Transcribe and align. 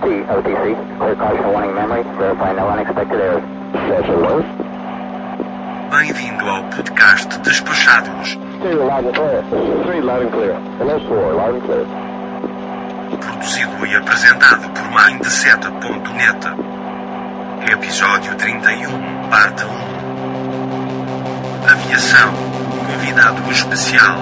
OT, 0.00 0.24
OTC, 0.24 0.96
clear 0.98 1.14
caution 1.14 1.52
warning 1.52 1.74
memory, 1.74 2.02
verify 2.16 2.52
no 2.54 2.68
unexpected 2.68 3.20
errors. 3.20 3.44
Schedule 3.72 4.42
Bem-vindo 5.90 6.48
ao 6.48 6.64
podcast 6.70 7.38
Despachados. 7.40 8.38
Stereo 8.56 8.86
loud 8.86 9.04
and 9.04 9.14
clear. 9.14 9.42
Three 9.84 10.00
loud 10.00 10.22
and 10.22 10.32
clear. 10.32 10.54
Hello, 10.78 10.98
four, 11.06 11.34
loud 11.34 11.54
and 11.54 11.62
clear. 11.64 11.86
Produzido 13.20 13.86
e 13.86 13.94
apresentado 13.94 14.70
por 14.70 14.90
Mindset.net. 14.90 16.46
Episódio 17.70 18.34
31, 18.36 19.28
parte 19.28 19.64
1. 19.64 19.68
Aviação. 21.70 22.32
Convidado 22.86 23.50
especial. 23.50 24.16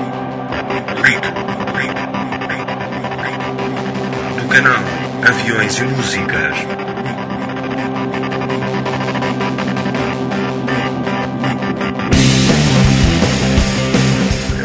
Lito, 1.04 1.28
Lito, 1.78 2.02
Lito, 2.48 2.74
Lito. 3.22 4.42
Do 4.42 4.48
canal 4.48 5.07
Aviões 5.22 5.76
e 5.76 5.82
Músicas. 5.82 6.56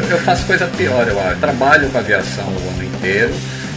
Eu 0.09 0.19
faço 0.19 0.45
coisa 0.45 0.67
pior, 0.67 1.07
eu. 1.07 1.15
Trabalho 1.39 1.89
com 1.89 1.97
aviação 1.97 2.45
o 2.45 2.69
ano 2.69 2.83
inteiro. 2.83 3.33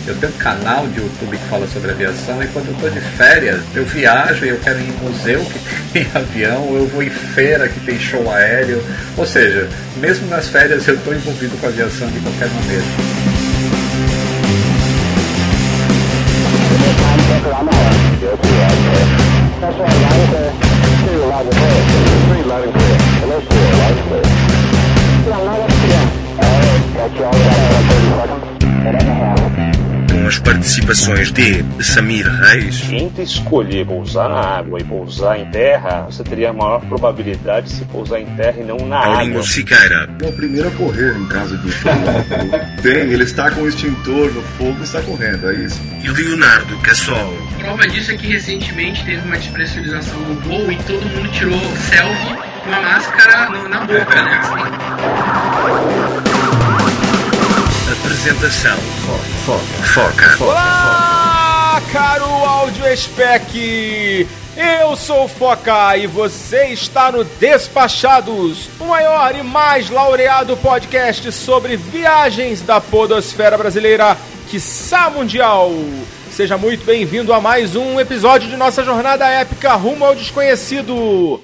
Eu 0.07 0.15
tenho 0.17 0.33
um 0.33 0.37
canal 0.37 0.87
de 0.87 1.01
YouTube 1.01 1.37
que 1.37 1.49
fala 1.49 1.67
sobre 1.67 1.91
aviação 1.91 2.41
e 2.43 2.47
quando 2.49 2.67
eu 2.69 2.75
estou 2.75 2.91
de 2.91 3.01
férias, 3.01 3.61
eu 3.75 3.85
viajo 3.85 4.45
e 4.45 4.51
eu 4.51 4.61
quero 4.61 4.79
ir 4.79 4.89
em 4.89 5.05
museu 5.05 5.45
que 5.45 5.59
tem 5.93 6.07
avião, 6.15 6.77
eu 6.77 6.87
vou 6.87 7.03
em 7.03 7.11
feira 7.11 7.69
que 7.69 7.81
tem 7.81 7.99
show 7.99 8.31
aéreo. 8.31 8.83
Ou 9.17 9.27
seja, 9.27 9.69
mesmo 9.97 10.29
nas 10.29 10.47
férias 10.49 10.87
eu 10.87 10.95
estou 10.95 11.15
envolvido 11.15 11.57
com 11.59 11.67
aviação 11.67 12.09
de 12.09 12.21
qualquer 12.21 12.49
maneira. 12.49 13.16
That's 19.67 19.79
right, 19.81 19.91
loud 19.91 20.15
and 20.15 20.29
clear. 20.31 20.51
Stereo 21.03 21.27
loud 21.27 21.47
and 21.47 21.57
clear. 21.57 21.75
Three 22.29 22.45
loud 22.45 22.63
and 22.63 22.73
clear. 22.73 22.97
Hello, 23.19 23.41
four, 23.41 23.59
loud 23.59 23.99
and 23.99 24.07
clear. 24.07 24.23
Yeah, 25.27 25.39
loud 25.39 25.61
and 25.61 25.73
clear. 25.75 26.03
All 26.39 26.55
right, 26.63 26.83
got 26.95 27.11
you 27.17 27.25
all 27.25 27.33
set. 27.33 27.83
30 27.91 28.09
seconds. 28.15 28.65
And 28.87 28.97
a 28.97 29.03
half. 29.03 29.36
Com 30.27 30.31
as 30.31 30.41
participações 30.41 31.31
de 31.31 31.65
Samir 31.81 32.29
Reis, 32.29 32.91
Entre 32.91 33.23
escolher 33.23 33.87
pousar 33.87 34.29
na 34.29 34.41
água 34.59 34.81
e 34.81 34.83
pousar 34.83 35.39
em 35.39 35.49
terra, 35.53 36.09
você 36.11 36.25
teria 36.25 36.51
a 36.51 36.53
maior 36.53 36.81
probabilidade 36.81 37.67
de 37.69 37.75
se 37.75 37.85
pousar 37.85 38.21
em 38.21 38.27
terra 38.35 38.57
e 38.61 38.65
não 38.65 38.77
na 38.89 38.99
água. 38.99 39.15
Paulinho 39.15 39.45
Siqueira, 39.45 40.11
É 40.21 40.27
o 40.27 40.33
primeiro 40.33 40.67
a 40.67 40.73
correr 40.73 41.17
em 41.17 41.27
caso 41.29 41.57
de 41.59 41.71
fogo. 41.71 41.95
Tem, 42.83 43.13
ele 43.13 43.23
está 43.23 43.53
com 43.53 43.61
o 43.61 43.69
extintor 43.69 44.33
no 44.33 44.43
fogo 44.43 44.77
e 44.81 44.83
está 44.83 45.01
correndo, 45.03 45.49
é 45.49 45.55
isso. 45.55 45.81
e 46.03 46.09
Leonardo 46.09 46.77
Cassol. 46.79 47.39
Prova 47.61 47.87
disso 47.87 48.11
é 48.11 48.17
que 48.17 48.27
recentemente 48.27 49.05
teve 49.05 49.25
uma 49.25 49.39
despressurização 49.39 50.19
no 50.23 50.35
voo 50.41 50.73
e 50.73 50.77
todo 50.79 51.07
mundo 51.07 51.31
tirou 51.31 51.61
selfie 51.77 52.35
com 52.65 52.69
uma 52.71 52.83
máscara 52.83 53.49
na 53.69 53.81
boca, 53.83 54.25
né? 54.25 54.41
Apresentação 58.17 58.79
Foca 59.93 60.43
Olá, 60.43 61.83
caro 61.93 62.25
áudio 62.25 62.97
spec! 62.97 64.27
Eu 64.57 64.97
sou 64.97 65.25
o 65.25 65.29
Foca 65.29 65.99
e 65.99 66.07
você 66.07 66.69
está 66.69 67.13
no 67.13 67.25
Despachados, 67.25 68.71
o 68.81 68.87
maior 68.87 69.37
e 69.37 69.43
mais 69.43 69.91
laureado 69.91 70.57
podcast 70.57 71.31
sobre 71.31 71.77
viagens 71.77 72.63
da 72.63 72.81
podosfera 72.81 73.59
brasileira, 73.59 74.17
quiçá 74.49 75.11
mundial. 75.11 75.71
Seja 76.33 76.57
muito 76.57 76.87
bem-vindo 76.87 77.35
a 77.35 77.41
mais 77.41 77.77
um 77.77 78.01
episódio 78.01 78.49
de 78.49 78.57
nossa 78.57 78.83
jornada 78.83 79.29
épica 79.29 79.75
rumo 79.75 80.07
ao 80.07 80.15
desconhecido. 80.15 81.39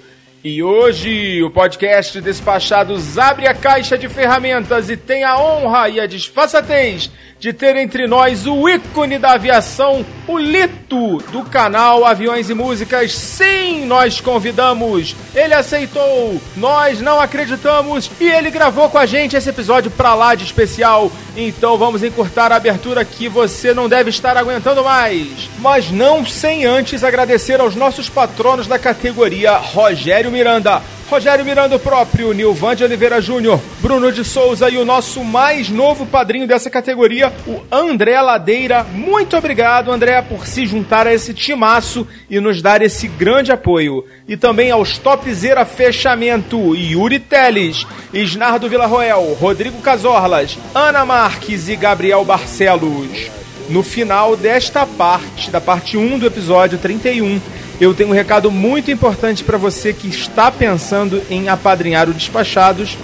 E 0.44 0.60
hoje 0.60 1.40
o 1.40 1.50
podcast 1.50 2.20
Despachados 2.20 3.16
abre 3.16 3.46
a 3.46 3.54
caixa 3.54 3.96
de 3.96 4.08
ferramentas 4.08 4.90
e 4.90 4.96
tem 4.96 5.22
a 5.22 5.38
honra 5.38 5.88
e 5.88 6.00
a 6.00 6.06
disfarçatez 6.06 7.08
de 7.38 7.52
ter 7.52 7.76
entre 7.76 8.08
nós 8.08 8.44
o 8.44 8.68
ícone 8.68 9.18
da 9.18 9.32
aviação, 9.32 10.04
o 10.26 10.38
Lito, 10.38 11.18
do 11.30 11.44
canal 11.44 12.04
Aviões 12.04 12.50
e 12.50 12.54
Músicas. 12.54 13.12
Sim, 13.12 13.84
nós 13.84 14.20
convidamos. 14.20 15.14
Ele 15.32 15.54
aceitou, 15.54 16.40
nós 16.56 17.00
não 17.00 17.20
acreditamos 17.20 18.10
e 18.20 18.28
ele 18.28 18.50
gravou 18.50 18.88
com 18.90 18.98
a 18.98 19.06
gente 19.06 19.36
esse 19.36 19.48
episódio 19.48 19.92
pra 19.92 20.14
lá 20.14 20.34
de 20.34 20.42
especial. 20.42 21.10
Então 21.36 21.78
vamos 21.78 22.02
encurtar 22.02 22.52
a 22.52 22.56
abertura 22.56 23.04
que 23.04 23.28
você 23.28 23.72
não 23.72 23.88
deve 23.88 24.10
estar 24.10 24.36
aguentando 24.36 24.84
mais. 24.84 25.48
Mas 25.58 25.90
não 25.90 26.26
sem 26.26 26.66
antes 26.66 27.02
agradecer 27.02 27.60
aos 27.60 27.74
nossos 27.74 28.08
patronos 28.08 28.66
da 28.66 28.78
categoria 28.78 29.56
Rogério 29.56 30.30
Miranda. 30.30 30.82
Rogério 31.12 31.44
Miranda 31.44 31.78
próprio, 31.78 32.32
Nilvan 32.32 32.74
de 32.74 32.84
Oliveira 32.84 33.20
Júnior, 33.20 33.60
Bruno 33.80 34.10
de 34.10 34.24
Souza 34.24 34.70
e 34.70 34.78
o 34.78 34.84
nosso 34.84 35.22
mais 35.22 35.68
novo 35.68 36.06
padrinho 36.06 36.46
dessa 36.46 36.70
categoria, 36.70 37.30
o 37.46 37.60
André 37.70 38.18
Ladeira. 38.18 38.82
Muito 38.82 39.36
obrigado, 39.36 39.92
André, 39.92 40.22
por 40.22 40.46
se 40.46 40.64
juntar 40.64 41.06
a 41.06 41.12
esse 41.12 41.34
timaço 41.34 42.08
e 42.30 42.40
nos 42.40 42.62
dar 42.62 42.80
esse 42.80 43.08
grande 43.08 43.52
apoio. 43.52 44.06
E 44.26 44.38
também 44.38 44.70
aos 44.70 44.96
Topzera 44.96 45.66
Fechamento, 45.66 46.74
Yuri 46.74 47.18
Teles, 47.18 47.86
Isnardo 48.10 48.66
Villarroel, 48.66 49.36
Rodrigo 49.38 49.82
Casorlas, 49.82 50.56
Ana 50.74 51.04
Marques 51.04 51.68
e 51.68 51.76
Gabriel 51.76 52.24
Barcelos. 52.24 53.30
No 53.68 53.82
final 53.82 54.34
desta 54.34 54.86
parte, 54.86 55.50
da 55.50 55.60
parte 55.60 55.98
1 55.98 56.18
do 56.18 56.26
episódio 56.26 56.78
31, 56.78 57.38
eu 57.80 57.94
tenho 57.94 58.10
um 58.10 58.12
recado 58.12 58.50
muito 58.50 58.90
importante 58.90 59.42
para 59.42 59.58
você 59.58 59.92
que 59.92 60.08
está 60.08 60.50
pensando 60.50 61.22
em 61.30 61.48
apadrinhar 61.48 62.08
o 62.08 62.14
Despachados. 62.14 62.96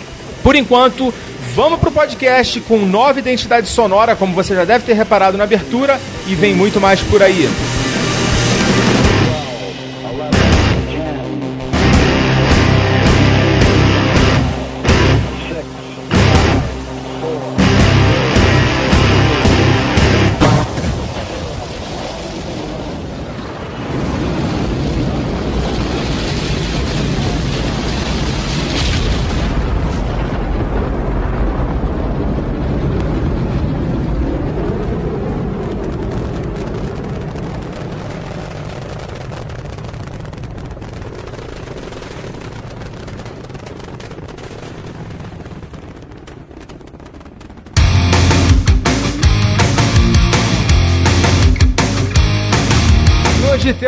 Por 0.42 0.54
enquanto, 0.54 1.12
vamos 1.54 1.80
pro 1.80 1.90
podcast 1.90 2.60
com 2.60 2.78
nova 2.78 3.18
identidade 3.18 3.68
sonora, 3.68 4.14
como 4.14 4.34
você 4.34 4.54
já 4.54 4.64
deve 4.64 4.84
ter 4.84 4.94
reparado 4.94 5.36
na 5.36 5.44
abertura, 5.44 6.00
e 6.26 6.34
vem 6.34 6.54
muito 6.54 6.80
mais 6.80 7.00
por 7.00 7.22
aí. 7.22 7.48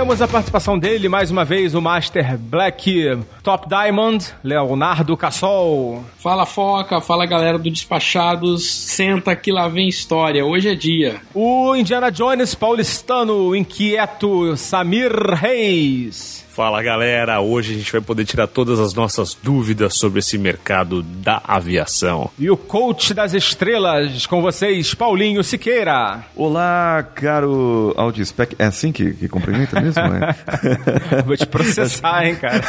Temos 0.00 0.22
a 0.22 0.27
participação 0.27 0.78
dele, 0.78 1.11
mais 1.11 1.31
uma 1.31 1.44
vez, 1.44 1.75
o 1.75 1.83
Master 1.83 2.38
Black 2.38 3.19
Top 3.43 3.69
Diamond, 3.69 4.33
Leonardo 4.43 5.15
Cassol. 5.15 6.03
Fala 6.16 6.47
Foca, 6.47 7.03
fala 7.03 7.27
galera 7.27 7.59
do 7.59 7.71
Despachados, 7.71 8.65
senta 8.65 9.36
que 9.36 9.53
lá 9.53 9.69
vem 9.69 9.91
história, 9.91 10.42
hoje 10.42 10.71
é 10.71 10.75
dia. 10.75 11.21
O 11.34 11.77
Indiana 11.77 12.10
Jones 12.10 12.54
paulistano, 12.54 13.54
inquieto 13.54 14.57
Samir 14.57 15.13
Reis. 15.34 16.47
Fala 16.60 16.83
galera, 16.83 17.41
hoje 17.41 17.72
a 17.72 17.78
gente 17.78 17.91
vai 17.91 18.03
poder 18.03 18.27
tirar 18.27 18.47
todas 18.47 18.78
as 18.78 18.92
nossas 18.92 19.33
dúvidas 19.33 19.95
sobre 19.95 20.18
esse 20.18 20.36
mercado 20.36 21.03
da 21.03 21.41
aviação. 21.42 22.30
E 22.39 22.51
o 22.51 22.57
coach 22.57 23.15
das 23.15 23.33
estrelas, 23.33 24.27
com 24.27 24.42
vocês, 24.42 24.92
Paulinho 24.92 25.42
Siqueira. 25.42 26.22
Olá, 26.36 27.03
caro 27.15 27.95
Audispec. 27.97 28.57
É 28.59 28.66
assim 28.66 28.92
que, 28.92 29.15
que 29.15 29.27
cumprimenta 29.27 29.80
mesmo? 29.80 30.03
É? 30.03 31.22
Vou 31.24 31.34
te 31.34 31.47
processar, 31.47 32.24
hein, 32.28 32.36
cara. 32.36 32.60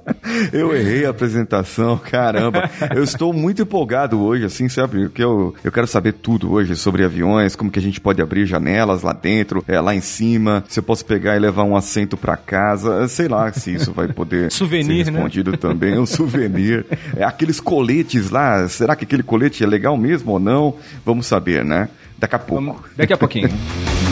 Eu 0.52 0.74
errei 0.76 1.04
a 1.06 1.10
apresentação, 1.10 1.96
caramba. 2.10 2.68
Eu 2.94 3.02
estou 3.02 3.32
muito 3.32 3.62
empolgado 3.62 4.20
hoje, 4.20 4.44
assim, 4.44 4.68
sabe? 4.68 5.04
Porque 5.04 5.22
eu, 5.22 5.54
eu 5.64 5.72
quero 5.72 5.86
saber 5.86 6.12
tudo 6.14 6.52
hoje 6.52 6.74
sobre 6.76 7.04
aviões, 7.04 7.54
como 7.56 7.70
que 7.70 7.78
a 7.78 7.82
gente 7.82 8.00
pode 8.00 8.20
abrir 8.22 8.46
janelas 8.46 9.02
lá 9.02 9.12
dentro, 9.12 9.64
é, 9.68 9.80
lá 9.80 9.94
em 9.94 10.00
cima, 10.00 10.64
se 10.68 10.78
eu 10.78 10.82
posso 10.82 11.04
pegar 11.04 11.36
e 11.36 11.38
levar 11.38 11.64
um 11.64 11.76
assento 11.76 12.16
pra 12.16 12.36
casa, 12.36 13.06
sei 13.08 13.28
lá 13.28 13.52
se 13.52 13.74
isso 13.74 13.92
vai 13.92 14.08
poder 14.08 14.50
Souvenir, 14.52 15.04
ser 15.04 15.10
né? 15.10 15.18
respondido 15.18 15.56
também, 15.56 15.98
um 15.98 16.06
souvenir. 16.06 16.84
É, 17.16 17.24
aqueles 17.24 17.60
coletes 17.60 18.30
lá, 18.30 18.68
será 18.68 18.94
que 18.96 19.04
aquele 19.04 19.22
colete 19.22 19.62
é 19.62 19.66
legal 19.66 19.96
mesmo 19.96 20.32
ou 20.32 20.38
não? 20.40 20.74
Vamos 21.04 21.26
saber, 21.26 21.64
né? 21.64 21.88
Daqui 22.18 22.34
a 22.34 22.38
pouco. 22.38 22.64
Vamos- 22.64 22.80
Daqui 22.96 23.12
a 23.12 23.16
pouquinho. 23.16 23.48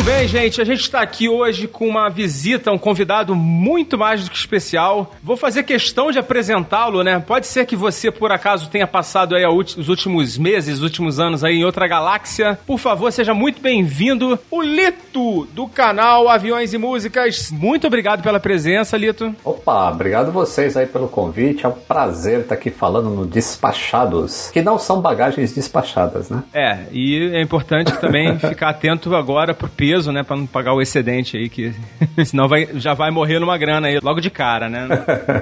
Muito 0.00 0.12
bem, 0.12 0.26
gente. 0.26 0.62
A 0.62 0.64
gente 0.64 0.80
está 0.80 1.02
aqui 1.02 1.28
hoje 1.28 1.68
com 1.68 1.86
uma 1.86 2.08
visita, 2.08 2.72
um 2.72 2.78
convidado 2.78 3.34
muito 3.34 3.98
mais 3.98 4.24
do 4.24 4.30
que 4.30 4.36
especial. 4.38 5.14
Vou 5.22 5.36
fazer 5.36 5.62
questão 5.62 6.10
de 6.10 6.18
apresentá-lo, 6.18 7.02
né? 7.02 7.20
Pode 7.20 7.46
ser 7.46 7.66
que 7.66 7.76
você, 7.76 8.10
por 8.10 8.32
acaso, 8.32 8.70
tenha 8.70 8.86
passado 8.86 9.34
aí 9.34 9.44
os 9.46 9.90
últimos 9.90 10.38
meses, 10.38 10.78
os 10.78 10.82
últimos 10.82 11.20
anos 11.20 11.44
aí 11.44 11.56
em 11.56 11.64
outra 11.66 11.86
galáxia. 11.86 12.58
Por 12.66 12.78
favor, 12.78 13.12
seja 13.12 13.34
muito 13.34 13.60
bem-vindo, 13.60 14.38
o 14.50 14.62
Lito, 14.62 15.46
do 15.52 15.68
canal 15.68 16.30
Aviões 16.30 16.72
e 16.72 16.78
Músicas. 16.78 17.50
Muito 17.50 17.86
obrigado 17.86 18.22
pela 18.22 18.40
presença, 18.40 18.96
Lito. 18.96 19.34
Opa, 19.44 19.90
obrigado 19.90 20.32
vocês 20.32 20.78
aí 20.78 20.86
pelo 20.86 21.08
convite. 21.08 21.66
É 21.66 21.68
um 21.68 21.72
prazer 21.72 22.40
estar 22.40 22.54
aqui 22.54 22.70
falando 22.70 23.10
no 23.10 23.26
Despachados, 23.26 24.50
que 24.50 24.62
não 24.62 24.78
são 24.78 25.02
bagagens 25.02 25.52
despachadas, 25.52 26.30
né? 26.30 26.42
É, 26.54 26.78
e 26.90 27.32
é 27.34 27.42
importante 27.42 27.92
também 27.98 28.38
ficar 28.40 28.70
atento 28.70 29.14
agora 29.14 29.52
pro 29.52 29.68
peso, 29.90 30.12
né? 30.12 30.22
Pra 30.22 30.36
não 30.36 30.46
pagar 30.46 30.72
o 30.72 30.80
excedente 30.80 31.36
aí, 31.36 31.48
que 31.48 31.72
senão 32.24 32.46
vai, 32.46 32.68
já 32.74 32.94
vai 32.94 33.10
morrer 33.10 33.40
numa 33.40 33.58
grana 33.58 33.88
aí, 33.88 33.98
logo 34.00 34.20
de 34.20 34.30
cara, 34.30 34.68
né? 34.68 34.86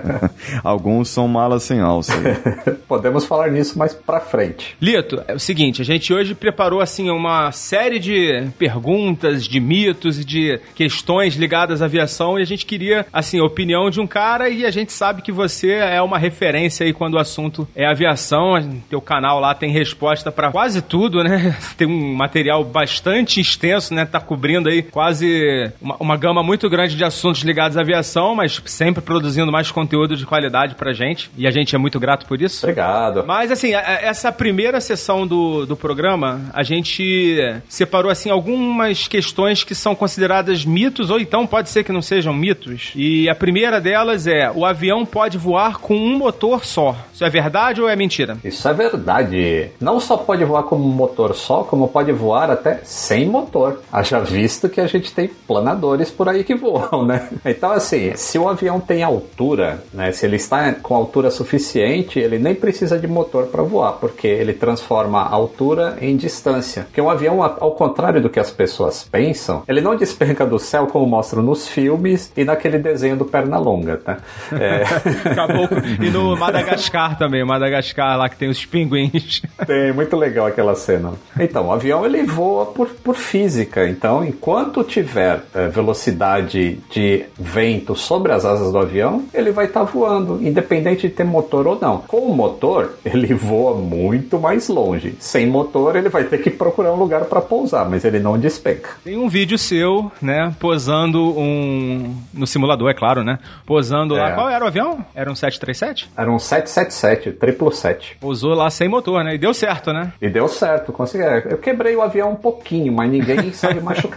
Alguns 0.65 1.11
são 1.11 1.29
malas 1.29 1.65
sem 1.65 1.81
alça. 1.81 2.13
Podemos 2.89 3.27
falar 3.27 3.51
nisso 3.51 3.79
mais 3.79 3.93
pra 3.93 4.21
frente. 4.21 4.75
Lito, 4.81 5.23
é 5.29 5.35
o 5.35 5.39
seguinte, 5.39 5.83
a 5.83 5.85
gente 5.85 6.13
hoje 6.15 6.35
preparou 6.35 6.81
assim 6.81 7.11
uma 7.11 7.53
série 7.53 7.99
de 7.99 8.49
perguntas, 8.59 9.47
de 9.47 9.61
mitos 9.61 10.19
e 10.19 10.25
de 10.25 10.61
questões 10.75 11.35
ligadas 11.35 11.83
à 11.83 11.85
aviação 11.85 12.39
e 12.39 12.43
a 12.43 12.47
gente 12.47 12.65
queria 12.65 13.05
assim 13.13 13.39
a 13.41 13.45
opinião 13.45 13.91
de 13.91 14.01
um 14.01 14.07
cara 14.07 14.49
e 14.49 14.65
a 14.65 14.71
gente 14.71 14.93
sabe 14.93 15.21
que 15.21 15.33
você 15.33 15.73
é 15.73 16.01
uma 16.01 16.19
referência 16.19 16.87
aí 16.87 16.93
quando 16.95 17.15
o 17.15 17.19
assunto 17.19 17.69
é 17.77 17.87
aviação. 17.87 18.55
Teu 18.89 19.01
canal 19.01 19.41
lá 19.41 19.55
tem 19.55 19.71
resposta 19.71 20.33
para 20.33 20.51
quase 20.51 20.81
tudo, 20.81 21.23
né? 21.23 21.57
Tem 21.77 21.87
um 21.87 22.15
material 22.15 22.65
bastante 22.65 23.41
extenso, 23.41 23.93
né? 23.93 24.07
Tá 24.07 24.21
cobrindo 24.39 24.69
aí 24.69 24.83
quase 24.83 25.69
uma, 25.83 25.97
uma 25.99 26.17
gama 26.17 26.45
muito 26.45 26.71
grande 26.71 26.95
de 26.97 27.03
assuntos 27.05 27.43
ligados 27.43 27.77
à 27.77 27.81
aviação, 27.81 28.37
mas 28.37 28.63
sempre 28.67 29.03
produzindo 29.03 29.51
mais 29.51 29.71
conteúdo 29.73 30.17
de 30.17 30.25
qualidade 30.25 30.77
pra 30.77 30.93
gente 30.93 31.29
e 31.37 31.45
a 31.45 31.51
gente 31.51 31.75
é 31.75 31.79
muito 31.79 31.99
grato 31.99 32.25
por 32.25 32.41
isso. 32.41 32.65
Obrigado. 32.65 33.25
Mas 33.27 33.51
assim, 33.51 33.75
a- 33.75 33.81
a- 33.81 33.93
essa 34.03 34.31
primeira 34.31 34.81
sessão 34.81 35.27
do, 35.27 35.67
do 35.67 35.77
programa, 35.77 36.43
a 36.53 36.63
gente 36.63 37.37
separou 37.69 38.13
assim 38.13 38.31
algumas 38.31 39.09
questões 39.09 39.65
que 39.65 39.75
são 39.75 39.93
consideradas 39.95 40.65
mitos 40.65 41.11
ou 41.11 41.19
então 41.19 41.45
pode 41.45 41.69
ser 41.69 41.83
que 41.83 41.91
não 41.91 42.01
sejam 42.03 42.33
mitos. 42.33 42.93
E 42.95 43.29
a 43.29 43.35
primeira 43.35 43.81
delas 43.81 44.27
é: 44.29 44.51
o 44.55 44.65
avião 44.65 45.05
pode 45.05 45.37
voar 45.37 45.79
com 45.79 45.97
um 45.97 46.17
motor 46.17 46.65
só. 46.65 46.95
Isso 47.13 47.25
é 47.25 47.29
verdade 47.31 47.81
ou 47.83 47.89
é 47.89 47.97
mentira? 47.97 48.37
Isso 48.45 48.69
é 48.69 48.73
verdade. 48.75 49.71
Não 49.81 49.99
só 49.99 50.17
pode 50.17 50.45
voar 50.45 50.63
com 50.63 50.77
um 50.77 50.79
motor 50.89 51.35
só, 51.35 51.65
como 51.65 51.89
pode 51.89 52.13
voar 52.13 52.51
até 52.51 52.81
sem 52.85 53.27
motor. 53.27 53.81
Haja 53.93 54.21
visto 54.29 54.69
que 54.69 54.81
a 54.81 54.87
gente 54.87 55.13
tem 55.13 55.29
planadores 55.29 56.11
por 56.11 56.29
aí 56.29 56.45
que 56.45 56.55
voam, 56.55 57.05
né? 57.05 57.29
Então, 57.45 57.73
assim, 57.73 58.13
se 58.15 58.39
o 58.39 58.49
avião 58.49 58.81
tem 58.81 59.03
altura, 59.03 59.83
né? 59.93 60.13
Se 60.13 60.27
ele 60.27 60.37
está 60.37 60.73
com 60.73 60.95
altura 60.95 61.31
suficiente, 61.31 62.19
ele 62.19 62.39
nem 62.39 62.55
precisa 62.55 62.99
de 62.99 63.07
motor 63.07 63.47
para 63.47 63.63
voar, 63.63 63.93
porque 63.95 64.27
ele 64.27 64.53
transforma 64.53 65.23
a 65.23 65.31
altura 65.31 65.99
em 66.01 66.17
distância. 66.17 66.85
Porque 66.85 67.01
um 67.01 67.11
avião, 67.11 67.43
ao 67.43 67.73
contrário 67.73 68.21
do 68.21 68.29
que 68.29 68.41
as 68.41 68.51
pessoas 68.51 69.09
pensam, 69.11 69.63
ele 69.67 69.81
não 69.81 69.97
despenca 69.97 70.47
do 70.47 70.59
céu 70.59 70.87
como 70.87 71.07
mostram 71.07 71.43
nos 71.43 71.69
filmes 71.69 72.33
e 72.37 72.45
naquele 72.45 72.79
desenho 72.79 73.17
do 73.17 73.25
Pernalonga, 73.25 73.97
tá? 73.97 74.19
É... 74.53 74.83
Acabou. 75.29 75.69
E 76.01 76.11
no 76.11 76.37
Madagascar 76.37 77.17
também, 77.19 77.45
Madagascar 77.45 78.17
lá 78.19 78.29
que 78.29 78.37
tem 78.37 78.49
os 78.49 78.65
pinguins. 78.65 79.43
Tem, 79.67 79.93
muito 79.93 80.17
legal 80.17 80.47
aquela 80.47 80.75
cena. 80.75 81.13
Então, 81.39 81.69
o 81.69 81.73
avião 81.73 82.05
ele 82.05 82.23
voa 82.23 82.67
por, 82.67 82.89
por 82.89 83.17
física. 83.17 83.89
Então, 83.89 84.18
enquanto 84.25 84.85
tiver 84.85 85.43
eh, 85.55 85.69
velocidade 85.69 86.79
de 86.91 87.25
vento 87.39 87.95
sobre 87.95 88.33
as 88.33 88.45
asas 88.45 88.73
do 88.73 88.79
avião, 88.79 89.25
ele 89.33 89.51
vai 89.51 89.67
estar 89.67 89.83
voando, 89.83 90.39
independente 90.43 91.09
de 91.09 91.15
ter 91.15 91.25
motor 91.25 91.67
ou 91.67 91.79
não. 91.81 91.99
Com 91.99 92.19
o 92.19 92.35
motor, 92.35 92.95
ele 93.05 93.35
voa 93.35 93.75
muito 93.75 94.39
mais 94.39 94.69
longe. 94.69 95.15
Sem 95.19 95.47
motor, 95.47 95.97
ele 95.97 96.09
vai 96.09 96.25
ter 96.25 96.39
que 96.39 96.51
procurar 96.51 96.93
um 96.93 96.97
lugar 96.97 97.25
para 97.25 97.41
pousar, 97.41 97.89
mas 97.89 98.05
ele 98.05 98.19
não 98.19 98.39
despenca. 98.39 98.91
Tem 99.05 99.17
um 99.17 99.29
vídeo 99.29 99.59
seu, 99.59 100.11
né, 100.21 100.55
posando 100.59 101.39
um. 101.39 102.17
No 102.33 102.47
simulador, 102.47 102.91
é 102.91 102.95
claro, 102.95 103.23
né? 103.23 103.39
Posando 103.67 104.15
lá. 104.15 104.31
É. 104.31 104.33
Qual 104.33 104.49
era 104.49 104.65
o 104.65 104.69
avião? 104.69 105.05
Era 105.15 105.31
um 105.31 105.35
737? 105.35 106.11
Era 106.17 106.31
um 106.31 106.39
777, 106.39 107.33
triplo 107.39 107.73
7. 107.73 108.17
Pousou 108.21 108.55
lá 108.55 108.71
sem 108.71 108.89
motor, 108.89 109.23
né? 109.25 109.35
E 109.35 109.39
deu 109.39 109.53
certo, 109.55 109.93
né? 109.93 110.13
E 110.21 110.29
deu 110.29 110.49
certo, 110.49 110.93
consegui. 110.93 111.25
Eu 111.49 111.59
quebrei 111.59 111.95
o 111.97 112.03
avião 112.03 112.33
um 112.33 112.37
pouquinho, 112.37 112.93
mas 112.93 113.11
ninguém 113.11 113.53
saiu 113.53 113.83
machucado. 113.83 114.08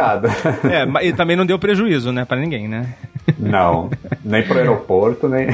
É, 0.63 0.85
mas 0.85 1.05
e 1.07 1.13
também 1.13 1.35
não 1.35 1.45
deu 1.45 1.59
prejuízo, 1.59 2.11
né, 2.11 2.25
pra 2.25 2.38
ninguém, 2.38 2.67
né? 2.67 2.93
Não, 3.38 3.89
nem 4.23 4.44
pro 4.44 4.57
aeroporto, 4.57 5.27
nem. 5.27 5.47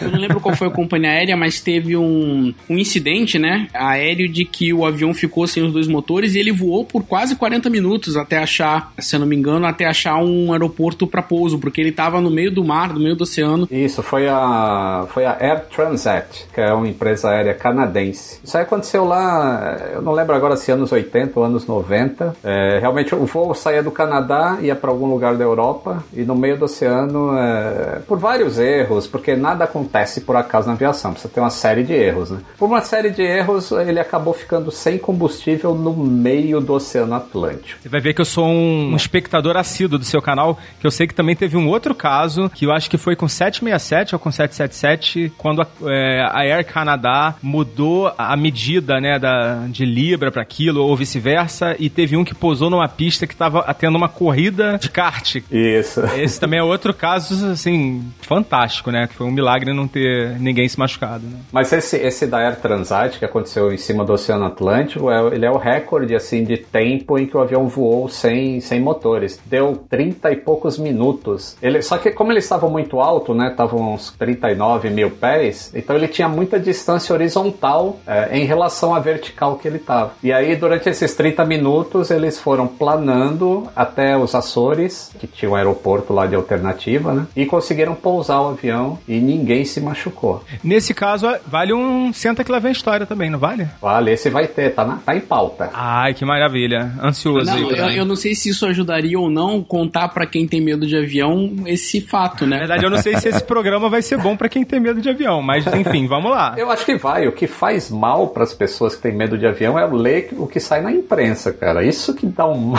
Eu 0.00 0.10
não 0.10 0.18
lembro 0.18 0.40
qual 0.40 0.54
foi 0.54 0.68
a 0.68 0.70
companhia 0.70 1.10
aérea, 1.10 1.36
mas 1.36 1.60
teve 1.60 1.96
um, 1.96 2.54
um 2.68 2.78
incidente, 2.78 3.38
né? 3.38 3.68
Aéreo 3.72 4.28
de 4.28 4.44
que 4.44 4.72
o 4.72 4.84
avião 4.84 5.14
ficou 5.14 5.46
sem 5.46 5.62
os 5.62 5.72
dois 5.72 5.88
motores 5.88 6.34
e 6.34 6.38
ele 6.38 6.52
voou 6.52 6.84
por 6.84 7.04
quase 7.04 7.36
40 7.36 7.70
minutos 7.70 8.16
até 8.16 8.38
achar, 8.38 8.92
se 8.98 9.16
eu 9.16 9.20
não 9.20 9.26
me 9.26 9.36
engano, 9.36 9.66
até 9.66 9.86
achar 9.86 10.16
um 10.16 10.52
aeroporto 10.52 11.06
para 11.06 11.22
pouso, 11.22 11.58
porque 11.58 11.80
ele 11.80 11.92
tava 11.92 12.20
no 12.20 12.30
meio 12.30 12.50
do 12.50 12.64
mar, 12.64 12.92
no 12.92 13.00
meio 13.00 13.16
do 13.16 13.22
oceano. 13.22 13.68
Isso, 13.70 14.02
foi 14.02 14.28
a, 14.28 15.06
foi 15.10 15.24
a 15.24 15.36
Air 15.40 15.66
Transat, 15.74 16.46
que 16.52 16.60
é 16.60 16.72
uma 16.72 16.88
empresa 16.88 17.30
aérea 17.30 17.54
canadense. 17.54 18.40
Isso 18.42 18.56
aí 18.56 18.62
aconteceu 18.62 19.04
lá, 19.04 19.76
eu 19.92 20.02
não 20.02 20.12
lembro 20.12 20.34
agora 20.34 20.56
se 20.56 20.70
anos 20.70 20.92
80 20.92 21.38
ou 21.38 21.44
anos 21.44 21.66
90. 21.66 22.36
É, 22.44 22.78
realmente 22.80 23.14
o 23.14 23.24
voo 23.26 23.54
saía 23.54 23.82
do 23.82 23.90
Canadá, 23.90 24.58
ia 24.60 24.74
para 24.74 24.90
algum 24.90 25.06
lugar 25.06 25.36
da 25.36 25.44
Europa, 25.44 26.02
e 26.12 26.22
no 26.22 26.34
meio 26.34 26.56
do 26.56 26.64
oceano, 26.64 27.36
é, 27.38 28.01
por 28.06 28.18
vários 28.18 28.58
erros, 28.58 29.06
porque 29.06 29.34
nada 29.34 29.64
acontece 29.64 30.20
por 30.20 30.36
acaso 30.36 30.66
na 30.66 30.74
aviação, 30.74 31.12
precisa 31.12 31.32
ter 31.32 31.40
uma 31.40 31.50
série 31.50 31.82
de 31.82 31.92
erros, 31.92 32.30
né? 32.30 32.40
Por 32.58 32.66
uma 32.66 32.80
série 32.82 33.10
de 33.10 33.22
erros, 33.22 33.70
ele 33.72 34.00
acabou 34.00 34.34
ficando 34.34 34.70
sem 34.70 34.98
combustível 34.98 35.74
no 35.74 35.94
meio 35.94 36.60
do 36.60 36.72
Oceano 36.72 37.14
Atlântico. 37.14 37.80
Você 37.82 37.88
vai 37.88 38.00
ver 38.00 38.14
que 38.14 38.20
eu 38.20 38.24
sou 38.24 38.46
um, 38.46 38.92
um 38.92 38.96
espectador 38.96 39.56
assíduo 39.56 39.98
do 39.98 40.04
seu 40.04 40.22
canal, 40.22 40.58
que 40.80 40.86
eu 40.86 40.90
sei 40.90 41.06
que 41.06 41.14
também 41.14 41.36
teve 41.36 41.56
um 41.56 41.68
outro 41.68 41.94
caso, 41.94 42.50
que 42.50 42.66
eu 42.66 42.72
acho 42.72 42.88
que 42.88 42.98
foi 42.98 43.16
com 43.16 43.28
767 43.28 44.14
ou 44.14 44.18
com 44.18 44.30
777, 44.30 45.32
quando 45.36 45.62
a, 45.62 45.66
é, 45.86 46.20
a 46.22 46.40
Air 46.40 46.66
Canada 46.66 47.34
mudou 47.42 48.12
a 48.16 48.36
medida, 48.36 49.00
né, 49.00 49.18
da, 49.18 49.66
de 49.68 49.84
libra 49.84 50.30
para 50.30 50.44
quilo 50.44 50.82
ou 50.82 50.96
vice-versa, 50.96 51.76
e 51.78 51.88
teve 51.88 52.16
um 52.16 52.24
que 52.24 52.34
pousou 52.34 52.70
numa 52.70 52.88
pista 52.88 53.26
que 53.26 53.34
estava 53.34 53.62
tendo 53.74 53.96
uma 53.96 54.08
corrida 54.08 54.78
de 54.78 54.90
kart. 54.90 55.36
Isso. 55.50 56.00
Esse 56.16 56.38
também 56.38 56.58
é 56.58 56.62
outro 56.62 56.94
caso, 56.94 57.50
assim, 57.50 57.91
fantástico, 58.20 58.90
né? 58.90 59.06
Que 59.06 59.14
foi 59.14 59.26
um 59.26 59.30
milagre 59.30 59.72
não 59.72 59.88
ter 59.88 60.38
ninguém 60.38 60.68
se 60.68 60.78
machucado, 60.78 61.26
né? 61.26 61.38
Mas 61.50 61.72
esse, 61.72 61.96
esse 61.96 62.26
da 62.26 62.38
Air 62.38 62.56
Transat, 62.60 63.18
que 63.18 63.24
aconteceu 63.24 63.72
em 63.72 63.76
cima 63.76 64.04
do 64.04 64.12
Oceano 64.12 64.44
Atlântico, 64.44 65.10
é, 65.10 65.34
ele 65.34 65.44
é 65.44 65.50
o 65.50 65.56
recorde 65.56 66.14
assim, 66.14 66.44
de 66.44 66.56
tempo 66.56 67.18
em 67.18 67.26
que 67.26 67.36
o 67.36 67.40
avião 67.40 67.66
voou 67.68 68.08
sem, 68.08 68.60
sem 68.60 68.80
motores. 68.80 69.40
Deu 69.46 69.76
30 69.88 70.30
e 70.30 70.36
poucos 70.36 70.78
minutos. 70.78 71.56
Ele, 71.62 71.82
só 71.82 71.98
que 71.98 72.10
como 72.10 72.32
ele 72.32 72.38
estava 72.38 72.68
muito 72.68 73.00
alto, 73.00 73.34
né? 73.34 73.50
Estavam 73.50 73.94
uns 73.94 74.10
39 74.12 74.90
mil 74.90 75.10
pés, 75.10 75.72
então 75.74 75.96
ele 75.96 76.08
tinha 76.08 76.28
muita 76.28 76.58
distância 76.58 77.12
horizontal 77.12 77.98
é, 78.06 78.38
em 78.38 78.44
relação 78.44 78.94
à 78.94 79.00
vertical 79.00 79.56
que 79.56 79.68
ele 79.68 79.76
estava. 79.76 80.12
E 80.22 80.32
aí, 80.32 80.54
durante 80.56 80.88
esses 80.88 81.14
30 81.14 81.44
minutos, 81.44 82.10
eles 82.10 82.38
foram 82.38 82.66
planando 82.66 83.68
até 83.74 84.16
os 84.16 84.34
Açores, 84.34 85.10
que 85.18 85.26
tinha 85.26 85.50
um 85.50 85.54
aeroporto 85.54 86.12
lá 86.12 86.26
de 86.26 86.34
alternativa, 86.34 87.12
né? 87.12 87.26
E 87.34 87.46
conseguiram 87.46 87.81
pousar 87.94 88.40
o 88.40 88.48
avião 88.50 88.98
e 89.08 89.18
ninguém 89.18 89.64
se 89.64 89.80
machucou. 89.80 90.44
Nesse 90.62 90.94
caso, 90.94 91.26
vale 91.46 91.72
um 91.72 92.12
senta 92.12 92.44
que 92.44 92.50
lá 92.52 92.58
vem 92.58 92.72
história 92.72 93.04
também, 93.06 93.28
não 93.30 93.38
vale? 93.38 93.66
Vale, 93.80 94.12
esse 94.12 94.30
vai 94.30 94.46
ter, 94.46 94.70
tá, 94.74 94.84
na- 94.84 94.96
tá 94.96 95.14
em 95.16 95.20
pauta. 95.20 95.70
Ai, 95.74 96.14
que 96.14 96.24
maravilha. 96.24 96.92
Ansioso 97.02 97.46
Não, 97.46 97.54
aí. 97.70 97.78
eu, 97.78 97.86
eu 97.90 98.04
não 98.04 98.16
sei 98.16 98.34
se 98.34 98.48
isso 98.50 98.66
ajudaria 98.66 99.18
ou 99.18 99.30
não 99.30 99.62
contar 99.62 100.08
pra 100.08 100.26
quem 100.26 100.46
tem 100.46 100.60
medo 100.60 100.86
de 100.86 100.96
avião 100.96 101.52
esse 101.66 102.00
fato, 102.00 102.44
Na 102.46 102.50
né? 102.56 102.58
verdade, 102.60 102.84
eu 102.84 102.90
não 102.90 102.98
sei 102.98 103.16
se 103.16 103.28
esse 103.28 103.42
programa 103.42 103.88
vai 103.88 104.02
ser 104.02 104.18
bom 104.18 104.36
pra 104.36 104.48
quem 104.48 104.64
tem 104.64 104.80
medo 104.80 105.00
de 105.00 105.08
avião, 105.08 105.42
mas 105.42 105.66
enfim, 105.66 106.06
vamos 106.06 106.30
lá. 106.30 106.54
Eu 106.56 106.70
acho 106.70 106.84
que 106.84 106.96
vai. 106.96 107.26
O 107.26 107.32
que 107.32 107.46
faz 107.46 107.90
mal 107.90 108.28
para 108.28 108.42
as 108.44 108.52
pessoas 108.54 108.94
que 108.94 109.02
têm 109.02 109.12
medo 109.16 109.36
de 109.38 109.46
avião 109.46 109.78
é 109.78 109.86
ler 109.86 110.28
o 110.32 110.46
que 110.46 110.60
sai 110.60 110.80
na 110.80 110.92
imprensa, 110.92 111.52
cara. 111.52 111.84
Isso 111.84 112.14
que 112.14 112.26
dá 112.26 112.46
um. 112.46 112.72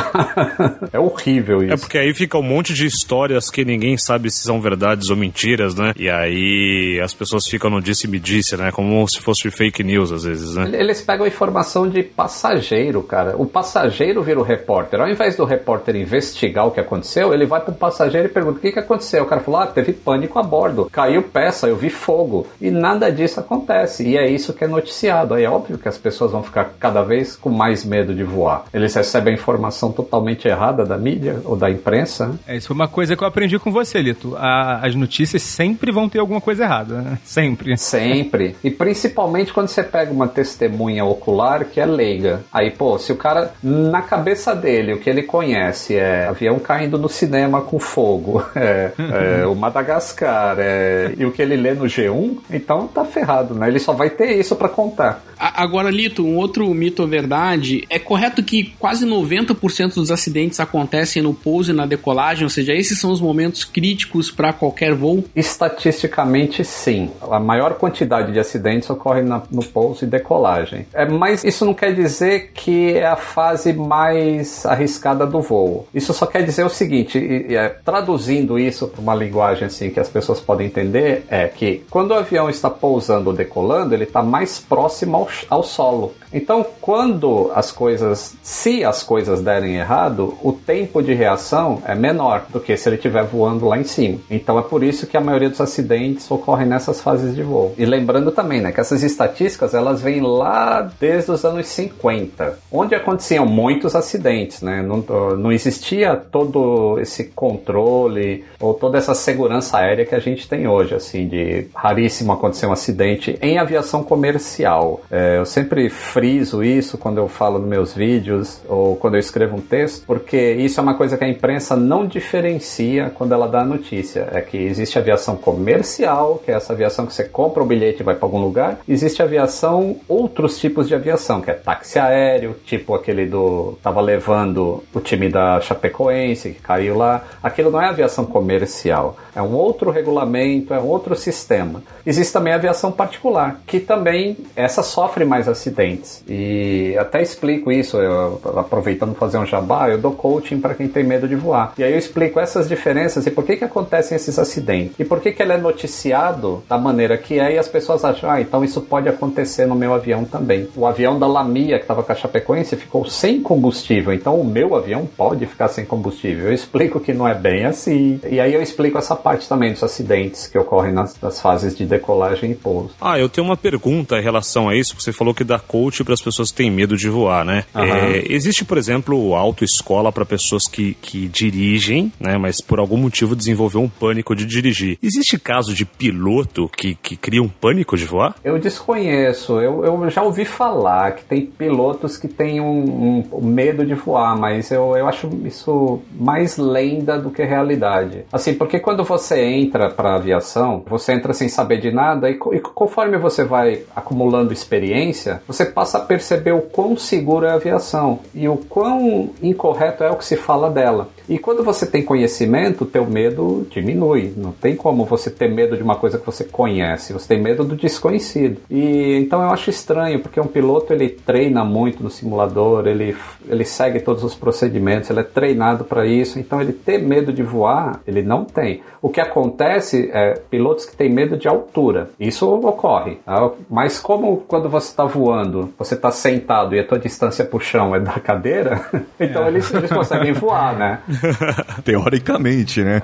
é 0.92 1.00
horrível 1.00 1.64
isso. 1.64 1.74
É 1.74 1.78
porque 1.78 1.98
aí 1.98 2.14
fica 2.14 2.38
um 2.38 2.44
monte 2.44 2.74
de 2.74 2.86
histórias 2.86 3.50
que 3.50 3.64
ninguém 3.66 3.98
sabe 3.98 4.30
se 4.30 4.44
são 4.44 4.62
verdade 4.62 4.93
verdades 4.94 5.10
ou 5.10 5.16
mentiras, 5.18 5.76
né? 5.76 5.94
E 5.98 6.10
aí 6.10 7.00
as 7.04 7.14
pessoas 7.14 7.48
ficam 7.48 7.70
no 7.70 7.82
disse-me 7.82 8.20
disse, 8.20 8.56
né? 8.56 8.72
Como 8.72 9.06
se 9.08 9.20
fosse 9.20 9.50
fake 9.50 9.84
news 9.84 10.12
às 10.12 10.24
vezes, 10.24 10.56
né? 10.56 10.70
Eles 10.74 11.02
pegam 11.02 11.26
a 11.26 11.28
informação 11.28 11.90
de 11.90 12.04
passageiro, 12.04 13.02
cara. 13.04 13.36
O 13.38 13.46
passageiro 13.46 14.22
vira 14.24 14.40
o 14.40 14.44
repórter. 14.44 15.02
Ao 15.02 15.10
invés 15.10 15.36
do 15.36 15.44
repórter 15.46 15.96
investigar 15.96 16.68
o 16.68 16.72
que 16.72 16.80
aconteceu, 16.80 17.34
ele 17.34 17.46
vai 17.46 17.60
pro 17.62 17.74
passageiro 17.74 18.28
e 18.28 18.32
pergunta: 18.32 18.58
o 18.60 18.62
que, 18.62 18.72
que 18.72 18.80
aconteceu? 18.80 19.24
O 19.24 19.28
cara 19.28 19.42
falou: 19.42 19.60
ah, 19.62 19.68
teve 19.68 19.94
pânico 19.94 20.40
a 20.40 20.44
bordo, 20.44 20.90
caiu 20.92 21.24
peça, 21.24 21.68
eu 21.68 21.76
vi 21.76 21.90
fogo. 21.90 22.48
E 22.62 22.70
nada 22.70 23.12
disso 23.12 23.40
acontece. 23.40 24.08
E 24.08 24.18
é 24.18 24.30
isso 24.30 24.54
que 24.54 24.64
é 24.64 24.68
noticiado. 24.68 25.34
Aí 25.34 25.44
é 25.44 25.50
óbvio 25.50 25.78
que 25.78 25.88
as 25.88 25.98
pessoas 25.98 26.32
vão 26.32 26.44
ficar 26.44 26.72
cada 26.80 27.02
vez 27.02 27.36
com 27.36 27.50
mais 27.50 27.84
medo 27.84 28.14
de 28.14 28.24
voar. 28.24 28.66
Eles 28.74 28.94
recebem 28.94 29.34
a 29.34 29.38
informação 29.38 29.92
totalmente 29.92 30.48
errada 30.48 30.86
da 30.86 30.98
mídia 30.98 31.42
ou 31.46 31.56
da 31.56 31.70
imprensa. 31.70 32.28
né? 32.28 32.36
É, 32.48 32.58
isso 32.58 32.68
foi 32.68 32.76
uma 32.76 32.88
coisa 32.88 33.16
que 33.16 33.24
eu 33.24 33.28
aprendi 33.28 33.58
com 33.60 33.72
você, 33.72 34.02
Lito. 34.02 34.36
A- 34.38 34.80
as 34.84 34.96
notícias 34.96 35.42
sempre 35.42 35.94
vão 35.94 36.10
ter 36.10 36.20
alguma 36.20 36.42
coisa 36.42 36.66
errada, 36.66 37.02
né? 37.02 37.18
Sempre. 37.24 37.78
Sempre. 37.78 38.54
E 38.62 38.70
principalmente 38.70 39.54
quando 39.54 39.70
você 39.70 39.82
pega 39.82 40.12
uma 40.12 40.28
testemunha 40.28 41.06
ocular 41.06 41.64
que 41.64 41.80
é 41.80 41.86
leiga. 41.86 42.44
Aí, 42.52 42.70
pô, 42.70 43.00
se 43.00 43.14
o 43.14 43.16
cara, 43.16 43.54
na 43.64 44.02
cabeça 44.02 44.54
dele, 44.54 44.94
o 44.94 45.00
que 45.00 45.10
ele 45.10 45.24
conhece 45.24 45.96
é 45.96 46.28
avião 46.28 46.60
caindo 46.60 46.98
no 46.98 47.08
cinema 47.08 47.62
com 47.62 47.80
fogo, 47.80 48.44
é, 48.54 48.92
é, 48.98 49.46
o 49.48 49.56
Madagascar, 49.56 50.58
é, 50.60 51.14
e 51.18 51.26
o 51.26 51.32
que 51.32 51.42
ele 51.42 51.56
lê 51.56 51.74
no 51.74 51.86
G1, 51.86 52.40
então 52.52 52.86
tá 52.86 53.06
ferrado, 53.06 53.56
né? 53.56 53.70
Ele 53.70 53.80
só 53.80 53.94
vai 53.94 54.10
ter 54.10 54.38
isso 54.38 54.54
pra 54.58 54.68
contar. 54.68 55.24
Agora, 55.40 55.90
Lito, 55.90 56.26
um 56.26 56.38
outro 56.38 56.72
mito 56.74 57.02
ou 57.02 57.08
verdade. 57.08 57.84
É 57.90 58.00
correto 58.00 58.44
que 58.44 58.74
quase 58.80 59.06
90% 59.06 59.96
dos 59.96 60.12
acidentes 60.12 60.60
acontecem 60.60 61.22
no 61.22 61.34
pouso 61.34 61.72
e 61.72 61.76
na 61.76 61.86
decolagem, 61.86 62.44
ou 62.44 62.50
seja, 62.50 62.74
esses 62.74 63.00
são 63.00 63.12
os 63.12 63.22
momentos 63.22 63.64
críticos 63.64 64.32
para 64.32 64.54
qualquer 64.54 64.73
voo? 64.96 65.24
Estatisticamente, 65.36 66.64
sim. 66.64 67.12
A 67.22 67.40
maior 67.40 67.76
quantidade 67.76 68.32
de 68.32 68.40
acidentes 68.40 68.90
ocorre 68.90 69.22
na- 69.22 69.42
no 69.52 69.64
pouso 69.64 70.04
e 70.06 70.08
decolagem. 70.08 70.86
É, 70.94 71.06
mas 71.06 71.44
isso 71.44 71.66
não 71.66 71.74
quer 71.74 71.94
dizer 71.94 72.52
que 72.54 72.94
é 72.98 73.06
a 73.06 73.16
fase 73.16 73.74
mais 73.74 74.66
arriscada 74.66 75.26
do 75.26 75.42
voo. 75.42 75.88
Isso 75.94 76.14
só 76.14 76.26
quer 76.26 76.44
dizer 76.44 76.66
o 76.66 76.70
seguinte, 76.70 77.18
e- 77.18 77.52
e, 77.52 77.56
é, 77.56 77.70
traduzindo 77.84 78.58
isso 78.60 78.88
para 78.88 79.02
uma 79.02 79.16
linguagem 79.16 79.66
assim 79.68 79.90
que 79.90 80.00
as 80.00 80.10
pessoas 80.10 80.40
podem 80.40 80.68
entender, 80.68 81.26
é 81.30 81.48
que 81.48 81.84
quando 81.90 82.12
o 82.12 82.16
avião 82.16 82.50
está 82.50 82.70
pousando 82.70 83.30
ou 83.30 83.36
decolando, 83.36 83.94
ele 83.94 84.04
está 84.04 84.22
mais 84.22 84.60
próximo 84.60 85.18
ao, 85.18 85.28
ao 85.50 85.64
solo. 85.64 86.14
Então, 86.34 86.66
quando 86.82 87.52
as 87.54 87.72
coisas, 87.72 88.36
se 88.42 88.84
as 88.84 89.04
coisas 89.04 89.42
derem 89.42 89.76
errado, 89.76 90.38
o 90.42 90.52
tempo 90.52 91.02
de 91.02 91.14
reação 91.14 91.82
é 91.86 91.94
menor 91.94 92.46
do 92.50 92.60
que 92.60 92.76
se 92.76 92.90
ele 92.90 92.96
estiver 92.96 93.24
voando 93.24 93.68
lá 93.68 93.78
em 93.78 93.84
cima. 93.84 94.20
Então, 94.30 94.58
é 94.58 94.62
por 94.62 94.84
isso 94.84 95.06
que 95.08 95.16
a 95.16 95.22
maioria 95.22 95.50
dos 95.50 95.62
acidentes 95.62 96.30
ocorrem 96.30 96.68
nessas 96.68 97.02
fases 97.02 97.36
de 97.36 97.44
voo. 97.44 97.74
E 97.78 97.86
lembrando 97.86 98.32
também, 98.32 98.62
né, 98.62 98.72
que 98.72 98.80
essas 98.80 99.04
estatísticas 99.04 99.74
elas 99.74 100.02
vêm 100.02 100.22
lá 100.22 100.90
desde 101.00 101.32
os 101.32 101.46
anos 101.46 101.68
50, 101.68 102.60
onde 102.72 102.96
aconteciam 102.96 103.46
muitos 103.46 103.96
acidentes, 103.96 104.62
né? 104.62 104.82
Não, 104.82 105.04
não 105.38 105.52
existia 105.52 106.16
todo 106.16 107.00
esse 107.00 107.26
controle 107.26 108.44
ou 108.60 108.74
toda 108.74 108.98
essa 108.98 109.14
segurança 109.14 109.78
aérea 109.78 110.06
que 110.06 110.16
a 110.16 110.20
gente 110.20 110.48
tem 110.48 110.68
hoje, 110.68 110.96
assim, 110.96 111.28
de 111.28 111.68
raríssimo 111.76 112.32
acontecer 112.34 112.66
um 112.66 112.72
acidente 112.72 113.38
em 113.42 113.58
aviação 113.58 114.04
comercial. 114.04 115.02
É, 115.12 115.38
eu 115.38 115.46
sempre 115.46 115.90
friso 116.24 116.64
isso 116.64 116.98
quando 116.98 117.18
eu 117.18 117.28
falo 117.28 117.60
nos 117.60 117.68
meus 117.68 117.94
vídeos 117.94 118.62
ou 118.70 118.96
quando 118.96 119.16
eu 119.16 119.20
escrevo 119.20 119.58
um 119.58 119.62
texto, 119.62 120.06
porque 120.06 120.54
isso 120.54 120.80
é 120.80 120.84
uma 120.84 120.94
coisa 120.94 121.18
que 121.18 121.24
a 121.26 121.28
imprensa 121.28 121.76
não 121.76 122.08
diferencia 122.08 123.12
quando 123.14 123.34
ela 123.34 123.46
dá 123.46 123.60
a 123.60 123.66
notícia. 123.66 124.30
É 124.32 124.40
que 124.40 124.56
existe 124.56 124.98
aviação 124.98 125.36
comercial, 125.36 126.42
que 126.46 126.50
é 126.50 126.54
essa 126.54 126.72
aviação 126.72 127.06
que 127.06 127.14
você 127.14 127.26
compra 127.26 127.62
o 127.62 127.66
bilhete 127.66 128.00
e 128.00 128.04
vai 128.06 128.16
para 128.16 128.26
algum 128.26 128.40
lugar. 128.40 128.80
Existe 128.88 129.22
aviação, 129.22 129.98
outros 130.08 130.58
tipos 130.58 130.88
de 130.88 130.96
aviação, 130.96 131.42
que 131.42 131.52
é 131.52 131.56
táxi 131.56 132.00
aéreo, 132.00 132.56
tipo 132.66 132.96
aquele 132.96 133.26
do. 133.26 133.78
tava 133.84 134.00
levando 134.00 134.82
o 134.94 135.02
time 135.02 135.28
da 135.28 135.60
Chapecoense, 135.60 136.52
que 136.52 136.62
caiu 136.62 136.98
lá. 136.98 137.22
Aquilo 137.44 137.70
não 137.70 137.82
é 137.82 137.90
aviação 137.90 138.26
comercial. 138.26 139.18
É 139.36 139.42
um 139.42 139.54
outro 139.54 139.92
regulamento, 139.92 140.74
é 140.74 140.80
um 140.80 140.88
outro 140.88 141.18
sistema. 141.18 141.84
Existe 142.06 142.32
também 142.32 142.54
a 142.54 142.56
aviação 142.56 142.94
particular, 142.94 143.60
que 143.68 143.82
também 143.82 144.38
essa 144.56 144.82
sofre 144.84 145.26
mais 145.26 145.50
acidentes. 145.50 146.13
E 146.28 146.96
até 146.98 147.22
explico 147.22 147.72
isso, 147.72 147.98
eu, 147.98 148.40
aproveitando 148.58 149.16
fazer 149.16 149.38
um 149.38 149.46
jabá, 149.46 149.90
eu 149.90 149.98
dou 149.98 150.12
coaching 150.12 150.60
para 150.60 150.74
quem 150.74 150.88
tem 150.88 151.04
medo 151.04 151.28
de 151.28 151.36
voar. 151.36 151.74
E 151.78 151.84
aí 151.84 151.92
eu 151.92 151.98
explico 151.98 152.40
essas 152.40 152.68
diferenças 152.68 153.26
e 153.26 153.32
por 153.32 153.44
que, 153.44 153.58
que 153.58 153.64
acontecem 153.64 154.16
esses 154.16 154.38
acidentes. 154.38 154.96
E 155.00 155.06
por 155.06 155.20
que, 155.20 155.32
que 155.32 155.42
ele 155.42 155.54
é 155.54 155.58
noticiado 155.58 156.64
da 156.70 156.78
maneira 156.78 157.18
que 157.18 157.40
é 157.40 157.56
e 157.56 157.58
as 157.58 157.68
pessoas 157.68 158.04
acham, 158.04 158.30
ah, 158.30 158.42
então 158.42 158.64
isso 158.64 158.82
pode 158.82 159.08
acontecer 159.10 159.66
no 159.66 159.76
meu 159.76 159.94
avião 159.94 160.26
também. 160.26 160.68
O 160.76 160.86
avião 160.86 161.18
da 161.18 161.28
Lamia, 161.28 161.78
que 161.78 161.84
estava 161.84 162.04
com 162.04 162.12
a 162.12 162.16
Chapecoense, 162.16 162.76
ficou 162.76 163.06
sem 163.06 163.42
combustível, 163.42 164.14
então 164.14 164.40
o 164.40 164.46
meu 164.46 164.76
avião 164.76 165.08
pode 165.18 165.46
ficar 165.46 165.68
sem 165.68 165.86
combustível. 165.86 166.48
Eu 166.48 166.54
explico 166.54 167.00
que 167.00 167.14
não 167.14 167.28
é 167.28 167.34
bem 167.34 167.66
assim. 167.66 168.20
E 168.30 168.40
aí 168.40 168.54
eu 168.54 168.62
explico 168.62 168.98
essa 168.98 169.16
parte 169.16 169.48
também 169.48 169.72
dos 169.72 169.84
acidentes 169.84 170.48
que 170.48 170.58
ocorrem 170.58 170.94
nas, 170.94 171.20
nas 171.22 171.42
fases 171.42 171.76
de 171.76 171.86
decolagem 171.86 172.52
e 172.52 172.56
pouso. 172.56 172.92
Ah, 173.00 173.20
eu 173.20 173.30
tenho 173.30 173.46
uma 173.46 173.58
pergunta 173.58 174.18
em 174.18 174.24
relação 174.24 174.70
a 174.70 174.76
isso. 174.76 174.96
Você 175.00 175.12
falou 175.12 175.34
que 175.34 175.44
dá 175.44 175.60
coach 175.60 176.03
para 176.04 176.14
as 176.14 176.22
pessoas 176.22 176.52
que 176.52 176.58
têm 176.58 176.72
medo 176.72 176.96
de 176.96 177.10
voar, 177.10 177.46
né? 177.46 177.66
Aham. 177.74 177.86
É, 177.86 178.24
existe, 178.30 178.66
por 178.66 178.78
exemplo, 178.78 179.36
autoescola 179.36 180.12
para 180.12 180.26
pessoas 180.26 180.68
que, 180.68 180.96
que 180.96 181.28
dirigem, 181.28 182.12
né? 182.20 182.38
Mas 182.38 182.62
por 182.62 182.80
algum 182.80 182.98
motivo 182.98 183.36
desenvolveu 183.36 183.82
um 183.82 183.90
pânico 183.90 184.36
de 184.36 184.46
dirigir. 184.46 184.98
Existe 185.02 185.38
caso 185.38 185.74
de 185.74 185.86
piloto 185.86 186.70
que, 186.70 186.96
que 186.96 187.16
cria 187.16 187.42
um 187.42 187.50
pânico 187.50 187.98
de 187.98 188.06
voar? 188.06 188.36
Eu 188.44 188.60
desconheço, 188.60 189.60
eu, 189.60 189.84
eu 189.86 190.10
já 190.10 190.22
ouvi 190.24 190.46
falar 190.46 191.14
que 191.14 191.24
tem 191.24 191.46
pilotos 191.46 192.18
que 192.18 192.28
têm 192.28 192.60
um, 192.60 193.24
um 193.32 193.46
medo 193.46 193.86
de 193.86 193.94
voar, 193.94 194.38
mas 194.38 194.72
eu, 194.72 194.96
eu 194.96 195.08
acho 195.08 195.30
isso 195.46 196.02
mais 196.12 196.58
lenda 196.58 197.18
do 197.20 197.30
que 197.30 197.44
realidade. 197.44 198.26
Assim, 198.32 198.54
porque 198.54 198.80
quando 198.80 199.04
você 199.04 199.42
entra 199.42 199.90
para 199.90 200.16
aviação, 200.16 200.84
você 200.88 201.14
entra 201.14 201.34
sem 201.34 201.50
saber 201.50 201.80
de 201.80 201.92
nada 201.92 202.30
e, 202.30 202.34
e 202.34 202.60
conforme 202.60 203.18
você 203.18 203.44
vai 203.44 203.84
acumulando 203.96 204.54
experiência, 204.54 205.42
você 205.48 205.66
passa 205.66 205.93
a 205.96 206.00
perceber 206.00 206.52
o 206.52 206.62
quão 206.62 206.98
seguro 206.98 207.46
é 207.46 207.52
a 207.52 207.56
aviação 207.56 208.20
e 208.34 208.48
o 208.48 208.58
quão 208.58 209.30
incorreto 209.42 210.04
é 210.04 210.12
o 210.12 210.16
que 210.16 210.26
se 210.26 210.36
fala 210.36 210.70
dela. 210.70 211.10
E 211.28 211.38
quando 211.38 211.64
você 211.64 211.86
tem 211.86 212.04
conhecimento, 212.04 212.86
teu 212.86 213.06
medo 213.06 213.66
diminui. 213.70 214.34
Não 214.36 214.52
tem 214.52 214.76
como 214.76 215.06
você 215.06 215.30
ter 215.30 215.50
medo 215.50 215.78
de 215.78 215.84
uma 215.84 215.96
coisa 215.96 216.18
que 216.18 216.26
você 216.26 216.44
conhece. 216.44 217.14
Você 217.14 217.28
tem 217.28 217.42
medo 217.42 217.64
do 217.64 217.76
desconhecido. 217.76 218.62
E 218.70 219.16
então 219.18 219.42
eu 219.42 219.50
acho 219.50 219.70
estranho, 219.70 220.20
porque 220.20 220.40
um 220.40 220.48
piloto 220.48 220.94
ele 220.94 221.10
treina 221.10 221.64
muito 221.64 222.04
no 222.04 222.10
simulador, 222.10 222.88
ele, 222.88 223.16
ele 223.48 223.66
segue 223.66 224.00
todos 224.00 224.24
os 224.24 224.36
procedimentos, 224.36 225.10
ele 225.10 225.22
é 225.22 225.24
treinado 225.24 225.84
para 225.84 226.06
isso. 226.06 226.40
Então 226.40 226.62
ele 226.62 226.74
ter 226.74 227.00
medo 227.00 227.32
de 227.32 227.44
voar, 227.44 228.02
ele 228.06 228.22
não 228.22 228.46
tem. 228.46 228.82
O 229.02 229.10
que 229.10 229.22
acontece 229.22 230.10
é 230.14 230.34
pilotos 230.50 230.86
que 230.86 230.96
têm 230.96 231.10
medo 231.10 231.38
de 231.38 231.48
altura. 231.48 232.10
Isso 232.20 232.50
ocorre. 232.50 233.16
tá? 233.26 233.52
Mas 233.70 234.00
como 234.00 234.38
quando 234.48 234.70
você 234.70 234.90
está 234.90 235.06
voando, 235.06 235.74
você 235.78 235.96
está 235.96 236.12
sentado 236.12 236.76
e 236.76 236.80
a 236.80 236.86
tua 236.86 237.00
distância 237.00 237.44
para 237.44 237.58
o 237.58 237.60
chão 237.60 237.96
é 237.96 238.00
da 238.00 238.14
cadeira, 238.14 238.82
então 239.20 239.48
eles, 239.48 239.74
eles 239.74 239.92
conseguem 239.92 240.34
voar, 240.34 240.78
né? 240.78 241.00
Teoricamente, 241.84 242.84
né? 242.84 243.02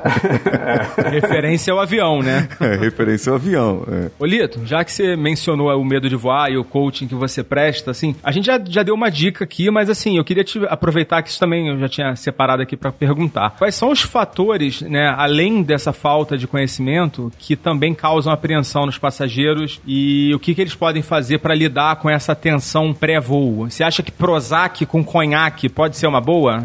Referência 1.12 1.74
ao 1.74 1.80
avião, 1.80 2.22
né? 2.22 2.48
É, 2.60 2.76
referência 2.76 3.30
ao 3.32 3.36
avião. 3.36 3.84
é. 3.90 4.12
Ô 4.20 4.26
Lito, 4.26 4.66
já 4.66 4.84
que 4.84 4.92
você 4.92 5.16
mencionou 5.16 5.70
o 5.80 5.86
medo 5.86 6.10
de 6.10 6.16
voar 6.16 6.52
e 6.52 6.58
o 6.58 6.64
coaching 6.64 7.08
que 7.08 7.16
você 7.16 7.42
presta, 7.44 7.92
assim, 7.92 8.16
a 8.22 8.32
gente 8.32 8.46
já, 8.46 8.60
já 8.64 8.84
deu 8.84 8.94
uma 8.94 9.10
dica 9.10 9.44
aqui, 9.44 9.72
mas 9.72 9.90
assim, 9.90 10.18
eu 10.18 10.24
queria 10.24 10.44
te 10.44 10.60
aproveitar 10.68 11.22
que 11.24 11.30
isso 11.30 11.40
também 11.40 11.70
eu 11.70 11.80
já 11.80 11.88
tinha 11.88 12.16
separado 12.16 12.62
aqui 12.62 12.76
pra 12.76 12.92
perguntar. 12.92 13.56
Quais 13.58 13.76
são 13.76 13.92
os 13.92 14.02
fatores, 14.02 14.82
né, 14.82 15.14
além 15.18 15.64
dessa 15.64 15.94
falta 15.94 16.38
de 16.38 16.48
conhecimento, 16.48 17.32
que 17.40 17.56
também 17.56 17.94
causam 17.94 18.32
apreensão 18.32 18.86
nos 18.86 18.98
passageiros 18.98 19.80
e 19.88 20.34
o 20.36 20.40
que, 20.40 20.54
que 20.54 20.62
eles 20.62 20.76
podem 20.76 21.02
fazer 21.02 21.40
pra 21.40 21.56
lidar 21.56 21.96
com 21.98 22.10
essa 22.10 22.36
tensão 22.36 22.94
pré-voo? 22.94 23.70
Você 23.70 23.84
acha 23.84 24.04
que 24.04 24.12
Prozac 24.12 24.86
com 24.86 25.04
conhaque 25.04 25.70
pode 25.70 25.98
ser 25.98 26.08
uma 26.08 26.22
boa? 26.22 26.64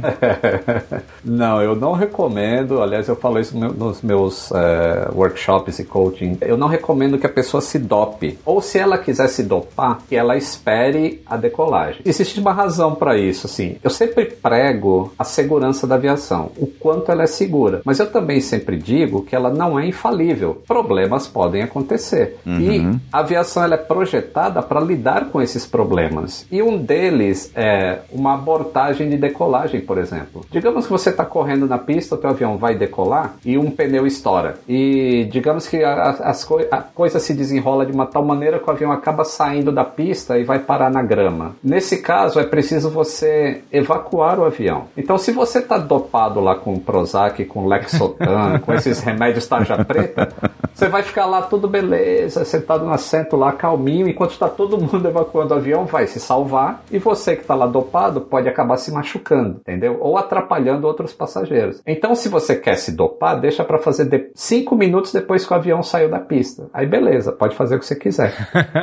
Não, 1.35 1.61
eu 1.62 1.75
não 1.75 1.93
recomendo. 1.93 2.81
Aliás, 2.83 3.09
eu 3.09 3.17
falo 3.17 3.38
isso 3.41 3.57
no- 3.59 3.73
nos 3.73 4.03
meus 4.03 4.50
eh, 4.53 5.09
workshops 5.14 5.79
e 5.79 5.85
coaching. 5.85 6.38
Eu 6.41 6.57
não 6.57 6.69
recomendo 6.69 7.19
que 7.19 7.26
a 7.26 7.31
pessoa 7.31 7.61
se 7.61 7.79
dope. 7.79 8.38
Ou 8.45 8.61
se 8.61 8.79
ela 8.79 8.97
quiser 8.99 9.29
se 9.29 9.43
dopar, 9.43 9.99
que 10.09 10.14
ela 10.17 10.37
espere 10.37 11.23
a 11.26 11.37
decolagem. 11.37 12.03
Existe 12.05 12.38
uma 12.41 12.53
razão 12.53 12.95
para 12.95 13.17
isso, 13.19 13.47
assim. 13.47 13.76
Eu 13.83 13.91
sempre 13.91 14.26
prego 14.26 15.12
a 15.19 15.25
segurança 15.25 15.87
da 15.87 15.97
aviação, 15.97 16.50
o 16.57 16.67
quanto 16.67 17.11
ela 17.11 17.23
é 17.23 17.26
segura. 17.26 17.81
Mas 17.85 17.99
eu 17.99 18.11
também 18.11 18.41
sempre 18.41 18.76
digo 18.76 19.23
que 19.23 19.35
ela 19.35 19.50
não 19.50 19.79
é 19.79 19.87
infalível. 19.87 20.62
Problemas 20.67 21.26
podem 21.26 21.62
acontecer. 21.62 22.37
E 22.47 22.83
a 23.12 23.19
aviação 23.21 23.64
ela 23.64 23.75
é 23.75 23.79
projetada 23.79 24.62
para 24.62 24.81
lidar 24.81 25.26
com 25.31 25.41
esses 25.43 25.67
problemas. 25.67 26.47
E 26.50 26.62
um 26.62 26.76
deles 26.79 27.50
é 27.55 27.99
uma 28.12 28.35
abortagem 28.35 29.09
de 29.11 29.17
decolagem, 29.17 29.81
por 29.81 29.99
exemplo. 29.99 30.45
Digamos 30.50 30.85
que 30.87 30.93
você 30.93 31.11
está 31.11 31.24
está 31.25 31.26
correndo 31.26 31.66
na 31.66 31.78
pista, 31.78 32.14
o 32.14 32.19
teu 32.19 32.31
avião 32.31 32.57
vai 32.57 32.75
decolar 32.75 33.35
e 33.45 33.59
um 33.59 33.71
pneu 33.71 34.07
estoura. 34.07 34.57
E 34.69 35.26
digamos 35.31 35.66
que 35.66 35.83
a, 35.83 36.11
as 36.11 36.45
co 36.45 36.61
a 36.71 36.78
coisa 36.78 37.19
se 37.19 37.35
desenrola 37.35 37.85
de 37.85 37.93
uma 37.93 38.07
tal 38.07 38.25
maneira 38.25 38.59
que 38.59 38.69
o 38.69 38.71
avião 38.71 38.93
acaba 38.93 39.25
saindo 39.25 39.73
da 39.73 39.85
pista 39.85 40.38
e 40.38 40.45
vai 40.45 40.59
parar 40.59 40.90
na 40.90 41.02
grama. 41.02 41.57
Nesse 41.62 42.02
caso, 42.02 42.38
é 42.38 42.45
preciso 42.45 42.90
você 42.90 43.62
evacuar 43.73 44.38
o 44.38 44.45
avião. 44.45 44.85
Então, 44.97 45.19
se 45.19 45.33
você 45.33 45.59
está 45.59 45.78
dopado 45.78 46.40
lá 46.40 46.54
com 46.54 46.78
Prozac, 46.78 47.45
com 47.47 47.66
Lexotan, 47.66 48.61
com 48.64 48.73
esses 48.73 49.00
remédios 49.00 49.47
tarja 49.47 49.83
preta, 49.85 50.28
você 50.75 50.88
vai 50.88 51.02
ficar 51.02 51.26
lá 51.26 51.43
tudo 51.43 51.69
beleza, 51.69 52.45
sentado 52.45 52.85
no 52.85 52.93
assento 52.93 53.37
lá, 53.37 53.52
calminho, 53.52 54.09
enquanto 54.09 54.33
está 54.33 54.49
todo 54.49 54.76
mundo 54.76 55.07
evacuando 55.09 55.54
o 55.54 55.57
avião, 55.57 55.85
vai 55.85 56.07
se 56.07 56.21
salvar 56.21 56.83
e 56.90 56.99
você 56.99 57.37
que 57.37 57.43
está 57.43 57.54
lá 57.54 57.66
dopado 57.66 58.21
pode 58.21 58.49
acabar 58.49 58.76
se 58.76 58.93
machucando, 58.93 59.61
entendeu? 59.61 59.99
Ou 60.00 60.19
atrapalhando 60.19 60.87
outros 60.87 61.12
passageiros. 61.14 61.80
Então, 61.87 62.14
se 62.14 62.28
você 62.28 62.56
quer 62.56 62.76
se 62.76 62.92
dopar, 62.92 63.40
deixa 63.40 63.64
para 63.64 63.78
fazer 63.78 64.04
de... 64.06 64.30
cinco 64.35 64.76
minutos 64.76 65.12
depois 65.12 65.47
que 65.47 65.52
o 65.52 65.56
avião 65.56 65.83
saiu 65.83 66.11
da 66.11 66.18
pista. 66.18 66.68
Aí 66.73 66.87
beleza, 66.87 67.33
pode 67.33 67.54
fazer 67.56 67.76
o 67.76 67.78
que 67.78 67.87
você 67.87 67.97
quiser. 67.97 68.35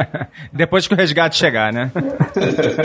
depois 0.51 0.87
que 0.87 0.93
o 0.93 0.97
resgate 0.97 1.37
chegar, 1.37 1.73
né? 1.73 1.91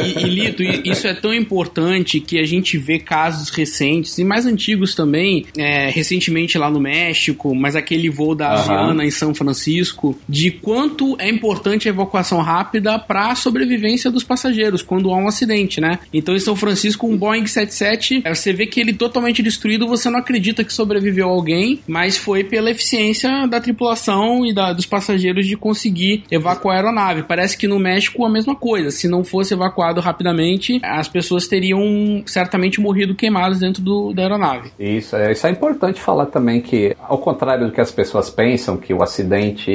e, 0.03 0.25
e, 0.25 0.29
Lito, 0.29 0.63
isso 0.63 1.07
é 1.07 1.15
tão 1.15 1.33
importante 1.33 2.21
que 2.21 2.39
a 2.39 2.47
gente 2.47 2.79
vê 2.79 2.99
casos 2.99 3.51
recentes 3.51 4.19
e 4.19 4.25
mais 4.25 4.47
antigos 4.47 4.95
também, 4.95 5.47
é, 5.57 5.89
recentemente 5.91 6.59
lá 6.59 6.71
no 6.71 6.81
México, 6.81 7.55
mas 7.55 7.77
aquele 7.77 8.11
voo 8.11 8.35
da 8.35 8.53
Aviana 8.53 9.05
em 9.05 9.11
São 9.11 9.35
Francisco, 9.35 10.19
de 10.29 10.51
quanto 10.51 11.17
é 11.19 11.29
importante 11.29 11.89
a 11.89 11.91
evacuação 11.91 12.41
rápida 12.41 12.99
para 12.99 13.31
a 13.31 13.35
sobrevivência 13.35 14.11
dos 14.11 14.25
passageiros 14.25 14.83
quando 14.83 15.11
há 15.11 15.17
um 15.17 15.29
acidente, 15.29 15.81
né? 15.81 15.99
Então 16.13 16.35
em 16.35 16.41
São 16.41 16.57
Francisco, 16.57 17.07
um 17.07 17.17
Boeing 17.17 17.47
77, 17.47 18.23
é, 18.25 18.35
você 18.35 18.53
vê 18.53 18.67
que 18.67 18.81
ele 18.81 18.93
totalmente 18.93 19.36
destruído, 19.43 19.87
você 19.87 20.11
não 20.11 20.19
acredita 20.19 20.65
que 20.65 20.73
sobreviveu 20.73 21.29
alguém, 21.29 21.81
mas 21.87 22.17
foi 22.17 22.45
pela 22.45 22.71
eficiência 22.71 23.47
da 23.47 23.61
tripulação 23.61 24.45
e 24.45 24.55
da, 24.55 24.73
dos 24.73 24.87
passageiros 24.87 25.47
de 25.47 25.57
conseguir 25.57 26.25
evacuar 26.31 26.77
a 26.77 26.79
aeronave. 26.79 27.23
Parece 27.23 27.57
que 27.57 27.67
no 27.67 27.79
México 27.79 28.25
a 28.25 28.29
mesma 28.29 28.55
coisa. 28.55 28.91
Se 28.91 29.09
não 29.09 29.25
fosse 29.25 29.55
evacuado 29.55 30.01
rapidamente, 30.01 30.81
as 30.83 31.09
pessoas 31.09 31.47
teriam 31.47 32.23
certamente 32.27 32.81
morrido 32.81 33.15
queimadas 33.15 33.59
dentro 33.59 33.83
do, 33.83 34.13
da 34.13 34.23
aeronave. 34.23 34.71
Isso, 34.79 35.17
é, 35.17 35.33
isso 35.33 35.47
é 35.47 35.51
importante 35.51 36.01
falar 36.01 36.27
também 36.27 36.61
que, 36.61 36.97
ao 37.01 37.19
contrário 37.19 37.67
do 37.67 37.73
que 37.73 37.81
as 37.81 37.91
pessoas 37.91 38.31
pensam, 38.31 38.77
que 38.77 38.93
o 38.93 39.03
acidente 39.03 39.73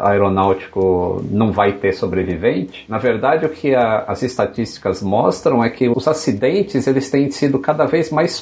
aeronáutico 0.00 1.24
não 1.30 1.52
vai 1.52 1.72
ter 1.72 1.92
sobrevivente, 1.92 2.84
na 2.88 2.98
verdade 2.98 3.46
o 3.46 3.48
que 3.48 3.74
a, 3.74 4.04
as 4.06 4.22
estatísticas 4.22 5.02
mostram 5.02 5.62
é 5.62 5.70
que 5.70 5.88
os 5.88 6.08
acidentes 6.08 6.86
eles 6.86 7.10
têm 7.10 7.30
sido 7.30 7.58
cada 7.58 7.84
vez 7.84 8.10
mais 8.10 8.32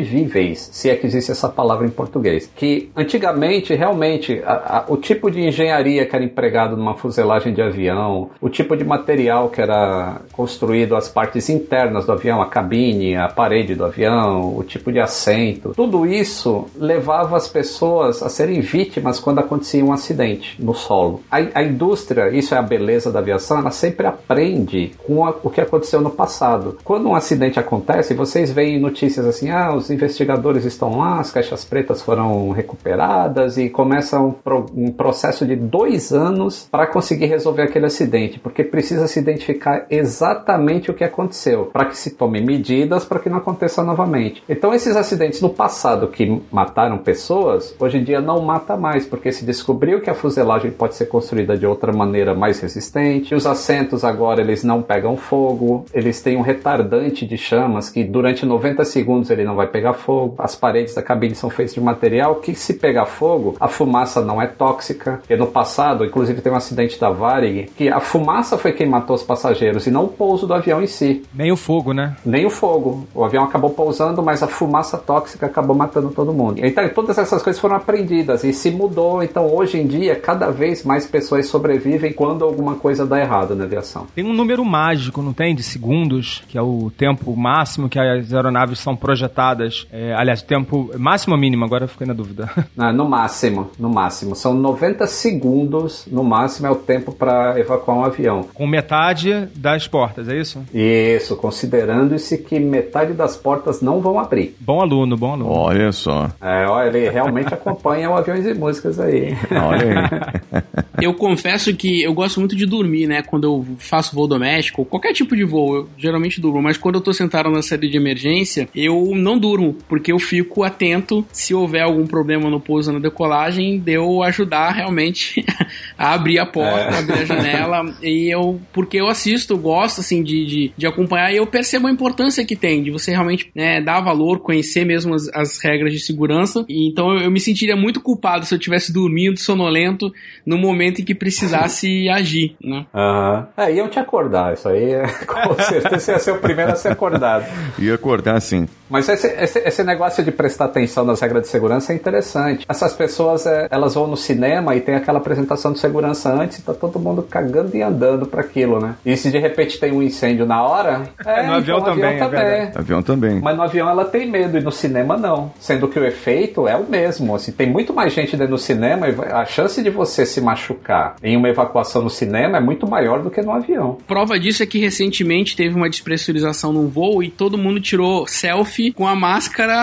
sobrevivíveis, 0.00 0.70
se 0.72 0.90
é 0.90 0.96
que 0.96 1.06
existe 1.06 1.30
essa 1.30 1.48
palavra 1.48 1.86
em 1.86 1.90
português. 1.90 2.50
Que 2.54 2.90
antigamente, 2.96 3.74
realmente, 3.74 4.40
a, 4.44 4.78
a, 4.78 4.84
o 4.88 4.96
tipo 4.96 5.30
de 5.30 5.40
engenharia 5.40 6.06
que 6.06 6.14
era 6.14 6.24
empregado 6.24 6.76
numa 6.76 6.94
fuselagem 6.94 7.52
de 7.52 7.62
avião, 7.62 8.30
o 8.40 8.48
tipo 8.48 8.76
de 8.76 8.84
material 8.84 9.48
que 9.50 9.60
era 9.60 10.22
construído, 10.32 10.96
as 10.96 11.08
partes 11.08 11.48
internas 11.48 12.06
do 12.06 12.12
avião, 12.12 12.40
a 12.40 12.46
cabine, 12.46 13.16
a 13.16 13.28
parede 13.28 13.74
do 13.74 13.84
avião, 13.84 14.56
o 14.56 14.64
tipo 14.64 14.90
de 14.90 14.98
assento, 14.98 15.72
tudo 15.74 16.06
isso 16.06 16.66
levava 16.76 17.36
as 17.36 17.48
pessoas 17.48 18.22
a 18.22 18.28
serem 18.28 18.60
vítimas 18.60 19.20
quando 19.20 19.38
acontecia 19.38 19.84
um 19.84 19.92
acidente 19.92 20.62
no 20.62 20.74
solo. 20.74 21.22
A, 21.30 21.38
a 21.54 21.62
indústria, 21.62 22.30
isso 22.30 22.54
é 22.54 22.58
a 22.58 22.62
beleza 22.62 23.12
da 23.12 23.18
aviação, 23.18 23.58
ela 23.58 23.70
sempre 23.70 24.06
aprende 24.06 24.92
com 25.06 25.24
a, 25.24 25.34
o 25.42 25.50
que 25.50 25.60
aconteceu 25.60 26.00
no 26.00 26.10
passado. 26.10 26.78
Quando 26.84 27.08
um 27.08 27.14
acidente 27.14 27.58
acontece, 27.58 28.14
vocês 28.14 28.50
veem 28.50 28.78
notícias 28.78 29.26
assim: 29.26 29.50
ah, 29.50 29.72
os 29.80 29.90
investigadores 29.90 30.64
estão 30.64 30.98
lá, 30.98 31.20
as 31.20 31.30
caixas 31.30 31.64
pretas 31.64 32.02
foram 32.02 32.50
recuperadas 32.50 33.58
e 33.58 33.68
começa 33.68 34.20
um, 34.20 34.30
pro, 34.30 34.66
um 34.74 34.92
processo 34.92 35.46
de 35.46 35.56
dois 35.56 36.12
anos 36.12 36.68
para 36.70 36.86
conseguir 36.86 37.26
resolver 37.26 37.62
aquele 37.62 37.86
acidente, 37.86 38.38
porque 38.38 38.62
precisa 38.62 39.06
se 39.06 39.18
identificar 39.18 39.86
exatamente 39.90 40.90
o 40.90 40.94
que 40.94 41.04
aconteceu, 41.04 41.66
para 41.72 41.86
que 41.86 41.96
se 41.96 42.10
tome 42.10 42.40
medidas 42.40 43.04
para 43.04 43.18
que 43.18 43.28
não 43.28 43.38
aconteça 43.38 43.82
novamente. 43.82 44.42
Então, 44.48 44.74
esses 44.74 44.96
acidentes 44.96 45.40
no 45.40 45.50
passado 45.50 46.08
que 46.08 46.40
mataram 46.50 46.98
pessoas, 46.98 47.74
hoje 47.78 47.98
em 47.98 48.04
dia 48.04 48.20
não 48.20 48.40
mata 48.40 48.76
mais, 48.76 49.06
porque 49.06 49.32
se 49.32 49.44
descobriu 49.44 50.00
que 50.00 50.10
a 50.10 50.14
fuselagem 50.14 50.70
pode 50.70 50.94
ser 50.94 51.06
construída 51.06 51.56
de 51.56 51.66
outra 51.66 51.92
maneira 51.92 52.34
mais 52.34 52.60
resistente, 52.60 53.34
os 53.34 53.46
assentos 53.46 54.04
agora 54.04 54.40
eles 54.40 54.62
não 54.62 54.82
pegam 54.82 55.16
fogo, 55.16 55.84
eles 55.92 56.20
têm 56.22 56.36
um 56.36 56.42
retardante 56.42 57.26
de 57.26 57.36
chamas 57.36 57.88
que 57.88 58.04
durante 58.04 58.44
90 58.44 58.84
segundos 58.84 59.30
ele 59.30 59.44
não 59.44 59.56
vai 59.56 59.66
pegar 59.70 59.94
fogo, 59.94 60.34
as 60.38 60.54
paredes 60.54 60.94
da 60.94 61.02
cabine 61.02 61.34
são 61.34 61.50
feitas 61.50 61.74
de 61.74 61.80
material 61.80 62.36
que 62.36 62.54
se 62.54 62.74
pegar 62.74 63.06
fogo, 63.06 63.56
a 63.60 63.68
fumaça 63.68 64.20
não 64.20 64.40
é 64.40 64.46
tóxica, 64.46 65.20
e 65.28 65.36
no 65.36 65.46
passado, 65.46 66.04
inclusive 66.04 66.40
tem 66.40 66.52
um 66.52 66.56
acidente 66.56 66.98
da 67.00 67.10
Varig, 67.10 67.70
que 67.76 67.88
a 67.88 68.00
fumaça 68.00 68.58
foi 68.58 68.72
quem 68.72 68.88
matou 68.88 69.16
os 69.16 69.22
passageiros 69.22 69.86
e 69.86 69.90
não 69.90 70.04
o 70.04 70.08
pouso 70.08 70.46
do 70.46 70.54
avião 70.54 70.82
em 70.82 70.86
si. 70.86 71.22
Nem 71.34 71.52
o 71.52 71.56
fogo, 71.56 71.92
né? 71.92 72.16
Nem 72.24 72.46
o 72.46 72.50
fogo. 72.50 73.06
O 73.14 73.24
avião 73.24 73.44
acabou 73.44 73.70
pousando, 73.70 74.22
mas 74.22 74.42
a 74.42 74.48
fumaça 74.48 74.98
tóxica 74.98 75.46
acabou 75.46 75.76
matando 75.76 76.10
todo 76.10 76.32
mundo. 76.32 76.64
Então, 76.64 76.88
todas 76.90 77.18
essas 77.18 77.42
coisas 77.42 77.60
foram 77.60 77.76
aprendidas 77.76 78.44
e 78.44 78.52
se 78.52 78.70
mudou. 78.70 79.22
Então, 79.22 79.52
hoje 79.52 79.78
em 79.78 79.86
dia, 79.86 80.16
cada 80.16 80.50
vez 80.50 80.84
mais 80.84 81.06
pessoas 81.06 81.46
sobrevivem 81.46 82.12
quando 82.12 82.44
alguma 82.44 82.74
coisa 82.74 83.06
dá 83.06 83.20
errado 83.20 83.54
na 83.54 83.64
aviação. 83.64 84.06
Tem 84.14 84.24
um 84.24 84.32
número 84.32 84.64
mágico, 84.64 85.22
não 85.22 85.32
tem? 85.32 85.54
De 85.54 85.62
segundos, 85.62 86.42
que 86.48 86.58
é 86.58 86.62
o 86.62 86.90
tempo 86.96 87.36
máximo 87.36 87.88
que 87.88 87.98
as 87.98 88.32
aeronaves 88.32 88.78
são 88.78 88.96
projetadas. 88.96 89.59
É, 89.92 90.12
aliás, 90.14 90.42
tempo 90.42 90.90
máximo 90.98 91.34
ou 91.34 91.40
mínimo? 91.40 91.64
Agora 91.64 91.84
eu 91.84 91.88
fiquei 91.88 92.06
na 92.06 92.14
dúvida. 92.14 92.48
Ah, 92.78 92.92
no 92.92 93.06
máximo, 93.06 93.70
no 93.78 93.90
máximo. 93.90 94.34
São 94.34 94.54
90 94.54 95.06
segundos, 95.06 96.06
no 96.10 96.24
máximo, 96.24 96.66
é 96.66 96.70
o 96.70 96.76
tempo 96.76 97.12
para 97.12 97.58
evacuar 97.58 97.98
um 97.98 98.04
avião. 98.04 98.46
Com 98.54 98.66
metade 98.66 99.48
das 99.54 99.86
portas, 99.86 100.28
é 100.28 100.36
isso? 100.36 100.64
Isso, 100.72 101.36
considerando-se 101.36 102.38
que 102.38 102.58
metade 102.58 103.12
das 103.12 103.36
portas 103.36 103.82
não 103.82 104.00
vão 104.00 104.18
abrir. 104.18 104.56
Bom 104.60 104.80
aluno, 104.80 105.16
bom 105.16 105.32
aluno. 105.32 105.50
Olha 105.50 105.92
só. 105.92 106.30
É, 106.40 106.66
olha, 106.66 106.88
ele 106.88 107.10
realmente 107.10 107.52
acompanha 107.54 108.08
o 108.08 108.14
Aviões 108.14 108.46
e 108.46 108.54
Músicas 108.54 108.98
aí. 108.98 109.36
Olha 109.50 110.00
aí. 110.00 110.62
Eu 111.00 111.14
confesso 111.14 111.74
que 111.74 112.02
eu 112.02 112.12
gosto 112.12 112.40
muito 112.40 112.54
de 112.54 112.66
dormir, 112.66 113.06
né? 113.06 113.22
Quando 113.22 113.44
eu 113.44 113.66
faço 113.78 114.14
voo 114.14 114.28
doméstico, 114.28 114.84
qualquer 114.84 115.14
tipo 115.14 115.34
de 115.34 115.44
voo, 115.44 115.76
eu 115.76 115.88
geralmente 115.96 116.40
durmo. 116.40 116.60
Mas 116.60 116.76
quando 116.76 116.96
eu 116.96 117.00
tô 117.00 117.12
sentado 117.12 117.50
na 117.50 117.62
série 117.62 117.88
de 117.88 117.96
emergência, 117.96 118.68
eu 118.74 119.12
não 119.14 119.38
durmo, 119.38 119.49
porque 119.88 120.12
eu 120.12 120.18
fico 120.18 120.62
atento 120.62 121.26
se 121.32 121.54
houver 121.54 121.82
algum 121.82 122.06
problema 122.06 122.48
no 122.48 122.60
pouso 122.60 122.90
ou 122.90 122.94
na 122.94 123.00
decolagem, 123.00 123.78
de 123.78 123.92
eu 123.92 124.22
ajudar 124.22 124.70
realmente 124.70 125.44
a 125.98 126.14
abrir 126.14 126.38
a 126.38 126.46
porta, 126.46 126.94
é. 126.94 126.98
abrir 126.98 127.20
a 127.20 127.24
janela. 127.24 127.80
E 128.02 128.32
eu, 128.32 128.60
porque 128.72 128.96
eu 128.98 129.08
assisto, 129.08 129.52
eu 129.52 129.58
gosto 129.58 130.00
assim 130.00 130.22
de, 130.22 130.44
de, 130.44 130.72
de, 130.76 130.86
acompanhar 130.86 131.32
e 131.32 131.36
eu 131.36 131.46
percebo 131.46 131.86
a 131.86 131.90
importância 131.90 132.44
que 132.44 132.56
tem 132.56 132.82
de 132.82 132.90
você 132.90 133.10
realmente 133.10 133.50
né, 133.54 133.80
dar 133.80 134.00
valor, 134.00 134.40
conhecer 134.40 134.84
mesmo 134.84 135.14
as, 135.14 135.28
as 135.34 135.62
regras 135.62 135.92
de 135.92 136.00
segurança. 136.00 136.64
E, 136.68 136.88
então 136.88 137.12
eu, 137.12 137.20
eu 137.22 137.30
me 137.30 137.40
sentiria 137.40 137.76
muito 137.76 138.00
culpado 138.00 138.46
se 138.46 138.54
eu 138.54 138.58
estivesse 138.58 138.92
dormindo, 138.92 139.38
sonolento, 139.38 140.12
no 140.44 140.56
momento 140.56 141.00
em 141.00 141.04
que 141.04 141.14
precisasse 141.14 142.08
agir, 142.10 142.56
né? 142.62 142.86
Aham. 142.94 143.48
Uhum. 143.56 143.64
É, 143.64 143.74
iam 143.74 143.88
te 143.88 143.98
acordar, 143.98 144.54
isso 144.54 144.68
aí 144.68 144.92
com 145.26 145.54
certeza 145.62 146.12
ia 146.12 146.18
ser 146.18 146.32
o 146.32 146.38
primeiro 146.38 146.72
a 146.72 146.76
ser 146.76 146.92
acordado. 146.92 147.46
Ia 147.78 147.94
acordar 147.94 148.40
sim. 148.40 148.66
Mas 148.88 149.08
esse, 149.08 149.28
esse, 149.42 149.58
esse, 149.60 149.84
negócio 149.84 150.22
de 150.22 150.30
prestar 150.30 150.66
atenção 150.66 151.04
nas 151.04 151.20
regras 151.20 151.42
de 151.42 151.48
segurança 151.48 151.92
é 151.92 151.96
interessante. 151.96 152.66
Essas 152.68 152.92
pessoas, 152.92 153.46
é, 153.46 153.68
elas 153.70 153.94
vão 153.94 154.06
no 154.06 154.16
cinema 154.16 154.74
e 154.74 154.80
tem 154.80 154.94
aquela 154.94 155.18
apresentação 155.18 155.72
de 155.72 155.78
segurança 155.78 156.32
antes 156.32 156.58
e 156.58 156.62
tá 156.62 156.74
todo 156.74 156.98
mundo 156.98 157.22
cagando 157.22 157.76
e 157.76 157.82
andando 157.82 158.26
para 158.26 158.40
aquilo, 158.40 158.80
né? 158.80 158.96
E 159.04 159.16
se 159.16 159.30
de 159.30 159.38
repente 159.38 159.78
tem 159.78 159.92
um 159.92 160.02
incêndio 160.02 160.46
na 160.46 160.62
hora... 160.62 161.02
É, 161.24 161.46
no 161.46 161.54
avião 161.54 161.78
então, 161.78 161.94
também, 161.94 162.20
avião 162.20 162.30
também. 162.30 162.42
É 162.42 162.72
avião 162.74 163.02
também. 163.02 163.40
Mas 163.40 163.56
no 163.56 163.62
avião 163.62 163.88
ela 163.88 164.04
tem 164.04 164.30
medo 164.30 164.58
e 164.58 164.60
no 164.60 164.70
cinema 164.72 165.16
não. 165.16 165.52
Sendo 165.58 165.88
que 165.88 165.98
o 165.98 166.04
efeito 166.04 166.68
é 166.68 166.76
o 166.76 166.88
mesmo. 166.88 167.34
Assim, 167.34 167.52
tem 167.52 167.68
muito 167.68 167.92
mais 167.92 168.12
gente 168.12 168.36
dentro 168.36 168.54
do 168.54 168.58
cinema 168.58 169.08
e 169.08 169.14
a 169.32 169.44
chance 169.44 169.82
de 169.82 169.90
você 169.90 170.26
se 170.26 170.40
machucar 170.40 171.16
em 171.22 171.36
uma 171.36 171.48
evacuação 171.48 172.02
no 172.02 172.10
cinema 172.10 172.58
é 172.58 172.60
muito 172.60 172.86
maior 172.86 173.22
do 173.22 173.30
que 173.30 173.40
no 173.42 173.52
avião. 173.52 173.98
Prova 174.06 174.38
disso 174.38 174.62
é 174.62 174.66
que 174.66 174.78
recentemente 174.78 175.56
teve 175.56 175.74
uma 175.74 175.88
despressurização 175.88 176.72
num 176.72 176.88
voo 176.88 177.22
e 177.22 177.30
todo 177.30 177.58
mundo 177.58 177.80
tirou 177.80 178.26
selfie 178.26 178.92
com 178.92 179.06
a 179.06 179.14
máscara 179.14 179.29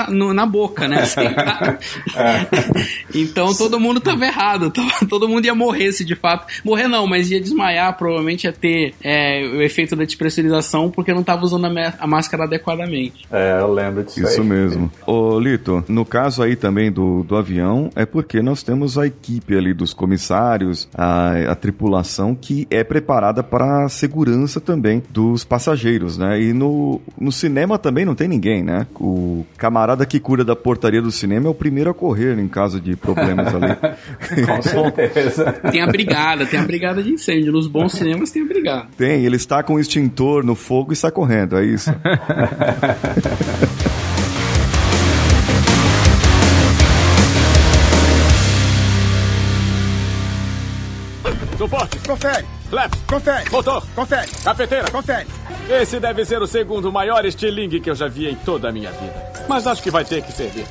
no, 0.10 0.34
na 0.34 0.46
boca, 0.46 0.88
né? 0.88 1.04
é. 2.16 2.48
Então 3.14 3.54
todo 3.54 3.80
mundo 3.80 4.00
tava 4.00 4.26
errado. 4.26 4.72
Todo 5.10 5.28
mundo 5.28 5.46
ia 5.46 5.56
morrer 5.56 5.92
se 5.92 6.04
de 6.04 6.16
fato. 6.16 6.48
Morrer 6.64 6.88
não, 6.88 7.08
mas 7.08 7.32
ia 7.32 7.40
desmaiar, 7.40 7.98
provavelmente 7.98 8.46
ia 8.46 8.54
ter 8.54 8.94
é, 9.02 9.42
o 9.46 9.62
efeito 9.62 9.96
da 9.96 10.04
despressurização 10.04 10.90
porque 10.92 11.14
não 11.14 11.24
tava 11.24 11.44
usando 11.44 11.66
a, 11.66 11.94
a 12.00 12.08
máscara 12.08 12.44
adequadamente. 12.44 13.26
É, 13.32 13.60
eu 13.60 13.72
lembro 13.72 14.04
disso. 14.04 14.24
Isso 14.24 14.42
aí. 14.42 14.48
mesmo. 14.48 14.92
Ô, 15.06 15.40
Lito, 15.40 15.84
no 15.88 16.06
caso 16.06 16.44
aí 16.44 16.56
também 16.56 16.92
do, 16.92 17.24
do 17.24 17.36
avião, 17.36 17.90
é 17.96 18.06
porque 18.06 18.42
nós 18.42 18.64
temos 18.64 18.98
a 18.98 19.08
equipe 19.08 19.56
ali 19.56 19.74
dos 19.74 19.94
comissários 19.94 20.88
a, 20.94 21.52
a 21.52 21.56
tripulação 21.56 22.36
que 22.36 22.68
é 22.70 22.84
preparada 22.84 23.44
para 23.44 23.86
a 23.86 23.90
segurança 23.90 24.60
também 24.60 25.04
dos 25.10 25.44
passageiros, 25.44 26.18
né? 26.18 26.42
E 26.42 26.54
no, 26.54 27.02
no 27.20 27.32
cinema 27.32 27.78
também 27.78 28.06
não 28.06 28.16
tem 28.16 28.28
ninguém, 28.28 28.64
né? 28.64 28.88
O 29.00 29.37
camarada 29.58 30.06
que 30.06 30.20
cura 30.20 30.44
da 30.44 30.56
portaria 30.56 31.02
do 31.02 31.12
cinema 31.12 31.48
é 31.48 31.50
o 31.50 31.54
primeiro 31.54 31.90
a 31.90 31.94
correr 31.94 32.38
em 32.40 32.48
caso 32.48 32.80
de 32.80 32.96
problemas 32.96 33.54
ali. 33.54 33.76
Com 34.46 34.62
certeza. 34.62 35.52
Tem 35.72 35.82
a 35.82 35.88
brigada, 35.88 36.46
tem 36.46 36.60
a 36.60 36.64
brigada 36.64 37.04
de 37.04 37.12
incêndio. 37.12 37.52
Nos 37.52 37.68
bons 37.68 37.94
cinemas 37.94 38.32
tem 38.32 38.44
a 38.44 38.46
brigada. 38.46 38.88
Tem, 38.98 39.26
ele 39.26 39.36
está 39.36 39.64
com 39.64 39.76
o 39.76 39.80
extintor 39.80 40.44
no 40.44 40.56
fogo 40.56 40.94
e 40.94 40.96
sai 40.96 41.12
correndo, 41.12 41.58
é 41.58 41.66
isso. 41.66 41.92
Suporte. 51.58 51.98
Confere. 52.08 52.46
Flaps. 52.70 53.02
Confere. 53.08 53.52
Motor. 53.52 53.84
Confere. 53.96 54.28
Cafeteira. 54.44 54.92
Confere. 54.92 55.28
Esse 55.70 56.00
deve 56.00 56.24
ser 56.24 56.42
o 56.42 56.48
segundo 56.48 56.92
maior 56.92 57.26
estilingue 57.26 57.80
que 57.80 57.90
eu 57.90 57.96
já 57.96 58.08
vi 58.08 58.30
em 58.30 58.36
toda 58.36 58.70
a 58.70 58.72
minha 58.72 58.92
vida. 58.92 59.27
Mas 59.48 59.66
acho 59.66 59.82
que 59.82 59.90
vai 59.92 60.04
ter 60.04 60.22
que 60.22 60.32
servir. 60.32 60.66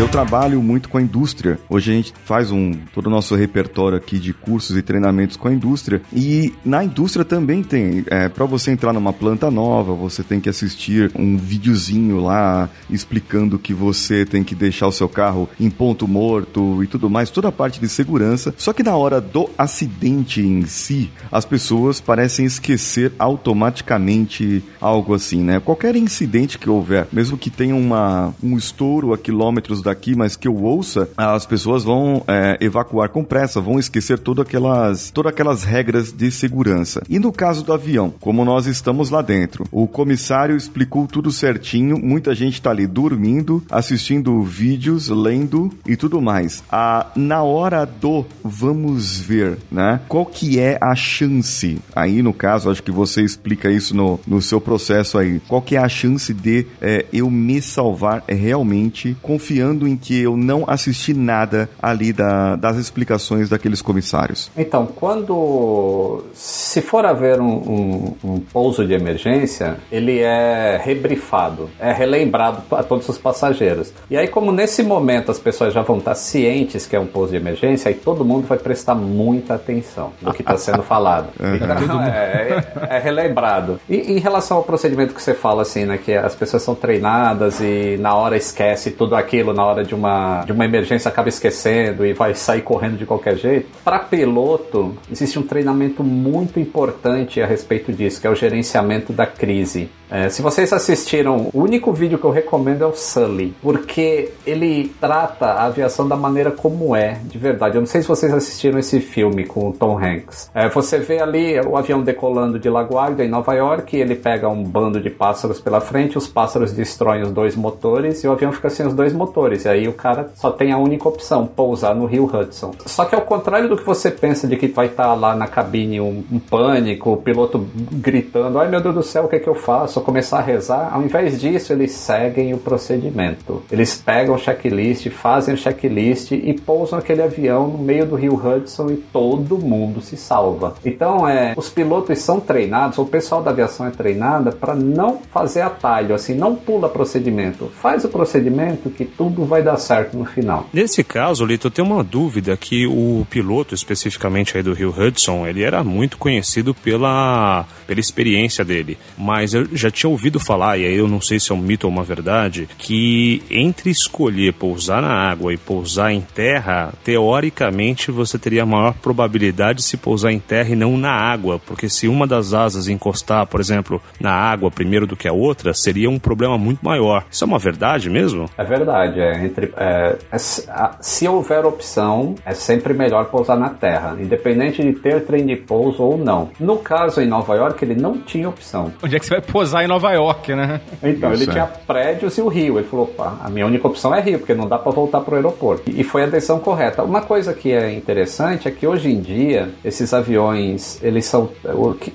Eu 0.00 0.08
trabalho 0.08 0.62
muito 0.62 0.88
com 0.88 0.96
a 0.96 1.02
indústria. 1.02 1.58
Hoje 1.68 1.92
a 1.92 1.94
gente 1.94 2.14
faz 2.24 2.50
um 2.50 2.72
todo 2.94 3.08
o 3.08 3.10
nosso 3.10 3.34
repertório 3.34 3.98
aqui 3.98 4.18
de 4.18 4.32
cursos 4.32 4.74
e 4.74 4.80
treinamentos 4.80 5.36
com 5.36 5.46
a 5.46 5.52
indústria. 5.52 6.00
E 6.10 6.54
na 6.64 6.82
indústria 6.82 7.22
também 7.22 7.62
tem. 7.62 8.02
É, 8.06 8.26
para 8.26 8.46
você 8.46 8.70
entrar 8.70 8.94
numa 8.94 9.12
planta 9.12 9.50
nova, 9.50 9.92
você 9.92 10.22
tem 10.22 10.40
que 10.40 10.48
assistir 10.48 11.12
um 11.14 11.36
videozinho 11.36 12.18
lá 12.18 12.70
explicando 12.88 13.58
que 13.58 13.74
você 13.74 14.24
tem 14.24 14.42
que 14.42 14.54
deixar 14.54 14.86
o 14.86 14.92
seu 14.92 15.06
carro 15.06 15.50
em 15.60 15.68
ponto 15.68 16.08
morto 16.08 16.82
e 16.82 16.86
tudo 16.86 17.10
mais, 17.10 17.28
toda 17.28 17.48
a 17.48 17.52
parte 17.52 17.78
de 17.78 17.86
segurança. 17.86 18.54
Só 18.56 18.72
que 18.72 18.82
na 18.82 18.96
hora 18.96 19.20
do 19.20 19.50
acidente 19.58 20.40
em 20.40 20.64
si, 20.64 21.10
as 21.30 21.44
pessoas 21.44 22.00
parecem 22.00 22.46
esquecer 22.46 23.12
automaticamente 23.18 24.64
algo 24.80 25.12
assim, 25.12 25.42
né? 25.42 25.60
Qualquer 25.60 25.94
incidente 25.94 26.58
que 26.58 26.70
houver, 26.70 27.06
mesmo 27.12 27.36
que 27.36 27.50
tenha 27.50 27.76
uma, 27.76 28.34
um 28.42 28.56
estouro 28.56 29.12
a 29.12 29.18
quilômetros 29.18 29.89
daqui, 29.90 30.14
mas 30.14 30.36
que 30.36 30.48
eu 30.48 30.56
ouça, 30.56 31.08
as 31.16 31.44
pessoas 31.44 31.84
vão 31.84 32.22
é, 32.26 32.56
evacuar 32.60 33.08
com 33.08 33.24
pressa, 33.24 33.60
vão 33.60 33.78
esquecer 33.78 34.18
todas 34.18 34.46
aquelas, 34.46 35.10
todas 35.10 35.32
aquelas 35.32 35.64
regras 35.64 36.12
de 36.12 36.30
segurança. 36.30 37.02
E 37.08 37.18
no 37.18 37.32
caso 37.32 37.64
do 37.64 37.72
avião, 37.72 38.12
como 38.20 38.44
nós 38.44 38.66
estamos 38.66 39.10
lá 39.10 39.22
dentro, 39.22 39.64
o 39.70 39.86
comissário 39.86 40.56
explicou 40.56 41.06
tudo 41.06 41.30
certinho, 41.30 41.98
muita 41.98 42.34
gente 42.34 42.54
está 42.54 42.70
ali 42.70 42.86
dormindo, 42.86 43.62
assistindo 43.70 44.42
vídeos, 44.42 45.08
lendo 45.08 45.70
e 45.86 45.96
tudo 45.96 46.20
mais. 46.20 46.62
Ah, 46.70 47.06
na 47.16 47.42
hora 47.42 47.84
do 47.84 48.24
vamos 48.42 49.18
ver, 49.20 49.58
né? 49.70 50.00
Qual 50.08 50.24
que 50.24 50.58
é 50.58 50.78
a 50.80 50.94
chance? 50.94 51.78
Aí 51.94 52.22
no 52.22 52.32
caso, 52.32 52.70
acho 52.70 52.82
que 52.82 52.90
você 52.90 53.22
explica 53.22 53.70
isso 53.70 53.96
no, 53.96 54.20
no 54.26 54.40
seu 54.40 54.60
processo 54.60 55.18
aí. 55.18 55.40
Qual 55.48 55.62
que 55.62 55.76
é 55.76 55.78
a 55.78 55.88
chance 55.88 56.32
de 56.32 56.66
é, 56.80 57.06
eu 57.12 57.30
me 57.30 57.60
salvar 57.60 58.22
realmente 58.28 59.16
confiando 59.22 59.79
em 59.86 59.96
que 59.96 60.22
eu 60.22 60.36
não 60.36 60.64
assisti 60.66 61.14
nada 61.14 61.68
ali 61.80 62.12
da, 62.12 62.56
das 62.56 62.76
explicações 62.76 63.48
daqueles 63.48 63.82
comissários? 63.82 64.50
Então, 64.56 64.86
quando 64.86 66.24
se 66.34 66.80
for 66.80 67.04
haver 67.04 67.40
um, 67.40 67.44
um, 67.44 68.16
um 68.24 68.40
pouso 68.40 68.86
de 68.86 68.92
emergência, 68.92 69.76
ele 69.90 70.18
é 70.20 70.80
rebrifado, 70.82 71.70
é 71.78 71.92
relembrado 71.92 72.62
a 72.72 72.82
todos 72.82 73.08
os 73.08 73.18
passageiros. 73.18 73.92
E 74.10 74.16
aí, 74.16 74.28
como 74.28 74.52
nesse 74.52 74.82
momento 74.82 75.30
as 75.30 75.38
pessoas 75.38 75.72
já 75.72 75.82
vão 75.82 75.98
estar 75.98 76.14
cientes 76.14 76.86
que 76.86 76.96
é 76.96 77.00
um 77.00 77.06
pouso 77.06 77.32
de 77.32 77.36
emergência, 77.36 77.88
aí 77.88 77.94
todo 77.94 78.24
mundo 78.24 78.46
vai 78.46 78.58
prestar 78.58 78.94
muita 78.94 79.54
atenção 79.54 80.12
no 80.20 80.32
que 80.32 80.42
está 80.42 80.56
sendo 80.56 80.82
falado. 80.82 81.28
Então, 81.80 82.02
é, 82.02 82.64
é, 82.90 82.96
é 82.96 82.98
relembrado. 82.98 83.80
E 83.88 83.96
em 83.96 84.18
relação 84.18 84.56
ao 84.56 84.62
procedimento 84.62 85.14
que 85.14 85.22
você 85.22 85.34
fala, 85.34 85.62
assim, 85.62 85.84
né, 85.84 85.98
que 85.98 86.12
as 86.14 86.34
pessoas 86.34 86.62
são 86.62 86.74
treinadas 86.74 87.60
e 87.60 87.96
na 87.98 88.14
hora 88.14 88.36
esquece 88.36 88.90
tudo 88.90 89.14
aquilo, 89.14 89.52
na 89.52 89.64
hora 89.64 89.69
de 89.84 89.94
uma, 89.94 90.42
de 90.44 90.52
uma 90.52 90.64
emergência 90.64 91.08
acaba 91.08 91.28
esquecendo 91.28 92.04
e 92.04 92.12
vai 92.12 92.34
sair 92.34 92.62
correndo 92.62 92.96
de 92.96 93.06
qualquer 93.06 93.36
jeito. 93.36 93.68
Para 93.84 93.98
piloto, 93.98 94.96
existe 95.10 95.38
um 95.38 95.42
treinamento 95.42 96.02
muito 96.02 96.58
importante 96.58 97.40
a 97.40 97.46
respeito 97.46 97.92
disso, 97.92 98.20
que 98.20 98.26
é 98.26 98.30
o 98.30 98.34
gerenciamento 98.34 99.12
da 99.12 99.26
crise. 99.26 99.88
É, 100.10 100.28
se 100.28 100.42
vocês 100.42 100.72
assistiram, 100.72 101.50
o 101.54 101.60
único 101.62 101.92
vídeo 101.92 102.18
que 102.18 102.24
eu 102.24 102.32
recomendo 102.32 102.82
é 102.82 102.86
o 102.86 102.92
Sully, 102.92 103.54
porque 103.62 104.32
ele 104.44 104.92
trata 105.00 105.46
a 105.46 105.66
aviação 105.66 106.08
da 106.08 106.16
maneira 106.16 106.50
como 106.50 106.96
é, 106.96 107.20
de 107.24 107.38
verdade. 107.38 107.76
Eu 107.76 107.80
não 107.80 107.86
sei 107.86 108.02
se 108.02 108.08
vocês 108.08 108.34
assistiram 108.34 108.78
esse 108.78 108.98
filme 108.98 109.46
com 109.46 109.68
o 109.68 109.72
Tom 109.72 109.96
Hanks. 109.96 110.50
É, 110.52 110.68
você 110.68 110.98
vê 110.98 111.20
ali 111.20 111.60
o 111.60 111.76
avião 111.76 112.02
decolando 112.02 112.58
de 112.58 112.68
LaGuardia, 112.68 113.24
em 113.24 113.28
Nova 113.28 113.54
York, 113.54 113.96
ele 113.96 114.16
pega 114.16 114.48
um 114.48 114.64
bando 114.64 115.00
de 115.00 115.10
pássaros 115.10 115.60
pela 115.60 115.80
frente, 115.80 116.18
os 116.18 116.26
pássaros 116.26 116.72
destroem 116.72 117.22
os 117.22 117.30
dois 117.30 117.54
motores 117.54 118.24
e 118.24 118.26
o 118.26 118.32
avião 118.32 118.50
fica 118.50 118.68
sem 118.68 118.86
os 118.86 118.94
dois 118.94 119.12
motores. 119.12 119.49
E 119.52 119.68
aí 119.68 119.88
o 119.88 119.92
cara 119.92 120.30
só 120.34 120.50
tem 120.50 120.72
a 120.72 120.78
única 120.78 121.08
opção, 121.08 121.46
pousar 121.46 121.94
no 121.94 122.06
Rio 122.06 122.24
Hudson. 122.24 122.72
Só 122.86 123.04
que 123.04 123.14
ao 123.14 123.22
contrário 123.22 123.68
do 123.68 123.76
que 123.76 123.84
você 123.84 124.10
pensa 124.10 124.46
de 124.46 124.56
que 124.56 124.68
vai 124.68 124.86
estar 124.86 125.14
lá 125.14 125.34
na 125.34 125.46
cabine 125.46 126.00
um, 126.00 126.24
um 126.30 126.38
pânico, 126.38 127.12
o 127.12 127.16
piloto 127.16 127.66
gritando, 127.74 128.58
ai 128.58 128.68
meu 128.68 128.80
Deus 128.80 128.94
do 128.94 129.02
céu, 129.02 129.24
o 129.24 129.28
que 129.28 129.36
é 129.36 129.38
que 129.38 129.48
eu 129.48 129.54
faço? 129.54 130.00
começar 130.10 130.38
a 130.38 130.42
rezar, 130.42 130.90
ao 130.92 131.02
invés 131.02 131.40
disso, 131.40 131.72
eles 131.72 131.92
seguem 131.92 132.52
o 132.52 132.58
procedimento. 132.58 133.62
Eles 133.70 133.94
pegam 133.94 134.34
o 134.34 134.38
checklist, 134.38 135.08
fazem 135.10 135.54
o 135.54 135.56
checklist 135.56 136.32
e 136.32 136.52
pousam 136.52 136.98
aquele 136.98 137.22
avião 137.22 137.68
no 137.68 137.78
meio 137.78 138.04
do 138.06 138.16
rio 138.16 138.34
Hudson 138.34 138.90
e 138.90 138.96
todo 138.96 139.56
mundo 139.56 140.00
se 140.00 140.16
salva. 140.16 140.74
Então, 140.84 141.28
é, 141.28 141.54
os 141.56 141.68
pilotos 141.68 142.18
são 142.18 142.40
treinados, 142.40 142.98
o 142.98 143.04
pessoal 143.04 143.42
da 143.42 143.50
aviação 143.50 143.86
é 143.86 143.90
treinada 143.90 144.50
para 144.50 144.74
não 144.74 145.18
fazer 145.32 145.60
atalho, 145.60 146.14
assim, 146.14 146.34
não 146.34 146.56
pula 146.56 146.88
procedimento. 146.88 147.66
Faz 147.66 148.04
o 148.04 148.08
procedimento 148.08 148.90
que 148.90 149.04
tudo 149.04 149.39
vai 149.46 149.62
dar 149.62 149.76
certo 149.76 150.16
no 150.16 150.24
final. 150.24 150.68
Nesse 150.72 151.02
caso, 151.02 151.44
Lito, 151.44 151.66
eu 151.66 151.70
tenho 151.70 151.88
uma 151.88 152.04
dúvida 152.04 152.56
que 152.56 152.86
o 152.86 153.26
piloto, 153.30 153.74
especificamente 153.74 154.56
aí 154.56 154.62
do 154.62 154.72
Rio 154.72 154.94
Hudson, 154.96 155.46
ele 155.46 155.62
era 155.62 155.82
muito 155.82 156.18
conhecido 156.18 156.74
pela, 156.74 157.64
pela 157.86 158.00
experiência 158.00 158.64
dele. 158.64 158.98
Mas 159.16 159.54
eu 159.54 159.66
já 159.72 159.90
tinha 159.90 160.10
ouvido 160.10 160.38
falar, 160.38 160.78
e 160.78 160.84
aí 160.84 160.94
eu 160.94 161.08
não 161.08 161.20
sei 161.20 161.38
se 161.38 161.52
é 161.52 161.54
um 161.54 161.58
mito 161.58 161.86
ou 161.86 161.92
uma 161.92 162.04
verdade, 162.04 162.68
que 162.78 163.42
entre 163.50 163.90
escolher 163.90 164.52
pousar 164.54 165.02
na 165.02 165.12
água 165.12 165.52
e 165.52 165.56
pousar 165.56 166.12
em 166.12 166.20
terra, 166.20 166.92
teoricamente 167.04 168.10
você 168.10 168.38
teria 168.38 168.66
maior 168.66 168.94
probabilidade 168.94 169.78
de 169.78 169.84
se 169.84 169.96
pousar 169.96 170.32
em 170.32 170.38
terra 170.38 170.70
e 170.70 170.76
não 170.76 170.96
na 170.96 171.12
água, 171.12 171.58
porque 171.58 171.88
se 171.88 172.08
uma 172.08 172.26
das 172.26 172.52
asas 172.52 172.88
encostar, 172.88 173.46
por 173.46 173.60
exemplo, 173.60 174.00
na 174.18 174.32
água 174.32 174.70
primeiro 174.70 175.06
do 175.06 175.16
que 175.16 175.28
a 175.28 175.32
outra, 175.32 175.74
seria 175.74 176.10
um 176.10 176.18
problema 176.18 176.56
muito 176.56 176.84
maior. 176.84 177.24
Isso 177.30 177.44
é 177.44 177.46
uma 177.46 177.58
verdade 177.58 178.08
mesmo? 178.08 178.48
É 178.56 178.64
verdade. 178.64 179.20
É, 179.20 179.29
entre, 179.44 179.72
é, 179.76 180.16
é, 180.32 180.38
se 180.38 181.28
houver 181.28 181.64
opção, 181.64 182.34
é 182.44 182.54
sempre 182.54 182.94
melhor 182.94 183.26
pousar 183.26 183.56
na 183.56 183.70
terra, 183.70 184.16
independente 184.18 184.82
de 184.82 184.92
ter 184.92 185.24
trem 185.24 185.46
de 185.46 185.56
pouso 185.56 186.02
ou 186.02 186.18
não. 186.18 186.50
No 186.58 186.78
caso 186.78 187.20
em 187.20 187.26
Nova 187.26 187.54
York, 187.54 187.84
ele 187.84 187.94
não 187.94 188.18
tinha 188.18 188.48
opção. 188.48 188.92
Onde 189.02 189.16
é 189.16 189.18
que 189.18 189.26
você 189.26 189.34
vai 189.34 189.42
pousar 189.42 189.84
em 189.84 189.86
Nova 189.86 190.12
York, 190.12 190.54
né? 190.54 190.80
Então, 191.02 191.32
Isso 191.32 191.42
ele 191.42 191.50
é. 191.50 191.52
tinha 191.52 191.66
prédios 191.66 192.36
e 192.38 192.42
o 192.42 192.48
Rio. 192.48 192.78
Ele 192.78 192.86
falou, 192.86 193.06
opa, 193.06 193.38
a 193.42 193.50
minha 193.50 193.66
única 193.66 193.86
opção 193.86 194.14
é 194.14 194.20
Rio, 194.20 194.38
porque 194.38 194.54
não 194.54 194.68
dá 194.68 194.78
para 194.78 194.92
voltar 194.92 195.20
pro 195.20 195.36
aeroporto. 195.36 195.90
E 195.90 196.04
foi 196.04 196.24
a 196.24 196.26
decisão 196.26 196.58
correta. 196.58 197.02
Uma 197.02 197.22
coisa 197.22 197.52
que 197.52 197.72
é 197.72 197.92
interessante 197.92 198.68
é 198.68 198.70
que 198.70 198.86
hoje 198.86 199.10
em 199.10 199.20
dia, 199.20 199.70
esses 199.84 200.12
aviões, 200.12 201.02
eles 201.02 201.26
são, 201.26 201.50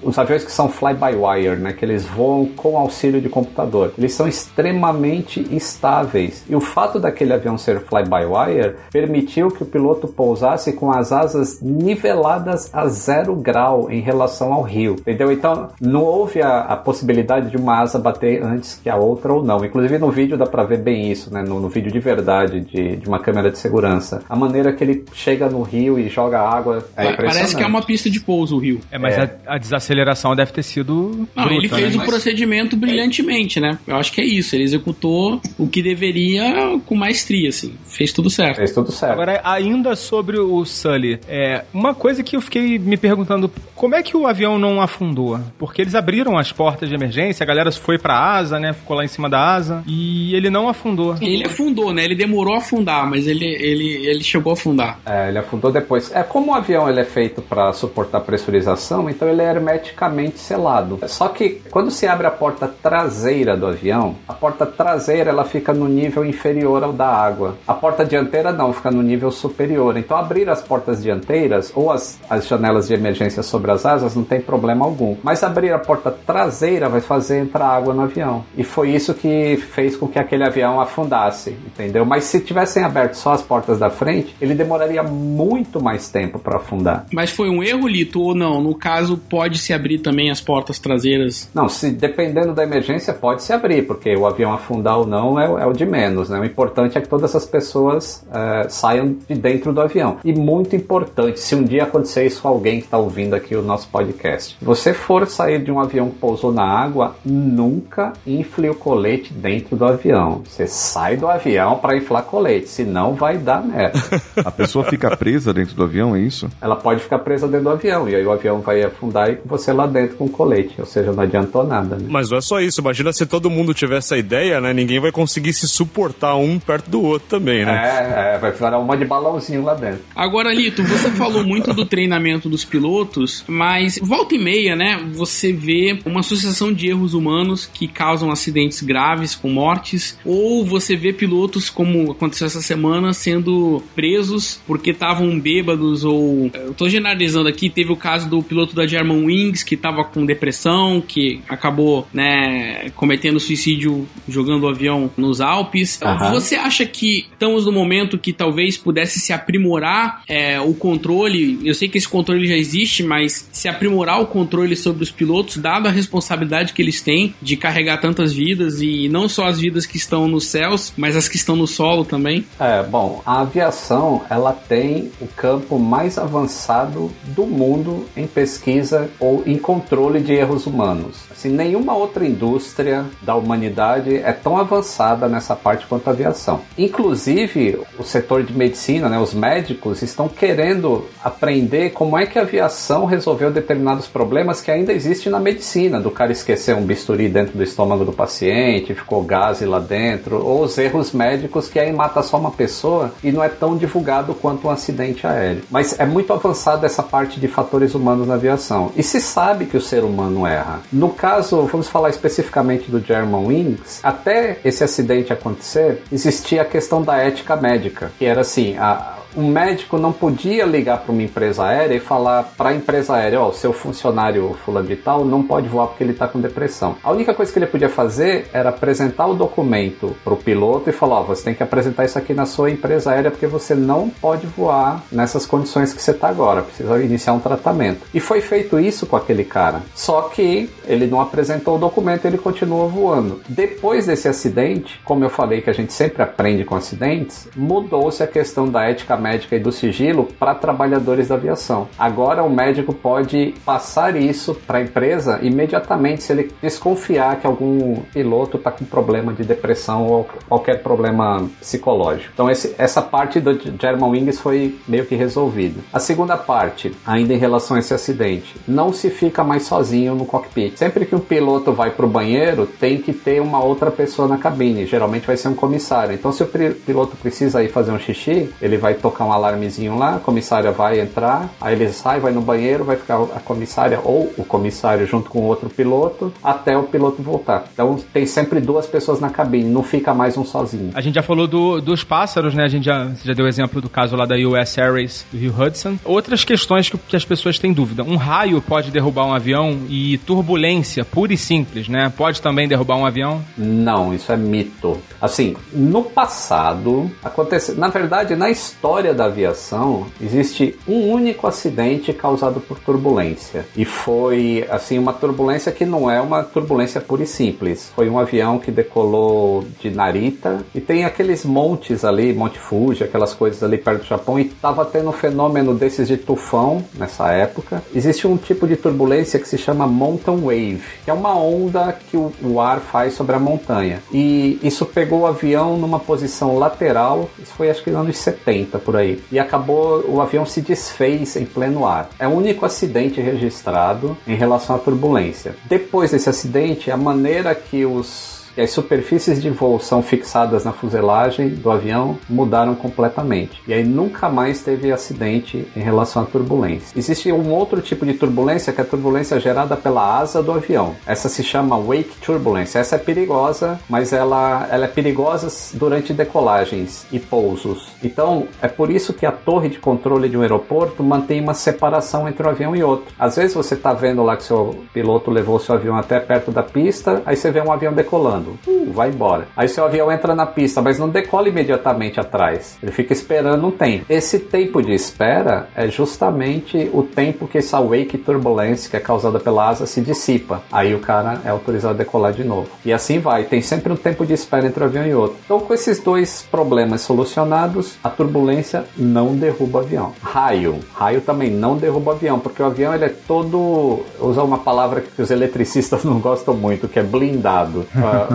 os 0.04 0.18
aviões 0.18 0.44
que 0.44 0.52
são 0.52 0.70
fly-by-wire, 0.70 1.58
né, 1.58 1.74
que 1.74 1.84
eles 1.84 2.06
voam 2.06 2.46
com 2.46 2.78
auxílio 2.78 3.22
de 3.22 3.30
computador, 3.30 3.94
eles 3.98 4.14
são 4.14 4.28
extremamente 4.28 5.46
estáveis. 5.56 6.44
E 6.50 6.56
o 6.56 6.62
fato 6.62 7.00
daquele 7.06 7.34
avião 7.34 7.58
ser 7.58 7.80
fly-by-wire 7.82 8.76
permitiu 8.92 9.50
que 9.50 9.64
o 9.64 9.66
piloto 9.66 10.08
pousasse 10.08 10.74
com 10.74 10.92
as 10.92 11.12
asas 11.12 11.62
niveladas 11.62 12.70
a 12.74 12.88
zero 12.88 13.36
grau 13.36 13.92
em 13.92 14.02
relação 14.02 14.52
ao 14.52 14.62
rio, 14.62 14.96
entendeu? 15.00 15.32
Então, 15.32 15.70
não 15.80 16.04
houve 16.04 16.42
a, 16.42 16.62
a 16.62 16.76
possibilidade 16.76 17.50
de 17.50 17.58
uma 17.58 17.82
asa 17.82 18.00
bater 18.00 18.44
antes 18.44 18.80
que 18.82 18.90
a 18.90 18.96
outra 18.96 19.34
ou 19.34 19.44
não. 19.44 19.64
Inclusive 19.64 19.98
no 19.98 20.12
vídeo 20.12 20.38
dá 20.38 20.46
pra 20.46 20.64
ver 20.64 20.80
bem 20.80 21.12
isso, 21.12 21.34
né? 21.34 21.44
No, 21.44 21.60
no 21.60 21.70
vídeo 21.70 21.92
de 21.92 22.00
verdade 22.00 22.62
de, 22.62 22.98
de 22.98 23.08
uma 23.08 23.20
câmera 23.20 23.52
de 23.52 23.58
segurança. 23.58 24.24
A 24.28 24.36
maneira 24.36 24.74
que 24.74 24.84
ele 24.84 25.06
chega 25.14 25.50
no 25.50 25.62
rio 25.62 26.00
e 26.00 26.10
joga 26.10 26.40
água 26.40 26.86
é 26.98 27.14
Parece 27.14 27.56
que 27.56 27.64
é 27.64 27.68
uma 27.68 27.82
pista 27.82 28.10
de 28.10 28.20
pouso 28.20 28.56
o 28.56 28.60
rio. 28.60 28.82
É, 28.92 28.98
mas 28.98 29.18
É. 29.18 29.38
A, 29.46 29.56
a 29.56 29.58
desaceleração 29.58 30.36
deve 30.36 30.52
ter 30.52 30.64
sido. 30.64 31.28
Não, 31.36 31.46
bruta, 31.46 31.54
ele 31.54 31.70
fez 31.70 31.96
né? 31.96 32.04
o 32.04 32.06
procedimento 32.06 32.76
brilhantemente, 32.76 33.60
né? 33.60 33.78
Eu 33.88 33.96
acho 33.96 34.12
que 34.12 34.22
é 34.22 34.26
isso. 34.26 34.56
Ele 34.56 34.64
executou 34.64 35.42
o 35.58 35.68
que 35.68 35.82
deveria 35.82 36.80
com 36.86 36.95
maestria, 36.96 37.50
assim. 37.50 37.74
Fez 37.86 38.12
tudo 38.12 38.30
certo. 38.30 38.58
Fez 38.58 38.74
tudo 38.74 38.92
certo. 38.92 39.14
Agora, 39.14 39.42
ainda 39.44 39.96
sobre 39.96 40.38
o 40.38 40.64
Sully, 40.66 41.20
é, 41.28 41.64
uma 41.74 41.94
coisa 41.94 42.24
que 42.24 42.36
eu 42.36 42.42
fiquei 42.42 42.78
me 42.80 42.98
perguntando, 42.98 43.52
como 43.76 43.96
é 43.96 44.04
que 44.04 44.18
o 44.18 44.28
avião 44.28 44.58
não 44.58 44.82
afundou? 44.82 44.96
afundou. 44.96 45.40
Porque 45.58 45.82
eles 45.82 45.96
abriram 45.96 46.38
as 46.38 46.52
portas 46.52 46.90
de 46.90 46.96
emergência, 46.96 47.44
a 47.44 47.48
galera 47.48 47.72
foi 47.72 47.98
pra 47.98 48.18
asa, 48.18 48.60
né? 48.60 48.74
Ficou 48.74 48.96
lá 48.96 49.04
em 49.04 49.08
cima 49.08 49.30
da 49.30 49.40
asa. 49.40 49.84
E 49.88 50.36
ele 50.36 50.50
não 50.50 50.68
afundou. 50.68 51.16
Ele 51.22 51.46
afundou, 51.46 51.94
né? 51.94 52.04
Ele 52.04 52.16
demorou 52.16 52.56
a 52.56 52.58
afundar, 52.58 53.08
mas 53.10 53.28
ele, 53.28 53.46
ele, 53.46 54.08
ele 54.08 54.24
chegou 54.24 54.52
a 54.52 54.54
afundar. 54.54 55.00
É, 55.06 55.30
ele 55.30 55.38
afundou 55.38 55.72
depois. 55.72 56.12
É 56.14 56.24
como 56.24 56.52
o 56.52 56.56
avião 56.56 56.90
ele 56.90 57.00
é 57.00 57.06
feito 57.06 57.42
para 57.42 57.72
suportar 57.74 58.22
pressurização, 58.22 59.10
então 59.10 59.28
ele 59.28 59.42
é 59.42 59.46
hermeticamente 59.46 60.40
selado. 60.40 61.00
Só 61.08 61.28
que 61.30 61.62
quando 61.70 61.92
se 61.92 62.08
abre 62.08 62.28
a 62.28 62.32
porta 62.32 62.68
traseira 62.68 63.56
do 63.56 63.68
avião, 63.68 64.16
a 64.28 64.34
porta 64.34 64.66
traseira 64.66 65.30
ela 65.30 65.46
fica 65.46 65.74
no 65.74 65.88
nível 65.88 66.26
inferior 66.26 66.84
ao 66.86 66.94
da 66.94 67.08
água. 67.08 67.58
A 67.68 67.74
porta 67.74 68.06
dianteira 68.06 68.52
não, 68.52 68.74
fica 68.74 68.92
no 68.92 69.02
nível 69.02 69.32
superior. 69.32 69.98
Então 69.98 70.18
abrir 70.18 70.50
as 70.50 70.62
portas 70.62 71.02
dianteiras 71.02 71.72
ou 71.76 71.92
as, 71.92 72.20
as 72.30 72.48
janelas 72.48 72.88
de 72.88 72.94
emergência 72.94 73.44
sobre 73.44 73.72
as 73.72 73.86
asas 73.86 74.16
não 74.16 74.24
tem 74.24 74.40
problema 74.40 74.86
algum. 74.86 75.16
Mas 75.24 75.44
abrir 75.44 75.74
a 75.74 75.80
porta 75.80 76.12
traseira 76.12 76.88
vai 76.88 77.02
fazer 77.02 77.40
entrar 77.40 77.68
água 77.68 77.94
no 77.94 78.04
avião. 78.04 78.44
E 78.58 78.64
foi 78.64 78.92
isso 78.92 79.14
que 79.14 79.58
fez 79.58 79.96
com 79.98 80.08
que 80.08 80.20
aquele 80.20 80.44
avião 80.44 80.80
afundasse, 80.80 81.52
entendeu? 81.66 82.06
Mas 82.06 82.26
se 82.26 82.40
tivessem 82.40 82.84
aberto 82.84 83.16
só 83.16 83.34
as 83.34 83.42
portas 83.42 83.80
da 83.80 83.90
frente, 83.90 84.36
ele 84.40 84.54
demoraria 84.54 85.04
muito 85.04 85.82
mais 85.82 86.10
tempo 86.10 86.40
para 86.40 86.58
afundar. 86.58 87.06
Mas 87.12 87.32
foi 87.32 87.50
um 87.50 87.64
erro, 87.64 87.88
Lito, 87.88 88.22
ou 88.22 88.36
não? 88.36 88.62
No 88.62 88.76
caso, 88.76 89.18
pode 89.18 89.58
se 89.58 89.74
abrir 89.74 90.00
também 90.00 90.30
as 90.30 90.42
portas 90.42 90.80
traseiras? 90.80 91.50
Não, 91.54 91.68
se 91.68 91.92
dependendo 91.92 92.54
da 92.54 92.64
emergência, 92.64 93.14
pode 93.14 93.44
se 93.44 93.52
abrir, 93.52 93.84
porque 93.84 94.16
o 94.16 94.26
avião 94.26 94.54
afundar 94.54 95.00
ou 95.00 95.08
não 95.08 95.40
é, 95.40 95.64
é 95.64 95.66
o 95.66 95.74
de 95.74 95.86
menos, 95.86 96.30
né? 96.30 96.40
O 96.40 96.46
importante 96.46 96.75
é 96.84 97.02
que 97.02 97.08
todas 97.08 97.32
essas 97.32 97.46
pessoas 97.46 98.26
é, 98.34 98.68
saiam 98.70 99.16
de 99.28 99.36
dentro 99.36 99.72
do 99.72 99.82
avião. 99.82 100.18
E 100.24 100.34
muito 100.34 100.76
importante, 100.76 101.40
se 101.40 101.56
um 101.56 101.64
dia 101.64 101.84
acontecer 101.84 102.26
isso 102.26 102.42
com 102.42 102.48
alguém 102.48 102.80
que 102.80 102.86
está 102.86 102.98
ouvindo 102.98 103.34
aqui 103.34 103.56
o 103.56 103.62
nosso 103.62 103.88
podcast, 103.90 104.58
se 104.60 104.66
você 104.66 104.94
for 104.94 105.28
sair 105.28 105.64
de 105.64 105.72
um 105.72 105.80
avião 105.80 106.10
que 106.10 106.18
pousou 106.18 106.52
na 106.52 106.64
água, 106.64 107.16
nunca 107.24 108.14
infle 108.26 108.70
o 108.70 108.76
colete 108.76 109.34
dentro 109.34 109.76
do 109.76 109.86
avião. 109.86 110.42
Você 110.46 110.68
sai 110.68 111.16
do 111.16 111.28
avião 111.28 111.78
para 111.78 111.96
inflar 111.96 112.24
colete, 112.24 112.68
senão 112.68 113.14
vai 113.14 113.38
dar 113.38 113.64
merda. 113.64 114.00
A 114.44 114.52
pessoa 114.52 114.84
fica 114.86 115.16
presa 115.16 115.54
dentro 115.54 115.76
do 115.76 115.84
avião, 115.84 116.16
é 116.16 116.20
isso? 116.20 116.50
Ela 116.62 116.76
pode 116.76 117.02
ficar 117.02 117.20
presa 117.20 117.48
dentro 117.48 117.66
do 117.66 117.70
avião, 117.70 118.10
e 118.10 118.16
aí 118.16 118.26
o 118.26 118.32
avião 118.32 118.60
vai 118.62 118.84
afundar 118.84 119.30
e 119.30 119.38
você 119.46 119.72
lá 119.72 119.86
dentro 119.86 120.18
com 120.18 120.28
colete, 120.28 120.76
ou 120.80 120.86
seja, 120.86 121.12
não 121.12 121.24
adiantou 121.24 121.64
nada. 121.64 121.96
Né? 121.96 122.06
Mas 122.10 122.30
não 122.30 122.38
é 122.38 122.42
só 122.42 122.60
isso, 122.60 122.82
imagina 122.82 123.14
se 123.14 123.26
todo 123.26 123.50
mundo 123.50 123.74
tiver 123.74 123.98
essa 123.98 124.18
ideia, 124.18 124.60
né? 124.60 124.74
Ninguém 124.74 125.00
vai 125.00 125.12
conseguir 125.12 125.54
se 125.54 125.68
suportar 125.68 126.36
um 126.36 126.60
perto 126.66 126.90
do 126.90 127.02
outro 127.02 127.28
também, 127.30 127.66
né? 127.66 127.74
É, 127.74 128.36
é 128.36 128.38
vai 128.38 128.52
virar 128.52 128.80
uma 128.80 128.98
de 128.98 129.06
balãozinho 129.06 129.64
lá 129.64 129.74
dentro. 129.74 130.02
Agora, 130.16 130.54
Lito, 130.54 130.84
você 130.84 131.10
falou 131.12 131.44
muito 131.44 131.74
do 131.74 131.86
treinamento 131.86 132.50
dos 132.50 132.66
pilotos, 132.66 133.44
mas 133.48 134.00
volta 134.02 134.36
e 134.36 134.40
meia, 134.40 134.76
né? 134.76 135.02
Você 135.14 135.54
vê 135.54 136.00
uma 136.06 136.24
sucessão 136.24 136.74
de 136.74 136.90
erros 136.90 137.14
humanos 137.14 137.70
que 137.72 137.88
causam 137.88 138.32
acidentes 138.32 138.82
graves 138.82 139.36
com 139.36 139.50
mortes, 139.50 140.18
ou 140.26 140.66
você 140.66 140.96
vê 140.96 141.14
pilotos, 141.14 141.70
como 141.70 142.12
aconteceu 142.12 142.48
essa 142.48 142.62
semana, 142.62 143.14
sendo 143.14 143.84
presos 143.96 144.62
porque 144.66 144.92
estavam 144.92 145.40
bêbados 145.40 146.04
ou. 146.04 146.50
Eu 146.54 146.74
tô 146.74 146.88
generalizando 146.90 147.48
aqui, 147.48 147.70
teve 147.70 147.92
o 147.92 147.98
caso 147.98 148.30
do 148.30 148.42
piloto 148.42 148.76
da 148.76 148.88
German 148.88 149.26
Wings 149.26 149.64
que 149.64 149.76
estava 149.76 150.04
com 150.04 150.26
depressão, 150.26 151.02
que 151.02 151.42
acabou, 151.48 152.08
né, 152.14 152.90
cometendo 152.96 153.40
suicídio 153.40 154.08
jogando 154.28 154.64
o 154.64 154.70
avião 154.70 155.10
nos 155.18 155.42
Alpes. 155.42 156.00
Aham. 156.02 156.32
Você 156.32 156.45
acha 156.54 156.86
que 156.86 157.26
estamos 157.32 157.66
no 157.66 157.72
momento 157.72 158.20
que 158.20 158.32
talvez 158.32 158.78
pudesse 158.78 159.20
se 159.20 159.34
aprimorar 159.34 160.22
é, 160.28 160.60
o 160.60 160.76
controle? 160.76 161.60
Eu 161.64 161.74
sei 161.74 161.90
que 161.90 161.98
esse 161.98 162.08
controle 162.08 162.46
já 162.46 162.56
existe, 162.56 163.02
mas 163.02 163.50
se 163.52 163.68
aprimorar 163.68 164.22
o 164.22 164.28
controle 164.28 164.76
sobre 164.76 165.04
os 165.04 165.10
pilotos, 165.10 165.58
dada 165.58 165.90
a 165.90 165.92
responsabilidade 165.92 166.74
que 166.74 166.82
eles 166.82 167.02
têm 167.02 167.34
de 167.42 167.58
carregar 167.58 168.00
tantas 168.00 168.34
vidas 168.34 168.82
e 168.82 169.10
não 169.10 169.28
só 169.28 169.48
as 169.48 169.60
vidas 169.60 169.88
que 169.88 169.98
estão 169.98 170.28
nos 170.28 170.46
céus, 170.46 170.94
mas 170.96 171.16
as 171.16 171.28
que 171.28 171.38
estão 171.38 171.56
no 171.56 171.66
solo 171.66 172.06
também? 172.06 172.46
É, 172.60 172.84
bom, 172.84 173.22
a 173.26 173.42
aviação 173.42 174.22
ela 174.30 174.52
tem 174.52 175.12
o 175.22 175.28
campo 175.28 175.80
mais 175.80 176.18
avançado 176.18 177.12
do 177.24 177.46
mundo 177.46 178.06
em 178.16 178.28
pesquisa 178.28 179.10
ou 179.20 179.44
em 179.46 179.58
controle 179.58 180.20
de 180.20 180.34
erros 180.34 180.66
humanos. 180.66 181.24
Assim, 181.32 181.50
nenhuma 181.50 181.96
outra 181.96 182.26
indústria 182.26 183.06
da 183.22 183.36
humanidade 183.36 184.16
é 184.16 184.32
tão 184.32 184.58
avançada 184.58 185.28
nessa 185.28 185.56
parte 185.56 185.86
quanto 185.86 186.08
a 186.08 186.12
aviação. 186.12 186.35
Inclusive, 186.78 187.80
o 187.98 188.04
setor 188.04 188.44
de 188.44 188.54
medicina, 188.54 189.10
né, 189.10 189.20
os 189.20 189.34
médicos 189.34 190.02
estão 190.02 190.28
querendo 190.28 191.06
aprender 191.24 191.92
como 191.92 192.18
é 192.18 192.26
que 192.26 192.38
a 192.38 192.42
aviação 192.42 193.06
resolveu 193.06 193.52
determinados 193.52 194.08
problemas 194.08 194.62
que 194.62 194.72
ainda 194.72 194.94
existem 194.94 195.32
na 195.32 195.40
medicina, 195.40 196.00
do 196.00 196.12
cara 196.12 196.32
esquecer 196.32 196.76
um 196.76 196.86
bisturi 196.86 197.30
dentro 197.30 197.58
do 197.58 197.64
estômago 197.64 198.06
do 198.06 198.14
paciente, 198.14 198.94
ficou 198.94 199.24
gás 199.24 199.62
lá 199.62 199.80
dentro, 199.80 200.46
ou 200.46 200.64
os 200.64 200.78
erros 200.78 201.12
médicos 201.12 201.68
que 201.68 201.80
aí 201.80 201.92
mata 201.92 202.22
só 202.22 202.38
uma 202.38 202.52
pessoa 202.52 203.14
e 203.24 203.32
não 203.32 203.44
é 203.44 203.50
tão 203.50 203.78
divulgado 203.78 204.34
quanto 204.34 204.68
um 204.68 204.70
acidente 204.70 205.26
aéreo. 205.26 205.64
Mas 205.70 206.00
é 206.00 206.06
muito 206.06 206.34
avançada 206.34 206.86
essa 206.86 207.04
parte 207.04 207.40
de 207.40 207.48
fatores 207.48 207.96
humanos 207.96 208.28
na 208.28 208.36
aviação. 208.36 208.92
E 208.96 209.04
se 209.04 209.22
sabe 209.22 209.66
que 209.66 209.78
o 209.78 209.82
ser 209.82 210.04
humano 210.04 210.46
erra. 210.46 210.82
No 210.92 211.10
caso, 211.10 211.62
vamos 211.64 211.88
falar 211.88 212.10
especificamente 212.10 212.92
do 212.92 213.00
German 213.00 213.46
Wings, 213.46 214.00
até 214.04 214.60
esse 214.64 214.84
acidente 214.84 215.32
acontecer, 215.32 216.02
existia 216.28 216.62
a 216.62 216.66
questão 216.66 217.02
da 217.02 217.18
ética 217.18 217.56
médica, 217.56 218.12
que 218.18 218.26
era 218.26 218.42
assim, 218.42 218.78
a, 218.78 219.18
um 219.36 219.48
médico 219.48 219.98
não 219.98 220.12
podia 220.12 220.66
ligar 220.66 221.00
para 221.00 221.12
uma 221.12 221.24
empresa 221.24 221.66
aérea 221.66 221.96
e 221.96 222.00
falar 222.00 222.44
para 222.58 222.70
a 222.70 222.76
empresa 222.76 223.16
aérea, 223.16 223.42
ó, 223.42 223.52
seu 223.52 223.74
funcionário 223.74 224.56
fulano 224.64 224.88
de 224.88 224.96
tal 224.96 225.26
não 225.26 225.44
pode 225.44 225.68
voar 225.68 225.88
porque 225.88 226.04
ele 226.04 226.14
está 226.14 226.28
com 226.28 226.40
depressão. 226.40 226.96
A 227.04 227.12
única 227.12 227.34
coisa 227.34 227.52
que 227.52 227.60
ele 227.60 227.68
podia 227.68 227.90
fazer 227.90 228.48
era 228.54 228.70
apresentar 228.70 229.28
o 229.28 229.34
documento 229.34 230.16
para 230.24 230.34
o 230.34 230.38
piloto 230.38 230.90
e 230.90 230.94
falar, 230.94 231.20
ó, 231.20 231.24
você 231.24 231.44
tem 231.44 231.54
que 231.54 231.64
apresentar 231.64 232.06
isso 232.06 232.18
aqui 232.18 232.34
na 232.34 232.46
sua 232.46 232.70
empresa 232.70 233.12
aérea 233.12 233.32
porque 233.32 233.48
você 233.48 233.76
não 233.76 234.10
pode 234.10 234.48
voar 234.48 235.04
nessas 235.12 235.46
condições 235.46 235.94
que 235.94 236.02
você 236.02 236.12
está 236.12 236.30
agora, 236.30 236.62
precisa 236.62 237.02
iniciar 237.04 237.34
um 237.34 237.40
tratamento. 237.40 238.02
E 238.14 238.20
foi 238.20 238.42
feito 238.42 238.80
isso 238.80 239.06
com 239.06 239.16
aquele 239.16 239.44
cara. 239.44 239.82
Só 239.94 240.24
que 240.24 240.70
ele 240.86 241.08
não 241.08 241.20
apresentou 241.20 241.76
o 241.76 241.80
documento, 241.80 242.26
ele 242.26 242.38
continuou 242.38 242.90
voando. 242.90 243.42
Depois 243.50 244.06
desse 244.06 244.28
acidente, 244.28 245.00
como 245.04 245.24
eu 245.24 245.30
falei 245.30 245.62
que 245.62 245.70
a 245.70 245.74
gente 245.74 245.94
sempre 245.94 246.22
aprende 246.22 246.64
com 246.64 246.76
acidentes, 246.76 247.48
mudou-se 247.56 248.22
a 248.24 248.28
questão 248.28 248.70
da 248.70 248.84
ética 248.84 249.16
médica 249.26 249.56
e 249.56 249.60
do 249.60 249.72
sigilo 249.72 250.28
para 250.40 250.54
trabalhadores 250.54 251.30
da 251.30 251.36
aviação. 251.36 251.88
Agora 251.98 252.44
o 252.44 252.50
médico 252.50 252.94
pode 252.94 253.56
passar 253.66 254.16
isso 254.16 254.54
para 254.68 254.78
a 254.78 254.82
empresa 254.82 255.40
imediatamente 255.42 256.22
se 256.24 256.32
ele 256.32 256.52
desconfiar 256.62 257.40
que 257.40 257.48
algum 257.48 257.96
piloto 258.14 258.58
está 258.58 258.70
com 258.70 258.86
problema 258.86 259.34
de 259.34 259.44
depressão 259.44 260.06
ou 260.06 260.30
qualquer 260.48 260.84
problema 260.84 261.50
psicológico. 261.60 262.32
Então 262.34 262.50
esse, 262.50 262.76
essa 262.78 263.02
parte 263.02 263.40
do 263.40 263.54
German 263.82 264.12
Wings 264.12 264.40
foi 264.40 264.78
meio 264.88 265.06
que 265.06 265.16
resolvida. 265.16 265.80
A 265.92 266.00
segunda 266.00 266.38
parte, 266.38 266.94
ainda 267.06 267.34
em 267.34 267.38
relação 267.38 267.78
a 267.78 267.80
esse 267.80 267.94
acidente, 267.94 268.56
não 268.68 268.94
se 268.94 269.10
fica 269.10 269.44
mais 269.44 269.64
sozinho 269.64 270.14
no 270.14 270.26
cockpit. 270.26 270.78
Sempre 270.78 271.06
que 271.06 271.16
um 271.16 271.20
piloto 271.20 271.72
vai 271.72 271.90
para 271.90 272.06
o 272.06 272.10
banheiro, 272.10 272.68
tem 272.68 272.98
que 273.00 273.14
ter 273.14 273.42
uma 273.42 273.64
outra 273.64 273.90
pessoa 273.90 274.28
na 274.28 274.38
cabine. 274.38 274.86
Geralmente 274.86 275.26
vai 275.26 275.38
ser 275.38 275.48
um 275.48 275.56
comissário. 275.56 276.14
Então 276.14 276.32
se 276.32 276.44
o 276.44 276.48
piloto 276.86 277.16
precisa 277.18 277.64
ir 277.64 277.70
fazer 277.70 277.92
um 277.92 278.00
xixi, 278.00 278.50
ele 278.62 278.78
vai 278.78 278.94
tocar 278.94 279.15
um 279.24 279.32
alarmezinho 279.32 279.98
lá, 279.98 280.16
a 280.16 280.20
comissária 280.20 280.72
vai 280.72 281.00
entrar, 281.00 281.50
aí 281.62 281.76
ele 281.76 281.92
sai, 281.92 282.20
vai 282.20 282.32
no 282.32 282.42
banheiro, 282.42 282.84
vai 282.84 282.96
ficar 282.98 283.16
a 283.22 283.40
comissária 283.40 284.00
ou 284.04 284.34
o 284.38 284.44
comissário 284.44 285.06
junto 285.08 285.30
com 285.30 285.42
outro 285.44 285.70
piloto 285.70 286.34
até 286.44 286.78
o 286.78 286.84
piloto 286.84 287.22
voltar. 287.22 287.66
Então 287.74 287.98
tem 288.14 288.26
sempre 288.26 288.60
duas 288.60 288.86
pessoas 288.88 289.20
na 289.20 289.30
cabine, 289.30 289.70
não 289.70 289.84
fica 289.84 290.14
mais 290.14 290.38
um 290.38 290.44
sozinho. 290.44 290.92
A 290.94 291.02
gente 291.02 291.16
já 291.16 291.24
falou 291.24 291.48
do- 291.48 291.80
dos 291.80 292.04
pássaros, 292.04 292.54
né? 292.54 292.64
A 292.64 292.68
gente 292.68 292.86
já, 292.86 293.10
já 293.24 293.34
deu 293.34 293.46
o 293.46 293.48
exemplo 293.48 293.80
do 293.82 293.90
caso 293.90 294.16
lá 294.16 294.26
da 294.26 294.36
US 294.36 294.78
Airways 294.78 295.26
do 295.32 295.38
Rio 295.38 295.54
Hudson. 295.58 295.98
Outras 296.04 296.44
questões 296.44 296.90
que, 296.90 296.98
que 296.98 297.16
as 297.16 297.24
pessoas 297.26 297.58
têm 297.60 297.72
dúvida. 297.72 298.04
Um 298.04 298.16
raio 298.18 298.62
pode 298.62 298.92
derrubar 298.92 299.26
um 299.26 299.34
avião 299.34 299.80
e 299.90 300.18
turbulência 300.20 301.06
pura 301.06 301.34
e 301.34 301.38
simples, 301.38 301.88
né? 301.88 302.12
Pode 302.16 302.42
também 302.42 302.68
derrubar 302.68 302.96
um 302.98 303.06
avião? 303.06 303.42
Não, 303.58 304.14
isso 304.14 304.32
é 304.32 304.38
mito. 304.38 304.98
Assim, 305.22 305.56
no 305.74 306.04
passado, 306.04 307.10
aconteceu. 307.24 307.76
Na 307.76 307.88
verdade, 307.88 308.36
na 308.36 308.50
história 308.50 309.05
da 309.14 309.26
aviação, 309.26 310.06
existe 310.22 310.78
um 310.88 311.12
único 311.12 311.48
acidente 311.48 312.14
causado 312.14 312.60
por 312.60 312.80
turbulência. 312.80 313.66
E 313.76 313.86
foi, 313.86 314.66
assim, 314.70 314.98
uma 314.98 315.14
turbulência 315.14 315.72
que 315.72 315.86
não 315.86 316.10
é 316.10 316.20
uma 316.22 316.44
turbulência 316.44 317.02
pura 317.02 317.24
e 317.24 317.28
simples. 317.28 317.92
Foi 317.96 318.10
um 318.10 318.20
avião 318.20 318.60
que 318.60 318.72
decolou 318.72 319.66
de 319.80 319.90
Narita 319.90 320.66
e 320.74 320.82
tem 320.82 321.06
aqueles 321.06 321.46
montes 321.46 322.04
ali, 322.04 322.34
Monte 322.34 322.60
Fuji, 322.60 323.04
aquelas 323.04 323.34
coisas 323.34 323.64
ali 323.64 323.78
perto 323.78 324.02
do 324.02 324.08
Japão, 324.08 324.40
e 324.40 324.46
tava 324.46 324.86
tendo 324.86 325.10
um 325.10 325.14
fenômeno 325.14 325.74
desses 325.74 326.08
de 326.08 326.18
tufão 326.18 326.84
nessa 326.94 327.32
época. 327.32 327.84
Existe 327.94 328.28
um 328.28 328.38
tipo 328.38 328.68
de 328.68 328.76
turbulência 328.76 329.40
que 329.40 329.48
se 329.48 329.58
chama 329.58 329.88
mountain 329.88 330.38
wave, 330.38 330.82
que 331.04 331.10
é 331.10 331.14
uma 331.14 331.38
onda 331.38 331.94
que 331.94 332.18
o, 332.18 332.32
o 332.42 332.60
ar 332.60 332.80
faz 332.80 333.14
sobre 333.14 333.36
a 333.36 333.40
montanha. 333.40 334.02
E 334.12 334.60
isso 334.64 334.86
pegou 334.86 335.22
o 335.22 335.26
avião 335.26 335.78
numa 335.78 336.00
posição 336.00 336.58
lateral, 336.58 337.30
isso 337.40 337.54
foi 337.54 337.70
acho 337.70 337.84
que 337.84 337.90
nos 337.90 338.00
anos 338.00 338.18
70. 338.18 338.80
Por 338.86 338.96
aí. 338.96 339.22
E 339.32 339.40
acabou, 339.40 340.06
o 340.08 340.22
avião 340.22 340.46
se 340.46 340.62
desfez 340.62 341.36
em 341.36 341.46
pleno 341.46 341.86
ar. 341.86 342.10
É 342.20 342.28
o 342.28 342.32
único 342.32 342.66
acidente 342.66 343.20
registrado 343.20 344.16
em 344.28 344.36
relação 344.36 344.76
à 344.76 344.80
turbulência. 344.80 345.56
Depois 345.66 346.12
desse 346.12 346.30
acidente, 346.30 346.92
a 346.92 346.96
maneira 346.96 347.56
que 347.56 347.86
os 347.86 348.35
e 348.58 348.62
as 348.62 348.72
superfícies 348.72 349.42
de 349.42 349.50
voo 349.50 349.80
são 349.80 350.02
fixadas 350.02 350.64
na 350.64 350.72
fuselagem 350.72 351.50
do 351.50 351.70
avião 351.70 352.18
mudaram 352.30 352.76
completamente. 352.76 353.62
E 353.68 353.74
aí 353.74 353.84
nunca 353.84 354.30
mais 354.30 354.62
teve 354.62 354.92
acidente 354.92 355.68
em 355.76 355.80
relação 355.82 356.24
à 356.24 356.26
turbulência. 356.26 356.98
Existe 356.98 357.32
um 357.32 357.52
outro 357.52 357.82
tipo 357.82 358.06
de 358.06 358.14
turbulência 358.14 358.72
que 358.72 358.80
é 358.80 358.84
a 358.84 358.88
turbulência 358.88 359.40
gerada 359.40 359.76
pela 359.76 360.20
asa 360.20 360.42
do 360.42 360.52
avião. 360.52 360.96
Essa 361.06 361.28
se 361.28 361.44
chama 361.44 361.78
wake 361.78 362.18
turbulence. 362.22 362.78
Essa 362.78 362.96
é 362.96 363.00
perigosa, 363.00 363.80
mas 363.90 364.14
ela, 364.14 364.68
ela 364.72 364.86
é 364.86 364.88
perigosa 364.88 365.48
durante 365.74 366.14
decolagens 366.14 367.06
e 367.12 367.20
pousos. 367.20 367.90
Então 368.04 368.48
é 368.62 368.68
por 368.68 368.90
isso 368.90 369.14
que 369.14 369.26
a 369.26 369.32
torre 369.32 369.70
de 369.70 369.80
controle 369.80 370.30
de 370.30 370.38
um 370.38 370.42
aeroporto 370.42 371.04
mantém 371.04 371.42
uma 371.42 371.54
separação 371.54 372.28
entre 372.28 372.46
um 372.46 372.50
avião 372.50 372.76
e 372.76 372.84
outro. 372.84 373.14
Às 373.20 373.36
vezes 373.36 373.54
você 373.54 373.74
está 373.74 373.94
vendo 373.94 374.24
lá 374.24 374.38
que 374.38 374.44
seu 374.44 374.84
piloto 374.94 375.30
levou 375.30 375.60
seu 375.60 375.76
avião 375.76 375.98
até 375.98 376.20
perto 376.20 376.52
da 376.52 376.64
pista, 376.64 377.22
aí 377.26 377.36
você 377.36 377.52
vê 377.52 377.62
um 377.62 377.72
avião 377.72 377.94
decolando 377.94 378.45
voando. 378.46 378.60
Uh, 378.68 378.92
vai 378.94 379.10
embora. 379.10 379.48
Aí 379.58 379.68
seu 379.68 379.86
avião 379.86 380.12
entra 380.12 380.36
na 380.36 380.46
pista, 380.46 380.82
mas 380.82 381.00
não 381.00 381.10
decola 381.10 381.50
imediatamente 381.50 382.20
atrás. 382.20 382.78
Ele 382.82 382.92
fica 382.92 383.12
esperando 383.14 383.66
um 383.66 383.72
tempo. 383.72 384.06
Esse 384.08 384.40
tempo 384.40 384.82
de 384.82 384.94
espera 384.94 385.68
é 385.76 385.88
justamente 385.88 386.90
o 386.94 387.04
tempo 387.04 387.48
que 387.48 387.58
essa 387.58 387.80
wake 387.82 388.18
turbulence, 388.18 388.90
que 388.90 388.96
é 388.96 389.00
causada 389.00 389.40
pela 389.40 389.70
asa, 389.70 389.86
se 389.86 390.02
dissipa. 390.02 390.62
Aí 390.72 390.94
o 390.94 391.00
cara 391.00 391.42
é 391.44 391.50
autorizado 391.50 391.96
a 391.96 391.98
decolar 391.98 392.34
de 392.34 392.44
novo. 392.44 392.70
E 392.86 392.94
assim 392.94 393.20
vai. 393.20 393.46
Tem 393.46 393.62
sempre 393.62 393.92
um 393.92 393.96
tempo 393.96 394.26
de 394.26 394.34
espera 394.34 394.68
entre 394.68 394.84
um 394.84 394.88
avião 394.88 395.08
e 395.08 395.14
outro. 395.14 395.38
Então, 395.44 395.60
com 395.60 395.74
esses 395.74 396.00
dois 396.00 396.46
problemas 396.50 397.02
solucionados, 397.02 397.98
a 398.04 398.10
turbulência 398.10 398.86
não 398.98 399.36
derruba 399.36 399.80
o 399.80 399.82
avião. 399.82 400.14
Raio. 400.22 400.80
Raio 400.94 401.22
também 401.22 401.50
não 401.50 401.78
derruba 401.78 402.12
o 402.12 402.14
avião, 402.14 402.40
porque 402.40 402.62
o 402.62 402.66
avião 402.66 402.94
ele 402.94 403.06
é 403.06 403.10
todo. 403.10 404.04
Usar 404.20 404.44
uma 404.44 404.60
palavra 404.60 405.02
que 405.02 405.22
os 405.22 405.32
eletricistas 405.32 406.04
não 406.06 406.20
gostam 406.20 406.54
muito, 406.54 406.88
que 406.88 407.00
é 407.00 407.04
blindado. 407.04 407.86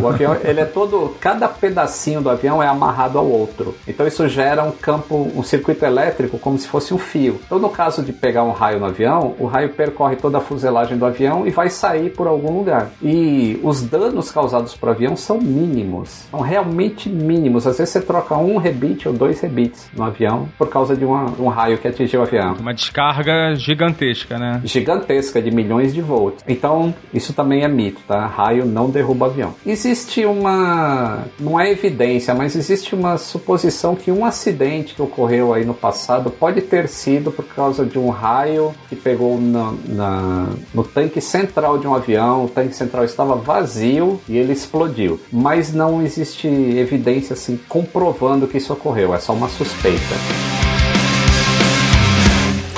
O 0.02 0.08
avião, 0.08 0.36
ele 0.42 0.60
é 0.60 0.64
todo. 0.64 1.14
Cada 1.20 1.48
pedacinho 1.48 2.20
do 2.20 2.30
avião 2.30 2.62
é 2.62 2.66
amarrado 2.66 3.18
ao 3.18 3.26
outro. 3.26 3.74
Então 3.86 4.06
isso 4.06 4.26
gera 4.28 4.62
um 4.62 4.72
campo, 4.72 5.30
um 5.34 5.42
circuito 5.42 5.84
elétrico 5.84 6.38
como 6.38 6.58
se 6.58 6.66
fosse 6.66 6.94
um 6.94 6.98
fio. 6.98 7.40
Então, 7.44 7.58
no 7.58 7.68
caso 7.68 8.02
de 8.02 8.12
pegar 8.12 8.42
um 8.44 8.52
raio 8.52 8.80
no 8.80 8.86
avião, 8.86 9.34
o 9.38 9.46
raio 9.46 9.70
percorre 9.70 10.16
toda 10.16 10.38
a 10.38 10.40
fuselagem 10.40 10.96
do 10.96 11.04
avião 11.04 11.46
e 11.46 11.50
vai 11.50 11.68
sair 11.68 12.10
por 12.10 12.26
algum 12.26 12.56
lugar. 12.56 12.90
E 13.02 13.60
os 13.62 13.82
danos 13.82 14.30
causados 14.30 14.74
para 14.74 14.88
o 14.88 14.92
avião 14.92 15.16
são 15.16 15.38
mínimos. 15.38 16.26
São 16.30 16.40
realmente 16.40 17.08
mínimos. 17.08 17.66
Às 17.66 17.78
vezes 17.78 17.92
você 17.92 18.00
troca 18.00 18.36
um 18.36 18.56
rebite 18.56 19.06
ou 19.06 19.14
dois 19.14 19.40
rebites 19.40 19.90
no 19.94 20.04
avião 20.04 20.48
por 20.56 20.68
causa 20.68 20.96
de 20.96 21.04
uma, 21.04 21.26
um 21.38 21.48
raio 21.48 21.78
que 21.78 21.88
atingiu 21.88 22.20
o 22.20 22.22
avião. 22.22 22.54
Uma 22.58 22.74
descarga 22.74 23.54
gigantesca, 23.54 24.38
né? 24.38 24.60
Gigantesca, 24.64 25.42
de 25.42 25.50
milhões 25.50 25.92
de 25.92 26.00
volts. 26.00 26.44
Então, 26.48 26.94
isso 27.12 27.32
também 27.32 27.62
é 27.62 27.68
mito, 27.68 28.00
tá? 28.06 28.26
Raio 28.26 28.64
não 28.64 28.90
derruba 28.90 29.26
avião. 29.26 29.54
Existe 29.66 29.89
existe 29.90 30.24
uma. 30.24 31.24
Não 31.38 31.58
é 31.58 31.70
evidência, 31.70 32.34
mas 32.34 32.54
existe 32.54 32.94
uma 32.94 33.18
suposição 33.18 33.96
que 33.96 34.10
um 34.10 34.24
acidente 34.24 34.94
que 34.94 35.02
ocorreu 35.02 35.52
aí 35.52 35.64
no 35.64 35.74
passado 35.74 36.30
pode 36.30 36.62
ter 36.62 36.88
sido 36.88 37.30
por 37.30 37.44
causa 37.44 37.84
de 37.84 37.98
um 37.98 38.08
raio 38.10 38.72
que 38.88 38.96
pegou 38.96 39.40
na, 39.40 39.74
na, 39.88 40.46
no 40.72 40.84
tanque 40.84 41.20
central 41.20 41.78
de 41.78 41.86
um 41.86 41.94
avião. 41.94 42.44
O 42.44 42.48
tanque 42.48 42.74
central 42.74 43.04
estava 43.04 43.34
vazio 43.34 44.20
e 44.28 44.36
ele 44.36 44.52
explodiu. 44.52 45.20
Mas 45.32 45.72
não 45.72 46.02
existe 46.02 46.46
evidência 46.46 47.34
assim 47.34 47.58
comprovando 47.68 48.46
que 48.46 48.58
isso 48.58 48.72
ocorreu. 48.72 49.14
É 49.14 49.18
só 49.18 49.32
uma 49.32 49.48
suspeita. 49.48 50.14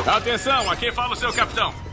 Atenção, 0.06 0.70
aqui 0.70 0.90
fala 0.92 1.12
o 1.12 1.16
seu 1.16 1.32
capitão. 1.32 1.91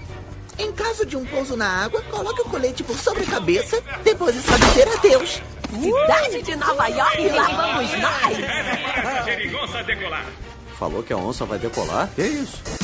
Em 0.60 0.72
caso 0.74 1.06
de 1.06 1.16
um 1.16 1.26
pouso 1.26 1.56
na 1.56 1.86
água, 1.86 2.02
coloque 2.12 2.42
o 2.42 2.46
colete 2.46 2.84
por 2.84 2.98
sobre 2.98 3.24
a 3.24 3.28
cabeça, 3.28 3.82
depois 4.04 4.38
é 4.38 4.42
só 4.42 4.58
dizer 4.58 4.88
adeus. 4.98 5.42
Cidade 5.70 6.42
de 6.42 6.56
Nova 6.56 6.88
York, 6.88 7.30
lá 7.30 7.48
vamos 7.48 7.92
nós! 8.00 8.80
decolar. 9.90 10.26
Falou 10.78 11.04
que 11.04 11.12
a 11.12 11.18
onça 11.18 11.46
vai 11.46 11.60
decolar? 11.60 12.10
Que 12.16 12.24
isso? 12.24 12.79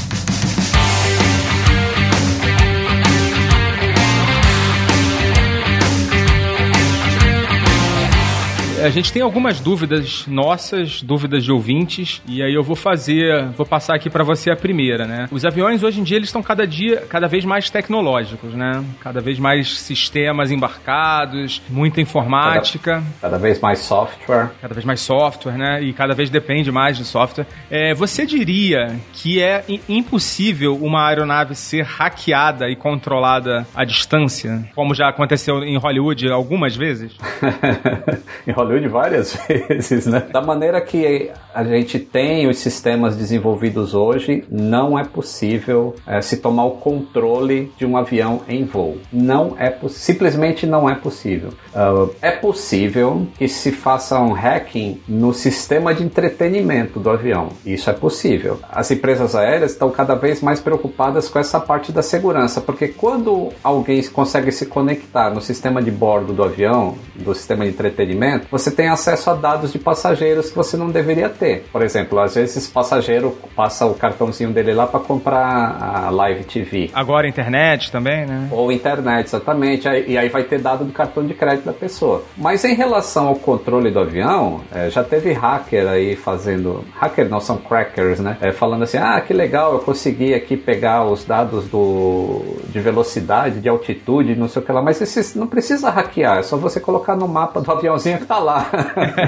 A 8.85 8.89
gente 8.89 9.11
tem 9.11 9.21
algumas 9.21 9.59
dúvidas 9.59 10.25
nossas, 10.27 11.01
dúvidas 11.01 11.43
de 11.43 11.51
ouvintes, 11.51 12.21
e 12.27 12.43
aí 12.43 12.53
eu 12.53 12.61
vou 12.61 12.75
fazer, 12.75 13.47
vou 13.57 13.65
passar 13.65 13.95
aqui 13.95 14.11
para 14.11 14.23
você 14.23 14.51
a 14.51 14.55
primeira, 14.55 15.05
né? 15.05 15.27
Os 15.31 15.43
aviões 15.43 15.81
hoje 15.81 15.99
em 15.99 16.03
dia 16.03 16.17
eles 16.17 16.29
estão 16.29 16.43
cada 16.43 16.67
dia, 16.67 17.01
cada 17.09 17.27
vez 17.27 17.43
mais 17.43 17.69
tecnológicos, 17.69 18.53
né? 18.53 18.83
Cada 19.01 19.21
vez 19.21 19.39
mais 19.39 19.79
sistemas 19.79 20.51
embarcados, 20.51 21.63
muita 21.67 21.99
informática. 21.99 23.03
Cada, 23.21 23.21
cada 23.21 23.37
vez 23.39 23.59
mais 23.59 23.79
software. 23.79 24.51
Cada 24.61 24.73
vez 24.73 24.85
mais 24.85 25.01
software, 25.01 25.57
né? 25.57 25.81
E 25.81 25.91
cada 25.91 26.13
vez 26.13 26.29
depende 26.29 26.71
mais 26.71 26.95
de 26.95 27.05
software. 27.05 27.47
É, 27.71 27.93
você 27.95 28.23
diria 28.23 28.99
que 29.13 29.41
é 29.41 29.63
impossível 29.89 30.77
uma 30.77 31.07
aeronave 31.07 31.55
ser 31.55 31.83
hackeada 31.83 32.69
e 32.69 32.75
controlada 32.75 33.65
à 33.73 33.83
distância, 33.83 34.69
como 34.75 34.93
já 34.93 35.09
aconteceu 35.09 35.63
em 35.63 35.77
Hollywood 35.77 36.29
algumas 36.29 36.75
vezes? 36.75 37.13
em 38.45 38.51
Hollywood 38.51 38.74
Hollywood 38.75 38.87
várias 38.87 39.37
vezes, 39.47 40.05
né? 40.05 40.27
Da 40.31 40.41
maneira 40.41 40.79
que 40.81 41.31
a 41.53 41.63
gente 41.63 41.99
tem 41.99 42.47
os 42.47 42.57
sistemas 42.57 43.15
desenvolvidos 43.15 43.93
hoje, 43.93 44.43
não 44.49 44.99
é 44.99 45.03
possível 45.03 45.95
é, 46.05 46.21
se 46.21 46.37
tomar 46.37 46.65
o 46.65 46.71
controle 46.71 47.71
de 47.77 47.85
um 47.85 47.97
avião 47.97 48.41
em 48.47 48.65
voo. 48.65 48.97
Não 49.11 49.55
é 49.57 49.73
simplesmente 49.87 50.65
não 50.65 50.89
é 50.89 50.95
possível. 50.95 51.49
Uh, 51.73 52.13
é 52.21 52.31
possível 52.31 53.27
que 53.37 53.47
se 53.47 53.71
faça 53.71 54.19
um 54.19 54.33
hacking 54.33 55.01
no 55.07 55.33
sistema 55.33 55.93
de 55.93 56.03
entretenimento 56.03 56.99
do 56.99 57.09
avião. 57.09 57.49
Isso 57.65 57.89
é 57.89 57.93
possível. 57.93 58.59
As 58.69 58.89
empresas 58.91 59.35
aéreas 59.35 59.71
estão 59.71 59.89
cada 59.89 60.15
vez 60.15 60.41
mais 60.41 60.59
preocupadas 60.59 61.29
com 61.29 61.39
essa 61.39 61.59
parte 61.59 61.91
da 61.91 62.01
segurança, 62.01 62.59
porque 62.59 62.87
quando 62.87 63.49
alguém 63.63 64.01
consegue 64.07 64.51
se 64.51 64.65
conectar 64.65 65.29
no 65.29 65.41
sistema 65.41 65.81
de 65.81 65.91
bordo 65.91 66.33
do 66.33 66.43
avião, 66.43 66.95
do 67.15 67.33
sistema 67.33 67.65
de 67.65 67.71
entretenimento, 67.71 68.47
você 68.57 68.71
tem 68.71 68.87
acesso 68.87 69.29
a 69.29 69.33
dados 69.33 69.73
de 69.73 69.79
passageiros 69.79 70.49
que 70.49 70.55
você 70.55 70.77
não 70.77 70.89
deveria 70.89 71.27
ter. 71.27 71.65
Por 71.71 71.81
exemplo, 71.81 72.19
às 72.19 72.35
vezes 72.35 72.67
o 72.67 72.71
passageiro 72.71 73.37
passa 73.53 73.85
o 73.85 73.93
cartãozinho 73.93 74.51
dele 74.51 74.73
lá 74.73 74.87
para 74.87 75.01
comprar 75.01 75.77
a 75.81 76.09
live 76.09 76.45
TV. 76.45 76.89
Agora 76.93 77.27
internet 77.27 77.91
também, 77.91 78.25
né? 78.25 78.47
Ou 78.51 78.71
internet, 78.71 79.27
exatamente. 79.27 79.87
E 80.07 80.17
aí 80.17 80.29
vai 80.29 80.43
ter 80.43 80.59
dado 80.59 80.85
do 80.85 80.93
cartão 80.93 81.25
de 81.25 81.33
crédito 81.33 81.65
da 81.65 81.73
pessoa. 81.73 82.23
Mas 82.37 82.63
em 82.63 82.73
relação 82.73 83.27
ao 83.27 83.35
controle 83.35 83.91
do 83.91 83.99
avião, 83.99 84.61
é, 84.73 84.89
já 84.89 85.03
teve 85.03 85.33
hacker 85.33 85.87
aí 85.87 86.15
fazendo. 86.15 86.85
Hacker 86.95 87.27
não, 87.29 87.41
são 87.41 87.57
crackers, 87.57 88.19
né? 88.19 88.37
É, 88.39 88.51
falando 88.51 88.83
assim: 88.83 88.97
ah, 88.97 89.19
que 89.19 89.33
legal, 89.33 89.73
eu 89.73 89.79
consegui 89.79 90.33
aqui 90.33 90.55
pegar 90.55 91.03
os 91.03 91.25
dados 91.25 91.67
do, 91.67 92.41
de 92.69 92.79
velocidade, 92.79 93.59
de 93.59 93.67
altitude, 93.67 94.35
não 94.35 94.47
sei 94.47 94.61
o 94.61 94.65
que 94.65 94.71
lá. 94.71 94.81
Mas 94.81 95.01
esse, 95.01 95.37
não 95.37 95.47
precisa 95.47 95.89
hackear, 95.89 96.39
é 96.39 96.43
só 96.43 96.55
você 96.55 96.79
colocar 96.79 97.15
no 97.15 97.27
mapa 97.27 97.59
do 97.59 97.71
aviãozinho 97.71 98.17
que 98.17 98.25
tá 98.25 98.39
lá. 98.45 98.69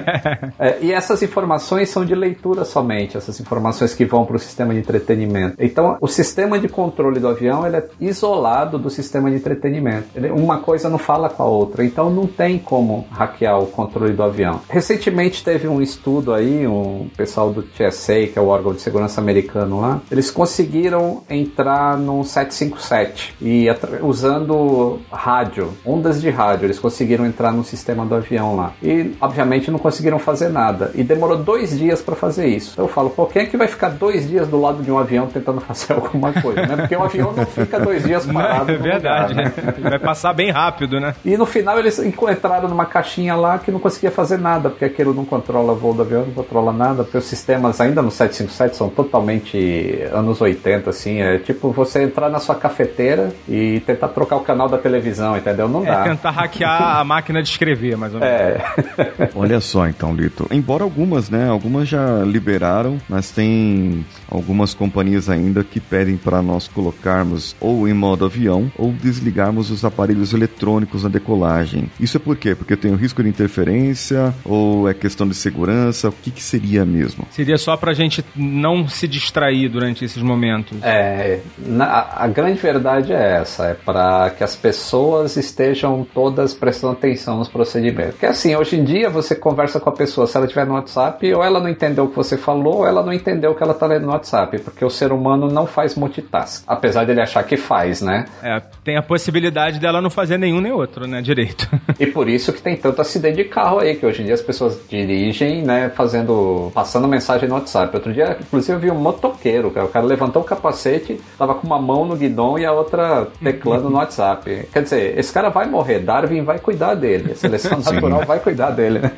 é, 0.57 0.77
e 0.81 0.93
essas 0.93 1.21
informações 1.21 1.89
são 1.89 2.05
de 2.05 2.15
leitura 2.15 2.63
somente, 2.63 3.17
essas 3.17 3.39
informações 3.39 3.93
que 3.93 4.05
vão 4.05 4.25
para 4.25 4.35
o 4.35 4.39
sistema 4.39 4.73
de 4.73 4.79
entretenimento. 4.79 5.55
Então, 5.59 5.97
o 5.99 6.07
sistema 6.07 6.59
de 6.59 6.69
controle 6.69 7.19
do 7.19 7.27
avião 7.27 7.65
ele 7.65 7.77
é 7.77 7.85
isolado 7.99 8.77
do 8.77 8.89
sistema 8.89 9.29
de 9.29 9.37
entretenimento. 9.37 10.07
Ele, 10.15 10.29
uma 10.29 10.59
coisa 10.59 10.89
não 10.89 10.97
fala 10.97 11.29
com 11.29 11.43
a 11.43 11.45
outra, 11.45 11.83
então 11.83 12.09
não 12.09 12.27
tem 12.27 12.57
como 12.57 13.05
hackear 13.11 13.59
o 13.59 13.67
controle 13.67 14.13
do 14.13 14.23
avião. 14.23 14.61
Recentemente 14.69 15.43
teve 15.43 15.67
um 15.67 15.81
estudo 15.81 16.33
aí, 16.33 16.67
um 16.67 17.09
pessoal 17.15 17.51
do 17.51 17.63
TSA, 17.63 18.27
que 18.27 18.33
é 18.35 18.41
o 18.41 18.47
órgão 18.47 18.73
de 18.73 18.81
segurança 18.81 19.19
americano 19.19 19.81
lá, 19.81 20.01
eles 20.11 20.29
conseguiram 20.29 21.23
entrar 21.29 21.97
no 21.97 22.23
757 22.23 23.35
e 23.41 23.67
usando 24.01 24.99
rádio, 25.11 25.73
ondas 25.85 26.21
de 26.21 26.29
rádio, 26.29 26.65
eles 26.65 26.79
conseguiram 26.79 27.25
entrar 27.25 27.51
no 27.51 27.63
sistema 27.63 28.05
do 28.05 28.15
avião 28.15 28.55
lá. 28.55 28.73
E 28.81 29.06
obviamente 29.19 29.71
não 29.71 29.79
conseguiram 29.79 30.19
fazer 30.19 30.49
nada. 30.49 30.91
E 30.95 31.03
demorou 31.03 31.37
dois 31.37 31.77
dias 31.77 32.01
para 32.01 32.15
fazer 32.15 32.47
isso. 32.47 32.71
Então 32.73 32.85
eu 32.85 32.89
falo, 32.89 33.09
pô, 33.09 33.25
quem 33.25 33.43
é 33.43 33.45
que 33.45 33.57
vai 33.57 33.67
ficar 33.67 33.89
dois 33.89 34.27
dias 34.27 34.47
do 34.47 34.59
lado 34.59 34.83
de 34.83 34.91
um 34.91 34.97
avião 34.97 35.27
tentando 35.27 35.61
fazer 35.67 35.93
alguma 35.93 36.33
coisa, 36.33 36.65
né? 36.65 36.77
Porque 36.77 36.95
um 36.95 37.03
avião 37.03 37.33
não 37.33 37.45
fica 37.45 37.79
dois 37.79 38.03
dias 38.03 38.25
parado. 38.25 38.71
é 38.71 38.77
verdade, 38.77 39.33
lugar, 39.33 39.35
né? 39.35 39.53
né? 39.63 39.89
Vai 39.89 39.99
passar 39.99 40.33
bem 40.33 40.51
rápido, 40.51 40.99
né? 40.99 41.15
E 41.23 41.37
no 41.37 41.45
final 41.45 41.79
eles 41.79 41.99
encontraram 41.99 42.67
numa 42.67 42.85
caixinha 42.85 43.35
lá 43.35 43.57
que 43.57 43.71
não 43.71 43.79
conseguia 43.79 44.11
fazer 44.11 44.37
nada, 44.37 44.69
porque 44.69 44.85
aquilo 44.85 45.13
não 45.13 45.25
controla 45.25 45.73
voo 45.73 45.93
do 45.93 46.01
avião, 46.01 46.25
não 46.25 46.33
controla 46.33 46.71
nada, 46.71 47.03
porque 47.03 47.17
os 47.17 47.25
sistemas 47.25 47.79
ainda 47.81 48.01
no 48.01 48.11
757 48.11 48.75
são 48.75 48.89
totalmente 48.89 50.01
anos 50.11 50.41
80, 50.41 50.89
assim. 50.89 51.21
É 51.21 51.37
tipo 51.39 51.71
você 51.71 52.03
entrar 52.03 52.29
na 52.29 52.39
sua 52.39 52.55
cafeteira 52.55 53.31
e 53.47 53.81
tentar 53.81 54.09
trocar 54.09 54.37
o 54.37 54.41
canal 54.41 54.67
da 54.67 54.77
televisão, 54.77 55.37
entendeu? 55.37 55.67
Não 55.67 55.83
é 55.83 55.91
dá. 55.91 56.01
É 56.01 56.03
tentar 56.09 56.31
hackear 56.31 56.99
a 56.99 57.03
máquina 57.03 57.41
de 57.41 57.49
escrever, 57.49 57.97
mais 57.97 58.13
ou 58.13 58.19
menos. 58.19 58.35
É. 58.35 58.57
Olha 59.35 59.59
só 59.59 59.87
então, 59.87 60.13
Lito. 60.13 60.47
Embora 60.51 60.83
algumas, 60.83 61.29
né? 61.29 61.47
Algumas 61.49 61.87
já 61.87 62.23
liberaram, 62.23 62.97
mas 63.07 63.31
tem 63.31 64.05
algumas 64.29 64.73
companhias 64.73 65.29
ainda 65.29 65.63
que 65.63 65.79
pedem 65.79 66.17
para 66.17 66.41
nós 66.41 66.67
colocarmos 66.67 67.55
ou 67.59 67.87
em 67.87 67.93
modo 67.93 68.25
avião 68.25 68.71
ou 68.77 68.91
desligarmos 68.91 69.69
os 69.71 69.85
aparelhos 69.85 70.33
eletrônicos 70.33 71.03
na 71.03 71.09
decolagem. 71.09 71.89
Isso 71.99 72.17
é 72.17 72.19
por 72.19 72.35
quê? 72.35 72.55
Porque 72.55 72.75
tem 72.75 72.91
o 72.91 72.95
risco 72.95 73.21
de 73.23 73.29
interferência 73.29 74.33
ou 74.43 74.89
é 74.89 74.93
questão 74.93 75.27
de 75.27 75.35
segurança? 75.35 76.09
O 76.09 76.11
que, 76.11 76.31
que 76.31 76.43
seria 76.43 76.85
mesmo? 76.85 77.25
Seria 77.31 77.57
só 77.57 77.75
pra 77.77 77.93
gente 77.93 78.23
não 78.35 78.87
se 78.87 79.07
distrair 79.07 79.69
durante 79.69 80.03
esses 80.03 80.21
momentos. 80.21 80.77
É, 80.83 81.39
na- 81.57 82.07
a 82.15 82.27
grande 82.27 82.59
verdade 82.59 83.13
é 83.13 83.37
essa, 83.41 83.65
é 83.67 83.73
para 83.73 84.29
que 84.31 84.43
as 84.43 84.55
pessoas 84.55 85.37
estejam 85.37 86.05
todas 86.13 86.53
prestando 86.53 86.93
atenção 86.93 87.37
nos 87.37 87.47
procedimentos. 87.47 88.11
Porque 88.11 88.25
assim, 88.25 88.55
hoje 88.55 88.75
em 88.77 88.83
dia 88.87 89.09
você 89.09 89.35
conversa 89.35 89.79
com 89.79 89.89
a 89.89 89.93
pessoa, 89.93 90.25
se 90.25 90.37
ela 90.37 90.45
estiver 90.45 90.65
no 90.65 90.73
WhatsApp, 90.73 91.33
ou 91.33 91.43
ela 91.43 91.59
não 91.59 91.67
entendeu 91.67 92.05
o 92.05 92.09
que 92.09 92.15
você 92.15 92.37
falou, 92.37 92.77
ou 92.77 92.87
ela 92.87 93.03
não 93.03 93.11
entendeu 93.11 93.51
o 93.51 93.55
que 93.55 93.61
ela 93.61 93.73
está 93.73 93.85
lendo 93.85 94.05
no 94.05 94.11
WhatsApp, 94.13 94.59
porque 94.59 94.83
o 94.83 94.89
ser 94.89 95.11
humano 95.11 95.47
não 95.47 95.67
faz 95.67 95.95
multitask, 95.95 96.63
apesar 96.65 97.05
dele 97.05 97.21
achar 97.21 97.43
que 97.43 97.57
faz, 97.57 98.01
né? 98.01 98.25
É, 98.41 98.61
tem 98.83 98.97
a 98.97 99.01
possibilidade 99.01 99.79
dela 99.79 100.01
não 100.01 100.09
fazer 100.09 100.37
nenhum 100.37 100.61
nem 100.61 100.71
outro, 100.71 101.05
né? 101.05 101.21
Direito. 101.21 101.69
E 101.99 102.07
por 102.07 102.29
isso 102.29 102.53
que 102.53 102.61
tem 102.61 102.77
tanto 102.77 103.01
acidente 103.01 103.37
de 103.37 103.43
carro 103.43 103.79
aí, 103.79 103.95
que 103.95 104.05
hoje 104.05 104.21
em 104.21 104.25
dia 104.25 104.33
as 104.33 104.41
pessoas 104.41 104.79
dirigem, 104.89 105.63
né, 105.63 105.89
fazendo, 105.89 106.71
passando 106.73 107.07
mensagem 107.07 107.49
no 107.49 107.55
WhatsApp. 107.55 107.95
Outro 107.95 108.13
dia, 108.13 108.37
inclusive, 108.39 108.73
eu 108.73 108.79
vi 108.79 108.91
um 108.91 108.95
motoqueiro, 108.95 109.69
cara. 109.71 109.85
o 109.85 109.89
cara 109.89 110.05
levantou 110.05 110.41
o 110.41 110.45
capacete, 110.45 111.19
tava 111.37 111.55
com 111.55 111.67
uma 111.67 111.79
mão 111.79 112.05
no 112.05 112.15
guidão 112.15 112.57
e 112.57 112.65
a 112.65 112.71
outra 112.71 113.27
teclando 113.43 113.89
no 113.89 113.97
WhatsApp. 113.97 114.67
Quer 114.71 114.83
dizer, 114.83 115.17
esse 115.17 115.33
cara 115.33 115.49
vai 115.49 115.67
morrer, 115.67 115.99
Darwin 115.99 116.43
vai 116.43 116.59
cuidar 116.59 116.95
dele, 116.95 117.31
a 117.31 117.35
seleção 117.35 117.79
natural 117.83 118.23
vai 118.25 118.39
cuidar 118.39 118.71
dele, 118.77 118.99
né? 118.99 119.11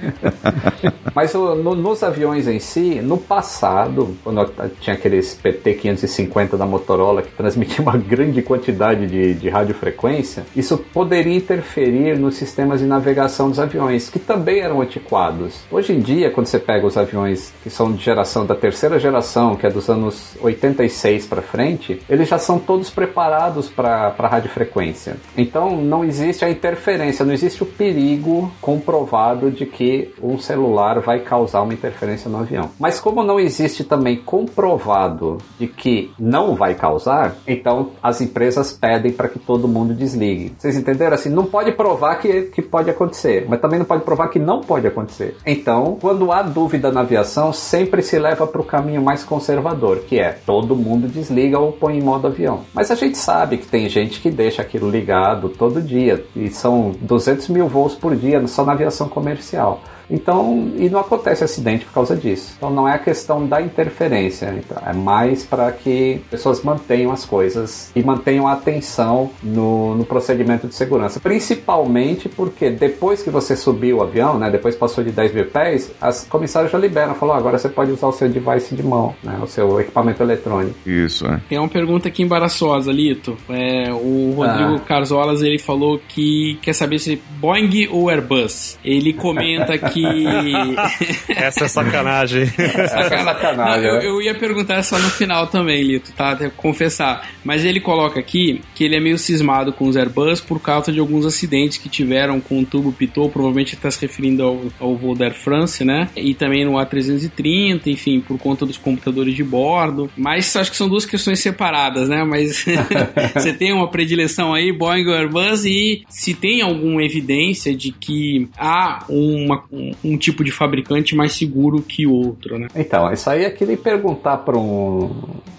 Mas 1.13 1.33
no- 1.33 1.75
nos 1.75 2.03
aviões 2.03 2.47
em 2.47 2.59
si, 2.59 3.01
no 3.01 3.17
passado, 3.17 4.15
quando 4.23 4.45
tinha 4.79 4.95
aqueles 4.95 5.37
PT-550 5.43 6.55
da 6.55 6.65
Motorola 6.65 7.21
que 7.21 7.31
transmitia 7.31 7.81
uma 7.81 7.97
grande 7.97 8.41
quantidade 8.41 9.07
de, 9.07 9.33
de 9.33 9.49
radiofrequência, 9.49 10.45
isso 10.55 10.77
poderia 10.93 11.35
interferir 11.35 12.17
nos 12.17 12.35
sistemas 12.35 12.79
de 12.79 12.85
navegação 12.85 13.49
dos 13.49 13.59
aviões, 13.59 14.09
que 14.09 14.19
também 14.19 14.59
eram 14.61 14.81
antiquados. 14.81 15.59
Hoje 15.71 15.93
em 15.93 15.99
dia, 15.99 16.29
quando 16.31 16.47
você 16.47 16.59
pega 16.59 16.85
os 16.85 16.97
aviões 16.97 17.53
que 17.63 17.69
são 17.69 17.91
de 17.91 18.03
geração 18.03 18.45
da 18.45 18.55
terceira 18.55 18.99
geração, 18.99 19.55
que 19.55 19.65
é 19.65 19.69
dos 19.69 19.89
anos 19.89 20.37
86 20.41 21.25
para 21.27 21.41
frente, 21.41 22.01
eles 22.09 22.29
já 22.29 22.37
são 22.37 22.59
todos 22.59 22.89
preparados 22.89 23.67
para 23.67 24.13
radiofrequência. 24.17 25.17
Então 25.37 25.75
não 25.81 26.03
existe 26.03 26.45
a 26.45 26.49
interferência, 26.49 27.25
não 27.25 27.33
existe 27.33 27.61
o 27.63 27.65
perigo 27.65 28.51
comprovado 28.61 29.48
de 29.49 29.65
que 29.65 30.13
um 30.21 30.37
celular 30.37 30.99
vai 30.99 31.19
causar 31.19 31.61
uma 31.61 31.73
interferência 31.73 32.29
no 32.29 32.39
avião. 32.39 32.69
Mas 32.79 32.99
como 32.99 33.23
não 33.23 33.39
existe 33.39 33.83
também 33.83 34.17
comprovado 34.17 35.37
de 35.59 35.67
que 35.67 36.11
não 36.19 36.55
vai 36.55 36.75
causar, 36.75 37.35
então 37.47 37.91
as 38.01 38.21
empresas 38.21 38.71
pedem 38.71 39.11
para 39.11 39.27
que 39.29 39.39
todo 39.39 39.67
mundo 39.67 39.93
desligue. 39.93 40.53
Vocês 40.57 40.77
entenderam? 40.77 41.15
Assim, 41.15 41.29
não 41.29 41.45
pode 41.45 41.71
provar 41.71 42.15
que, 42.15 42.43
que 42.43 42.61
pode 42.61 42.89
acontecer, 42.89 43.45
mas 43.47 43.59
também 43.59 43.79
não 43.79 43.85
pode 43.85 44.03
provar 44.03 44.27
que 44.29 44.39
não 44.39 44.61
pode 44.61 44.87
acontecer. 44.87 45.35
Então, 45.45 45.97
quando 45.99 46.31
há 46.31 46.41
dúvida 46.41 46.91
na 46.91 47.01
aviação, 47.01 47.51
sempre 47.53 48.01
se 48.01 48.17
leva 48.17 48.45
para 48.47 48.61
o 48.61 48.65
caminho 48.65 49.01
mais 49.01 49.23
conservador, 49.23 49.99
que 49.99 50.19
é 50.19 50.31
todo 50.45 50.75
mundo 50.75 51.07
desliga 51.07 51.59
ou 51.59 51.71
põe 51.71 51.97
em 51.97 52.01
modo 52.01 52.27
avião. 52.27 52.61
Mas 52.73 52.91
a 52.91 52.95
gente 52.95 53.17
sabe 53.17 53.57
que 53.57 53.67
tem 53.67 53.89
gente 53.89 54.19
que 54.19 54.29
deixa 54.29 54.61
aquilo 54.61 54.89
ligado 54.89 55.49
todo 55.49 55.81
dia, 55.81 56.25
e 56.35 56.49
são 56.49 56.91
200 57.01 57.49
mil 57.49 57.67
voos 57.67 57.95
por 57.95 58.15
dia 58.15 58.45
só 58.47 58.65
na 58.65 58.73
aviação 58.73 59.07
comercial 59.07 59.38
oficial. 59.39 59.81
Então, 60.09 60.71
e 60.77 60.89
não 60.89 60.99
acontece 60.99 61.43
acidente 61.43 61.85
por 61.85 61.93
causa 61.93 62.15
disso. 62.15 62.53
Então, 62.57 62.69
não 62.69 62.87
é 62.87 62.93
a 62.93 62.99
questão 62.99 63.45
da 63.45 63.61
interferência, 63.61 64.53
então, 64.57 64.81
é 64.85 64.93
mais 64.93 65.43
para 65.45 65.71
que 65.71 66.21
pessoas 66.29 66.63
mantenham 66.63 67.11
as 67.11 67.25
coisas 67.25 67.91
e 67.95 68.01
mantenham 68.03 68.47
a 68.47 68.53
atenção 68.53 69.29
no, 69.43 69.95
no 69.95 70.05
procedimento 70.05 70.67
de 70.67 70.75
segurança. 70.75 71.19
Principalmente 71.19 72.27
porque 72.29 72.69
depois 72.69 73.21
que 73.21 73.29
você 73.29 73.55
subiu 73.55 73.97
o 73.97 74.01
avião, 74.01 74.37
né, 74.39 74.49
depois 74.49 74.75
passou 74.75 75.03
de 75.03 75.11
10 75.11 75.33
mil 75.33 75.45
pés, 75.45 75.91
as 75.99 76.25
comissárias 76.25 76.71
já 76.71 76.77
liberam, 76.77 77.13
falou: 77.15 77.35
agora 77.35 77.57
você 77.57 77.69
pode 77.69 77.91
usar 77.91 78.07
o 78.07 78.11
seu 78.11 78.29
device 78.29 78.75
de 78.75 78.83
mão, 78.83 79.13
né, 79.23 79.39
o 79.41 79.47
seu 79.47 79.79
equipamento 79.79 80.23
eletrônico. 80.23 80.75
Isso, 80.87 81.25
é. 81.27 81.39
Tem 81.49 81.57
uma 81.59 81.67
pergunta 81.67 82.07
aqui 82.07 82.23
embaraçosa, 82.23 82.91
Lito. 82.91 83.37
É, 83.49 83.91
o 83.91 84.33
Rodrigo 84.35 84.75
Ah. 84.75 84.79
Carzolas 84.87 85.41
ele 85.41 85.59
falou 85.59 85.99
que 86.07 86.57
quer 86.61 86.73
saber 86.73 86.99
se 86.99 87.21
Boeing 87.39 87.87
ou 87.91 88.09
Airbus. 88.09 88.77
Ele 88.83 89.13
comenta 89.13 89.77
que. 89.77 89.98
Essa 91.29 91.65
é 91.65 91.67
sacanagem. 91.67 92.45
sacanagem, 92.45 93.83
Não, 93.83 93.89
eu, 93.89 93.93
né? 93.99 94.07
eu 94.07 94.21
ia 94.21 94.35
perguntar 94.35 94.75
essa 94.75 94.97
no 94.99 95.09
final 95.09 95.47
também, 95.47 95.81
Lito, 95.83 96.11
tá? 96.13 96.31
Até 96.31 96.49
confessar. 96.49 97.27
Mas 97.43 97.65
ele 97.65 97.79
coloca 97.79 98.19
aqui 98.19 98.61
que 98.75 98.83
ele 98.83 98.95
é 98.95 98.99
meio 98.99 99.17
cismado 99.17 99.71
com 99.73 99.87
os 99.87 99.95
Airbus 99.95 100.41
por 100.41 100.59
causa 100.59 100.91
de 100.91 100.99
alguns 100.99 101.25
acidentes 101.25 101.77
que 101.77 101.89
tiveram 101.89 102.39
com 102.39 102.59
o 102.59 102.65
tubo 102.65 102.91
pitot. 102.91 103.31
Provavelmente 103.31 103.75
está 103.75 103.89
se 103.89 104.01
referindo 104.01 104.43
ao, 104.43 104.61
ao 104.79 104.95
voo 104.95 105.15
da 105.15 105.25
Air 105.25 105.33
France, 105.33 105.83
né? 105.83 106.09
E 106.15 106.33
também 106.33 106.65
no 106.65 106.73
A330, 106.73 107.87
enfim, 107.87 108.19
por 108.19 108.37
conta 108.37 108.65
dos 108.65 108.77
computadores 108.77 109.35
de 109.35 109.43
bordo. 109.43 110.09
Mas 110.17 110.55
acho 110.55 110.71
que 110.71 110.77
são 110.77 110.89
duas 110.89 111.05
questões 111.05 111.39
separadas, 111.39 112.09
né? 112.09 112.23
Mas 112.23 112.65
você 113.33 113.53
tem 113.53 113.73
uma 113.73 113.87
predileção 113.87 114.53
aí, 114.53 114.71
Boeing 114.71 115.07
ou 115.07 115.13
Airbus, 115.13 115.65
e 115.65 116.03
se 116.09 116.33
tem 116.33 116.61
alguma 116.61 117.03
evidência 117.03 117.75
de 117.75 117.91
que 117.91 118.47
há 118.57 119.03
uma, 119.09 119.63
um, 120.03 120.17
tipo 120.17 120.43
de 120.43 120.51
fabricante 120.51 121.15
mais 121.15 121.33
seguro 121.33 121.81
que 121.81 122.05
o 122.05 122.13
outro, 122.13 122.57
né? 122.57 122.67
Então, 122.75 123.11
isso 123.11 123.29
aí 123.29 123.45
é 123.45 123.49
que 123.49 123.65
nem 123.65 123.77
perguntar 123.77 124.37
para 124.37 124.57
um, 124.57 125.11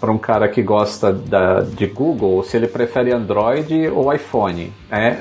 um 0.02 0.18
cara 0.18 0.48
que 0.48 0.62
gosta 0.62 1.12
da, 1.12 1.60
de 1.60 1.86
Google 1.86 2.42
se 2.42 2.56
ele 2.56 2.66
prefere 2.66 3.12
Android 3.12 3.88
ou 3.88 4.12
iPhone. 4.12 4.72
É? 4.90 5.16